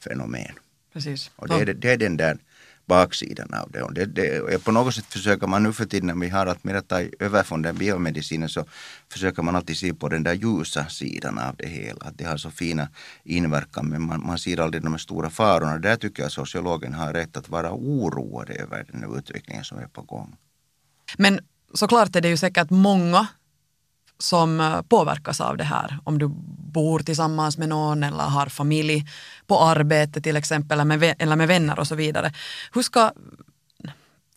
fenomen. 0.05 0.53
Precis. 0.93 1.31
Och 1.37 1.49
det 1.49 1.55
är, 1.55 1.75
det 1.75 1.93
är 1.93 1.97
den 1.97 2.17
där 2.17 2.39
baksidan 2.89 3.55
av 3.55 3.71
det. 3.71 3.83
Och 3.83 3.95
det, 3.95 4.05
det, 4.07 4.65
på 4.65 4.73
något 4.73 4.95
sätt 4.95 5.05
försöker 5.05 5.47
man 5.47 5.63
nu 5.63 5.73
för 5.73 5.85
tiden 5.85 6.07
när 6.07 6.15
vi 6.15 6.29
har 6.29 6.47
allt 6.47 6.65
mer 6.65 6.75
att 6.75 6.89
ta 6.89 7.01
över 7.19 7.43
från 7.43 7.63
den 7.63 7.77
biomedicinen 7.77 8.49
så 8.49 8.65
försöker 9.13 9.43
man 9.43 9.57
alltid 9.57 9.77
se 9.77 9.95
på 9.95 10.09
den 10.09 10.23
där 10.23 10.35
ljusa 10.35 10.89
sidan 10.89 11.39
av 11.39 11.57
det 11.57 11.69
hela. 11.69 12.01
Att 12.01 12.19
det 12.19 12.25
har 12.25 12.37
så 12.37 12.51
fina 12.51 12.89
inverkan 13.25 13.89
men 13.89 14.03
man, 14.03 14.27
man 14.27 14.39
ser 14.39 14.61
aldrig 14.61 14.83
de 14.83 14.99
stora 14.99 15.31
farorna. 15.31 15.79
Där 15.79 15.97
tycker 15.97 16.23
jag 16.23 16.33
sociologen 16.33 16.95
har 16.95 17.13
rätt 17.13 17.37
att 17.37 17.49
vara 17.49 17.73
oroad 17.73 18.51
över 18.51 18.87
den 18.93 19.17
utvecklingen 19.19 19.65
som 19.65 19.79
är 19.79 19.87
på 19.87 20.03
gång. 20.03 20.37
Men 21.19 21.41
såklart 21.75 22.17
är 22.17 22.21
det 22.21 22.29
ju 22.29 22.37
säkert 22.37 22.71
många 22.71 23.27
som 24.19 24.61
eh, 24.61 24.83
påverkas 24.83 25.41
av 25.41 25.57
det 25.57 25.65
här. 25.65 25.99
Om 26.05 26.19
du 26.19 26.29
bor 26.73 26.99
tillsammans 26.99 27.59
med 27.59 27.69
någon 27.69 28.03
eller 28.03 28.25
har 28.25 28.47
familj 28.47 29.07
på 29.47 29.61
arbete 29.61 30.21
till 30.21 30.37
exempel 30.37 30.81
eller 30.81 30.99
med, 30.99 31.15
eller 31.19 31.37
med 31.37 31.49
vänner 31.49 31.79
och 31.79 31.87
så 31.87 31.95
vidare. 31.95 32.33
Hur 32.73 32.83
ska 32.83 33.13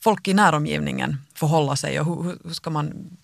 folk 0.04 0.28
i 0.28 0.34
näromgivningen 0.34 1.18
förhålla 1.34 1.76
sig 1.76 2.00
och 2.00 2.06
hur, 2.06 2.38
hur 2.44 2.54
ska 2.54 2.70
man 2.70 3.18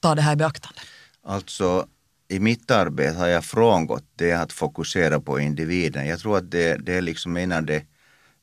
ta 0.00 0.14
det 0.14 0.22
här 0.22 0.32
i 0.32 0.36
beaktande? 0.36 0.80
Alltså 1.26 1.86
i 2.28 2.38
mitt 2.38 2.70
arbete 2.70 3.18
har 3.18 3.26
jag 3.26 3.44
frångått 3.44 4.04
det 4.16 4.32
att 4.32 4.52
fokusera 4.52 5.20
på 5.20 5.40
individen. 5.40 6.06
Jag 6.06 6.18
tror 6.18 6.38
att 6.38 6.50
det, 6.50 6.76
det 6.76 6.94
är 6.94 7.02
liksom 7.02 7.36
en 7.36 7.52
av 7.52 7.62
de 7.62 7.82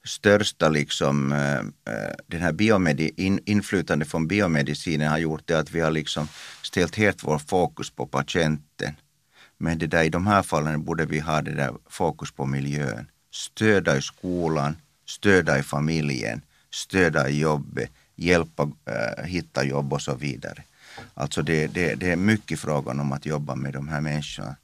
största 0.04 0.70
liksom, 0.70 1.32
eh, 1.32 1.60
eh, 1.94 2.14
den 2.28 2.42
här 2.42 2.52
biomedi, 2.52 3.12
in, 3.18 3.40
inflytande 3.46 4.06
från 4.06 4.28
biomedicinen 4.28 5.10
har 5.10 5.18
gjort 5.18 5.48
det 5.48 5.60
att 5.60 5.72
vi 5.72 5.80
har 5.80 5.92
liksom 5.92 6.28
ställt 6.62 6.96
helt 6.96 7.24
vår 7.24 7.40
fokus 7.40 7.90
på 7.90 8.06
patienten. 8.06 8.94
Men 9.58 9.78
det 9.78 9.88
där, 9.88 10.04
i 10.04 10.10
de 10.10 10.28
här 10.28 10.44
fallen 10.44 10.84
borde 10.84 11.06
vi 11.06 11.20
ha 11.20 11.42
det 11.42 11.56
där 11.56 11.74
fokus 11.90 12.32
på 12.32 12.46
miljön. 12.46 13.08
Stöda 13.32 13.98
i 13.98 14.02
skolan, 14.02 14.78
stöda 15.06 15.60
i 15.60 15.64
familjen, 15.64 16.42
stöda 16.72 17.30
i 17.30 17.40
jobbet, 17.40 17.90
hjälpa 18.16 18.64
äh, 18.64 19.26
hitta 19.26 19.64
jobb 19.64 19.94
och 19.94 20.02
så 20.02 20.16
vidare. 20.16 20.64
Alltså 21.14 21.42
det, 21.42 21.68
det, 21.68 21.96
det 21.96 22.12
är 22.12 22.16
mycket 22.16 22.60
frågan 22.60 23.00
om 23.00 23.12
att 23.12 23.26
jobba 23.26 23.56
med 23.56 23.74
de 23.74 23.88
här 23.88 24.02
människorna. 24.02 24.56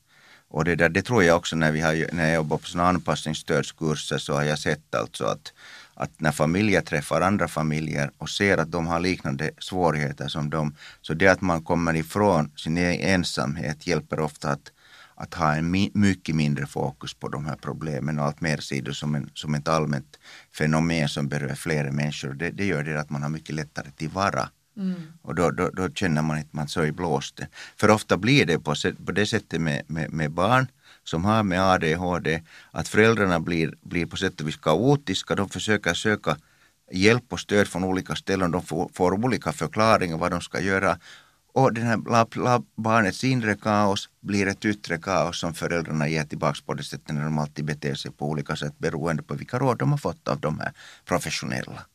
Och 0.50 0.66
det, 0.66 0.76
där, 0.76 0.90
det 0.90 1.02
tror 1.02 1.24
jag 1.24 1.38
också 1.38 1.56
när, 1.56 1.72
vi 1.72 1.82
har, 1.82 2.14
när 2.14 2.26
jag 2.26 2.36
jobbar 2.36 2.58
på 2.58 2.66
sådana 2.66 2.90
anpassningsstödskurser 2.90 4.18
så 4.18 4.34
har 4.34 4.44
jag 4.44 4.60
sett 4.60 4.96
alltså 4.96 5.26
att, 5.26 5.54
att 5.94 6.12
när 6.22 6.32
familjer 6.32 6.82
träffar 6.82 7.22
andra 7.22 7.48
familjer 7.48 8.12
och 8.18 8.30
ser 8.30 8.58
att 8.58 8.72
de 8.72 8.88
har 8.88 9.00
liknande 9.00 9.52
svårigheter 9.60 10.28
som 10.28 10.50
de, 10.50 10.76
så 11.02 11.14
det 11.14 11.28
att 11.28 11.42
man 11.42 11.64
kommer 11.64 11.96
ifrån 11.96 12.52
sin 12.56 12.78
e-, 12.78 13.12
ensamhet 13.14 13.88
hjälper 13.88 14.20
ofta 14.20 14.50
att, 14.50 14.72
att 15.16 15.34
ha 15.34 15.56
en 15.56 15.72
mi, 15.72 15.92
mycket 15.94 16.36
mindre 16.36 16.66
fokus 16.66 17.14
på 17.14 17.28
de 17.28 17.46
här 17.46 17.56
problemen 17.56 18.20
och 18.20 18.26
allt 18.26 18.42
mer 18.42 18.58
sidor 18.58 18.92
det 18.92 18.96
som, 18.96 19.16
en, 19.16 19.30
som 19.34 19.56
ett 19.56 19.68
allmänt 19.68 20.20
fenomen 20.58 21.10
som 21.10 21.28
berör 21.28 21.56
flera 21.56 21.92
människor. 21.92 22.34
Det, 22.34 22.50
det 22.50 22.66
gör 22.66 22.84
det 22.84 23.00
att 23.00 23.10
man 23.10 23.24
har 23.24 23.30
mycket 23.30 23.56
lättare 23.56 23.92
tillvara 23.92 24.50
Mm. 24.78 25.02
Och 25.22 25.36
då, 25.36 25.52
då, 25.52 25.70
då, 25.70 25.90
känner 25.90 26.22
man 26.22 26.38
inte 26.38 26.56
man 26.56 26.68
så 26.68 26.84
i 26.84 26.92
blåsten. 26.92 27.48
För 27.76 27.90
ofta 27.90 28.18
blir 28.18 28.46
det 28.46 28.60
på, 28.60 28.76
på 29.06 29.12
det 29.12 29.26
sättet 29.26 29.62
med, 29.62 29.82
med, 29.88 30.14
med, 30.14 30.32
barn 30.32 30.68
som 31.04 31.26
har 31.26 31.44
med 31.44 31.62
ADHD 31.62 32.42
att 32.72 32.88
föräldrarna 32.88 33.40
blir, 33.40 33.74
blir 33.82 34.06
på 34.06 34.18
sätt 34.18 34.42
och 34.42 34.48
vis 34.48 34.58
kaotiska. 34.58 35.36
De 35.36 35.50
försöker 35.50 35.94
söka 35.94 36.38
hjälp 36.92 37.34
och 37.34 37.40
stöd 37.40 37.68
från 37.68 37.84
olika 37.84 38.16
ställen. 38.16 38.52
De 38.52 38.62
får, 38.62 38.90
får 38.94 39.26
olika 39.26 39.52
förklaringar 39.52 40.18
vad 40.18 40.32
de 40.32 40.42
ska 40.42 40.60
göra. 40.60 41.00
Och 41.54 41.74
den 41.74 41.86
här 41.86 41.98
la, 41.98 42.28
la, 42.36 42.64
barnets 42.76 43.24
inre 43.24 43.56
kaos 43.56 44.10
blir 44.22 44.48
ett 44.48 44.66
yttre 44.66 44.98
kaos 44.98 45.40
som 45.40 45.54
föräldrarna 45.54 46.08
ger 46.08 46.24
tillbaka 46.24 46.60
på 46.66 46.74
det 46.74 46.84
sättet 46.84 47.16
när 47.16 47.24
de 47.24 47.40
alltid 47.40 47.66
beter 47.66 47.96
sig 47.96 48.12
på 48.12 48.30
olika 48.30 48.56
sätt 48.56 48.74
beroende 48.78 49.24
på 49.24 49.34
vilka 49.34 49.60
råd 49.60 49.78
de 49.78 49.92
har 49.92 49.98
fått 49.98 50.28
av 50.28 50.40
de 50.40 50.60
här 50.60 50.72
professionella. 51.06 51.86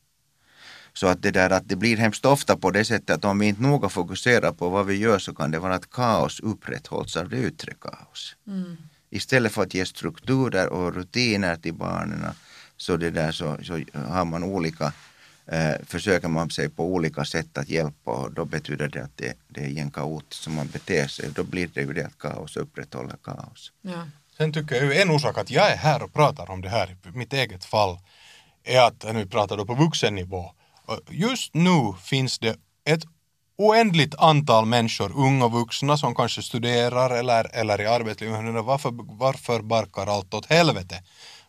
Så 0.94 1.06
att 1.06 1.22
det 1.22 1.30
där 1.30 1.50
att 1.50 1.68
det 1.68 1.76
blir 1.76 1.96
hemskt 1.96 2.24
ofta 2.24 2.56
på 2.56 2.70
det 2.70 2.84
sättet 2.84 3.10
att 3.10 3.24
om 3.24 3.38
vi 3.38 3.46
inte 3.46 3.62
noga 3.62 3.88
fokuserar 3.88 4.52
på 4.52 4.68
vad 4.68 4.86
vi 4.86 4.94
gör 4.96 5.18
så 5.18 5.34
kan 5.34 5.50
det 5.50 5.58
vara 5.58 5.74
att 5.74 5.90
kaos 5.90 6.40
upprätthålls 6.40 7.16
av 7.16 7.28
det 7.28 7.36
yttre 7.36 7.74
kaos. 7.80 8.36
Mm. 8.46 8.76
Istället 9.10 9.52
för 9.52 9.62
att 9.62 9.74
ge 9.74 9.86
strukturer 9.86 10.68
och 10.68 10.94
rutiner 10.94 11.56
till 11.56 11.74
barnen 11.74 12.26
så, 12.76 12.96
det 12.96 13.10
där 13.10 13.32
så, 13.32 13.58
så 13.62 13.80
har 13.94 14.24
man 14.24 14.44
olika 14.44 14.92
eh, 15.46 15.74
försöker 15.86 16.28
man 16.28 16.50
sig 16.50 16.68
på 16.68 16.84
olika 16.84 17.24
sätt 17.24 17.58
att 17.58 17.68
hjälpa 17.68 18.10
och 18.10 18.32
då 18.32 18.44
betyder 18.44 18.88
det 18.88 19.02
att 19.04 19.16
det, 19.16 19.34
det 19.48 19.60
är 19.60 19.68
igen 19.68 19.90
kaotiskt 19.90 20.42
som 20.42 20.54
man 20.54 20.66
beter 20.66 21.06
sig. 21.06 21.30
Då 21.34 21.44
blir 21.44 21.70
det 21.74 21.80
ju 21.80 21.92
det 21.92 22.06
att 22.06 22.18
kaos 22.18 22.56
upprätthåller 22.56 23.16
kaos. 23.24 23.72
Ja. 23.82 24.06
Sen 24.36 24.52
tycker 24.52 24.76
jag 24.76 24.84
ju 24.84 25.00
en 25.00 25.10
orsak 25.10 25.38
att 25.38 25.50
jag 25.50 25.72
är 25.72 25.76
här 25.76 26.02
och 26.02 26.12
pratar 26.12 26.50
om 26.50 26.60
det 26.60 26.68
här 26.68 26.96
i 27.14 27.18
mitt 27.18 27.32
eget 27.32 27.64
fall 27.64 27.98
är 28.64 28.80
att, 28.86 29.14
nu 29.14 29.26
pratar 29.26 29.56
då 29.56 29.66
på 29.66 29.74
vuxennivå, 29.74 30.52
just 31.10 31.54
nu 31.54 31.94
finns 32.02 32.38
det 32.38 32.56
ett 32.84 33.04
oändligt 33.56 34.14
antal 34.18 34.66
människor, 34.66 35.12
unga 35.16 35.44
och 35.44 35.52
vuxna, 35.52 35.96
som 35.96 36.14
kanske 36.14 36.42
studerar 36.42 37.10
eller, 37.10 37.56
eller 37.56 37.80
i 37.80 37.86
arbetslivet. 37.86 38.64
Varför, 38.64 38.90
varför 39.18 39.62
barkar 39.62 40.06
allt 40.06 40.34
åt 40.34 40.46
helvete? 40.46 41.02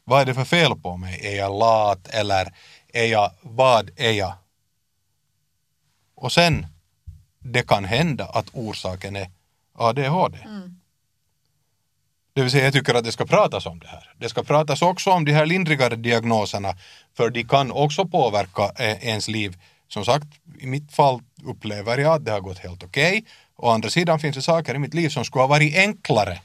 Vad 0.04 0.22
är 0.22 0.26
det 0.26 0.34
för 0.34 0.46
fel 0.46 0.76
på 0.76 0.98
mig? 0.98 1.28
Är 1.28 1.36
jag 1.36 1.60
lat 1.60 2.08
eller 2.08 2.54
är 2.93 3.06
jag, 3.06 3.32
vad 3.41 3.89
är 3.96 4.12
jag? 4.12 4.34
Och 6.15 6.32
sen, 6.32 6.67
det 7.39 7.67
kan 7.67 7.86
hända 7.86 8.26
att 8.26 8.50
orsaken 8.54 9.15
är 9.15 9.32
ADHD. 9.74 10.38
Mm. 10.38 10.80
Det 12.36 12.41
vill 12.41 12.52
säga 12.52 12.63
jag 12.63 12.74
tycker 12.74 12.93
att 12.93 13.04
det 13.04 13.12
ska 13.12 13.26
pratas 13.26 13.65
om 13.65 13.80
det 13.80 13.88
här. 13.88 14.13
Det 14.17 14.30
ska 14.30 14.43
pratas 14.43 14.82
också 14.82 15.12
om 15.12 15.26
de 15.26 15.32
här 15.32 15.46
lindrigare 15.46 15.96
diagnoserna 15.96 16.76
för 17.17 17.30
de 17.30 17.43
kan 17.43 17.72
också 17.72 18.06
påverka 18.06 18.72
eh, 18.76 19.08
ens 19.08 19.28
liv. 19.28 19.58
Som 19.88 20.06
sagt, 20.06 20.28
i 20.60 20.67
mitt 20.67 20.91
fall 20.91 21.22
upplever 21.43 21.98
jag 21.98 22.13
att 22.13 22.26
det 22.26 22.32
har 22.32 22.39
gått 22.39 22.60
helt 22.60 22.84
okej. 22.84 23.10
Okay. 23.10 23.24
Å 23.56 23.69
andra 23.69 23.89
sidan 23.89 24.19
finns 24.19 24.36
det 24.36 24.41
saker 24.41 24.76
i 24.76 24.80
mitt 24.80 24.93
liv 24.93 25.10
som 25.10 25.26
skulle 25.26 25.41
ha 25.41 25.48
varit 25.48 25.76
enklare 25.78 26.39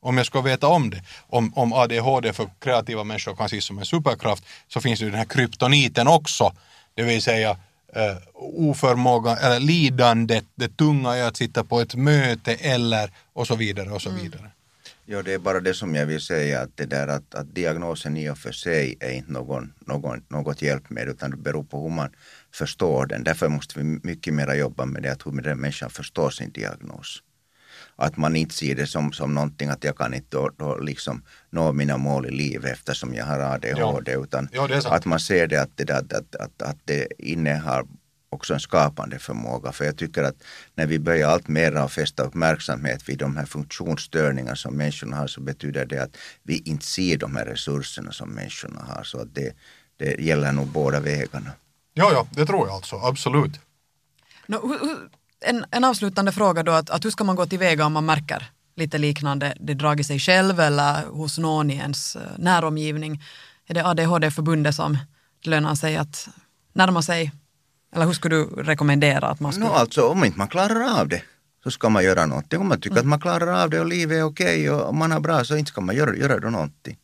om 0.00 0.16
jag 0.16 0.26
skulle 0.26 0.44
veta 0.44 0.68
om 0.68 0.90
det. 0.90 1.02
Om, 1.26 1.52
om 1.54 1.72
ADHD 1.72 2.32
för 2.32 2.48
kreativa 2.60 3.04
människor 3.04 3.34
kan 3.34 3.46
ses 3.46 3.64
som 3.64 3.78
en 3.78 3.84
superkraft 3.84 4.44
så 4.68 4.80
finns 4.80 5.00
det 5.00 5.06
den 5.06 5.14
här 5.14 5.24
kryptoniten 5.24 6.08
också. 6.08 6.52
Det 6.94 7.02
vill 7.02 7.22
säga 7.22 7.50
uh, 7.50 8.16
oförmåga 8.34 9.36
eller 9.36 9.60
lidandet, 9.60 10.44
det 10.54 10.76
tunga 10.76 11.16
i 11.16 11.22
att 11.22 11.36
sitta 11.36 11.64
på 11.64 11.80
ett 11.80 11.94
möte 11.94 12.54
eller 12.54 13.10
och 13.32 13.46
så 13.46 13.56
vidare 13.56 13.90
och 13.90 14.02
så 14.02 14.08
mm. 14.08 14.22
Ja, 15.08 15.22
det 15.22 15.34
är 15.34 15.38
bara 15.38 15.60
det 15.60 15.74
som 15.74 15.94
jag 15.94 16.06
vill 16.06 16.20
säga 16.20 16.60
att 16.60 16.76
det 16.76 16.86
där 16.86 17.08
att, 17.08 17.34
att 17.34 17.54
diagnosen 17.54 18.16
i 18.16 18.30
och 18.30 18.38
för 18.38 18.52
sig 18.52 18.96
är 19.00 19.10
inte 19.10 19.32
någon, 19.32 19.72
någon, 19.86 20.24
något 20.28 20.62
hjälpmedel 20.62 21.08
utan 21.08 21.30
det 21.30 21.36
beror 21.36 21.64
på 21.64 21.82
hur 21.82 21.90
man 21.90 22.10
förstår 22.54 23.06
den. 23.06 23.24
Därför 23.24 23.48
måste 23.48 23.78
vi 23.78 24.00
mycket 24.02 24.34
mer 24.34 24.54
jobba 24.54 24.84
med 24.84 25.02
det 25.02 25.12
att 25.12 25.26
hur 25.26 25.42
den 25.42 25.58
människan 25.58 25.90
förstår 25.90 26.30
sin 26.30 26.52
diagnos. 26.52 27.22
Att 27.96 28.16
man 28.16 28.36
inte 28.36 28.54
ser 28.54 28.74
det 28.74 28.86
som, 28.86 29.12
som 29.12 29.34
någonting 29.34 29.68
att 29.68 29.84
jag 29.84 29.96
kan 29.96 30.14
inte 30.14 30.36
då, 30.36 30.50
då 30.56 30.78
liksom 30.78 31.22
nå 31.50 31.72
mina 31.72 31.96
mål 31.96 32.26
i 32.26 32.30
livet 32.30 32.72
eftersom 32.72 33.14
jag 33.14 33.24
har 33.24 33.40
ADHD. 33.40 34.12
Ja. 34.12 34.22
Utan 34.24 34.48
ja, 34.52 34.68
att 34.84 35.04
man 35.04 35.20
ser 35.20 35.46
det 35.46 35.62
att 35.62 35.76
det, 35.76 35.90
att, 35.90 36.12
att, 36.12 36.34
att, 36.36 36.62
att 36.62 36.78
det 36.84 37.06
innehar 37.18 37.86
också 38.36 38.54
en 38.54 38.60
skapande 38.60 39.18
förmåga. 39.18 39.72
För 39.72 39.84
jag 39.84 39.96
tycker 39.96 40.22
att 40.22 40.36
när 40.74 40.86
vi 40.86 40.98
börjar 40.98 41.28
allt 41.28 41.48
mer 41.48 41.72
att 41.72 41.92
fästa 41.92 42.22
uppmärksamhet 42.22 43.08
vid 43.08 43.18
de 43.18 43.36
här 43.36 43.46
funktionsstörningar 43.46 44.54
som 44.54 44.76
människorna 44.76 45.16
har 45.16 45.26
så 45.26 45.40
betyder 45.40 45.86
det 45.86 46.02
att 46.02 46.16
vi 46.42 46.62
inte 46.64 46.84
ser 46.84 47.16
de 47.16 47.36
här 47.36 47.44
resurserna 47.44 48.12
som 48.12 48.28
människorna 48.28 48.82
har. 48.82 49.04
Så 49.04 49.20
att 49.20 49.34
det, 49.34 49.56
det 49.96 50.20
gäller 50.20 50.52
nog 50.52 50.66
båda 50.66 51.00
vägarna. 51.00 51.50
Ja, 51.94 52.10
ja, 52.12 52.26
det 52.30 52.46
tror 52.46 52.66
jag 52.66 52.76
alltså, 52.76 52.96
absolut. 52.96 53.60
No, 54.46 54.76
en, 55.40 55.64
en 55.70 55.84
avslutande 55.84 56.32
fråga 56.32 56.62
då, 56.62 56.72
att, 56.72 56.90
att 56.90 57.04
hur 57.04 57.10
ska 57.10 57.24
man 57.24 57.36
gå 57.36 57.46
tillväga 57.46 57.86
om 57.86 57.92
man 57.92 58.06
märker 58.06 58.50
lite 58.76 58.98
liknande, 58.98 59.54
det 59.60 59.74
drag 59.74 60.00
i 60.00 60.04
sig 60.04 60.18
själv 60.18 60.60
eller 60.60 61.06
hos 61.06 61.38
någon 61.38 61.70
i 61.70 61.76
ens 61.76 62.16
eh, 62.16 62.22
näromgivning? 62.38 63.22
Är 63.66 63.74
det 63.74 63.86
ADHD-förbundet 63.86 64.74
som 64.74 64.98
lönar 65.44 65.74
sig 65.74 65.96
att 65.96 66.28
närma 66.72 67.02
sig? 67.02 67.32
Eller 67.96 68.06
hur 68.06 68.12
skulle 68.12 68.36
du 68.36 68.44
rekommendera 68.44 69.26
att 69.28 69.40
man 69.40 69.52
skulle... 69.52 69.66
No, 69.66 69.72
alltså 69.72 70.08
om 70.08 70.24
inte 70.24 70.38
man 70.38 70.48
klarar 70.48 71.00
av 71.00 71.08
det 71.08 71.22
så 71.62 71.70
ska 71.70 71.88
man 71.88 72.04
göra 72.04 72.26
någonting. 72.26 72.60
Om 72.60 72.68
man 72.68 72.80
tycker 72.80 72.98
att 72.98 73.06
man 73.06 73.20
klarar 73.20 73.62
av 73.62 73.70
det 73.70 73.80
och 73.80 73.86
livet 73.86 74.18
är 74.18 74.22
okej 74.22 74.70
och 74.70 74.94
man 74.94 75.12
har 75.12 75.20
bra 75.20 75.44
så 75.44 75.56
inte 75.56 75.70
ska 75.70 75.80
man 75.80 75.96
göra, 75.96 76.16
göra 76.16 76.40
då 76.40 76.50
någonting. 76.50 76.98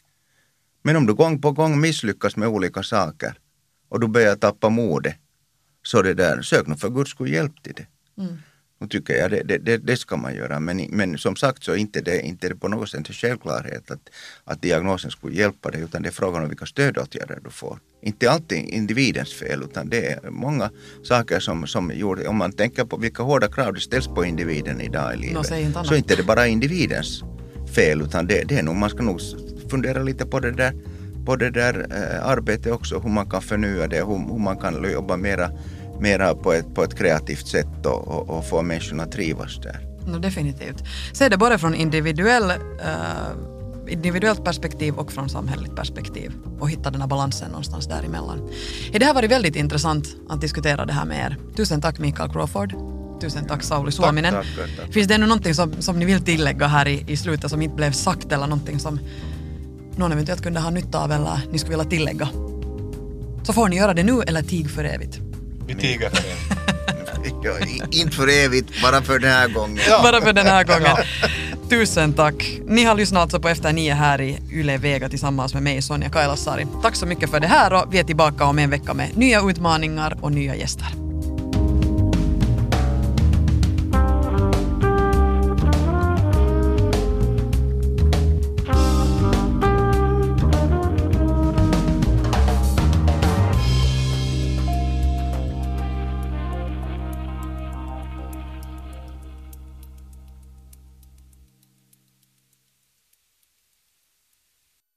Men 0.82 0.97
om 0.97 1.07
du 1.07 1.14
gång 1.14 1.40
på 1.40 1.53
gång 1.53 1.80
misslyckas 1.80 2.36
med 2.36 2.49
olika 2.49 2.82
saker 2.82 3.38
och 3.88 4.01
du 4.01 4.09
börjar 4.09 4.36
tappa 4.36 4.68
modet 4.68 5.14
så 5.82 6.03
det 6.03 6.14
där, 6.14 6.43
sök 6.43 6.66
nu 6.66 6.76
för 6.76 6.88
guds 6.88 7.11
skull 7.11 7.32
hjälp 7.32 7.62
till 7.62 7.74
det. 7.76 7.86
Nu 8.83 8.89
tycker 8.89 9.14
jag 9.14 9.30
det, 9.30 9.59
det, 9.59 9.76
det, 9.76 9.97
ska 9.97 10.16
man 10.16 10.35
göra. 10.35 10.61
Men, 10.61 10.87
men 10.91 11.18
som 11.18 11.37
sagt 11.37 11.64
så 11.64 11.72
är 11.72 11.76
inte 11.76 12.01
det 12.01 12.20
inte 12.20 12.57
på 12.57 12.68
något 12.68 12.89
sätt 12.89 13.09
en 13.09 13.14
självklarhet 13.14 13.91
att, 13.91 14.11
att 14.45 14.62
diagnosen 14.62 15.11
skulle 15.11 15.37
hjälpa 15.37 15.70
dig 15.70 15.80
utan 15.80 16.03
det 16.03 16.09
är 16.09 16.12
frågan 16.12 16.43
om 16.43 16.49
vilka 16.49 16.66
stödåtgärder 16.66 17.41
du 17.45 17.51
får. 17.51 17.78
Inte 18.03 18.30
alltid 18.30 18.59
individens 18.59 19.35
fel 19.35 19.62
utan 19.62 19.89
det 19.89 20.12
är 20.12 20.30
många 20.30 20.70
saker 21.03 21.41
som, 21.41 21.66
som 21.66 21.93
gjorde, 21.95 22.28
om 22.28 22.37
man 22.37 22.53
tänker 22.53 22.85
på 22.85 22.97
vilka 22.97 23.22
hårda 23.22 23.49
krav 23.49 23.74
det 23.74 23.80
ställs 23.80 24.07
på 24.07 24.24
individen 24.24 24.80
idag 24.80 25.14
i 25.14 25.16
livet. 25.16 25.51
inte 25.51 25.85
så 25.85 25.95
inte 25.95 26.14
är 26.14 26.16
det 26.16 26.22
bara 26.22 26.47
individens 26.47 27.22
fel 27.76 28.03
utan 28.03 28.26
det, 28.26 28.45
det 28.49 28.59
är 28.59 28.62
nog, 28.62 28.76
man 28.76 28.91
ska 28.91 29.03
nog 29.03 29.20
fundera 29.70 30.03
lite 30.03 30.26
på 30.26 30.41
det 30.41 30.51
där 30.51 30.72
på 31.24 31.37
det 31.37 31.51
där 31.51 31.87
eh, 31.91 32.28
arbetet 32.28 32.72
också, 32.72 32.99
hur 32.99 33.11
man 33.11 33.30
kan 33.30 33.43
förnya 33.43 33.89
det, 33.89 33.97
hur, 33.97 34.33
hur 34.33 34.39
man 34.39 34.57
kan 34.57 34.93
jobba 34.93 35.16
mera, 35.16 35.51
mera 36.03 36.34
på, 36.34 36.53
ett, 36.53 36.74
på 36.74 36.84
ett 36.84 36.98
kreativt 36.98 37.46
sätt 37.46 37.86
och, 37.86 38.09
och, 38.09 38.30
och 38.30 38.48
få 38.48 38.62
människorna 38.62 39.03
att 39.03 39.12
trivas 39.12 39.61
där. 39.62 39.80
No, 40.07 40.18
definitivt. 40.18 40.84
Se 41.12 41.28
det 41.28 41.36
både 41.36 41.59
från 41.59 41.74
individuell, 41.74 42.50
eh, 42.50 42.57
individuellt 43.88 44.44
perspektiv 44.44 44.94
och 44.94 45.12
från 45.12 45.28
samhälleligt 45.28 45.76
perspektiv 45.76 46.32
och 46.61 46.70
hitta 46.70 46.90
den 46.90 47.00
här 47.00 47.09
balansen 47.09 47.48
någonstans 47.50 47.86
däremellan. 47.86 48.50
Det 48.92 49.05
har 49.05 49.14
varit 49.14 49.30
väldigt 49.30 49.57
intressant 49.57 50.16
att 50.28 50.40
diskutera 50.40 50.84
det 50.86 50.92
här 50.92 51.05
med 51.05 51.18
er. 51.26 51.36
Tusen 51.57 51.80
tack 51.80 51.98
Mikael 51.98 52.30
Crawford. 52.30 52.74
Tusen 53.20 53.46
tack 53.46 53.62
Sauli 53.62 53.92
Suominen. 53.92 54.34
tack, 54.34 54.46
tack. 54.57 54.92
Finns 54.92 55.09
det 55.09 55.14
ännu 55.14 55.26
någonting 55.26 55.55
som, 55.55 55.82
som 55.82 55.98
ni 55.98 56.05
vill 56.05 56.20
tillägga 56.20 56.66
här 56.66 56.88
i, 56.88 57.05
i 57.09 57.16
slutet 57.16 57.50
som 57.50 57.62
inte 57.62 57.76
blev 57.76 57.92
sagt 57.92 58.32
eller 58.32 58.46
någonting 58.46 58.78
som 58.78 58.98
någon 59.96 60.12
eventuellt 60.12 60.42
kunde 60.42 60.61
ha 60.61 60.70
nytta 60.70 61.05
av 61.05 61.12
eller 61.12 61.40
ni 61.53 61.59
skulle 61.59 61.76
vilja 61.76 61.90
tillägga? 61.90 62.28
Så 63.42 63.53
får 63.53 63.68
ni 63.68 63.76
göra 63.76 63.94
det 63.94 64.03
nu 64.03 64.22
eller 64.26 64.42
tig 64.42 64.70
för 64.70 64.84
evigt. 64.84 65.32
Vi 65.67 65.75
tiger 65.75 66.11
för 66.11 66.23
det. 66.23 66.29
Ja, 67.43 67.87
inte 67.91 68.17
för 68.17 68.29
evigt, 68.29 68.83
bara 68.83 69.03
för 69.03 69.19
den 69.19 69.31
här 69.31 69.49
gången. 69.49 69.79
Bara 70.03 70.21
för 70.21 70.33
den 70.33 70.47
här 70.47 70.65
gången. 70.65 70.97
Tusen 71.71 72.13
tack. 72.13 72.61
Ni 72.67 72.85
har 72.85 72.95
lyssnat 72.95 73.23
alltså 73.23 73.41
på 73.41 73.49
Efter 73.49 73.73
nio 73.73 73.95
här 73.95 74.21
i 74.21 74.39
Yle 74.53 74.77
Vega 74.79 75.09
tillsammans 75.09 75.55
med 75.55 75.63
mig 75.63 75.83
Sonja 75.83 76.11
Kailasari. 76.11 76.67
Tack 76.83 76.97
så 76.97 77.07
mycket 77.07 77.31
för 77.31 77.41
det 77.41 77.47
här 77.47 77.73
och 77.73 77.95
vi 77.95 77.99
är 77.99 78.05
tillbaka 78.05 78.45
om 78.45 78.59
en 78.59 78.71
vecka 78.71 78.95
med 78.95 79.17
nya 79.17 79.41
utmaningar 79.51 80.19
och 80.21 80.33
nya 80.33 80.57
gäster. 80.57 80.87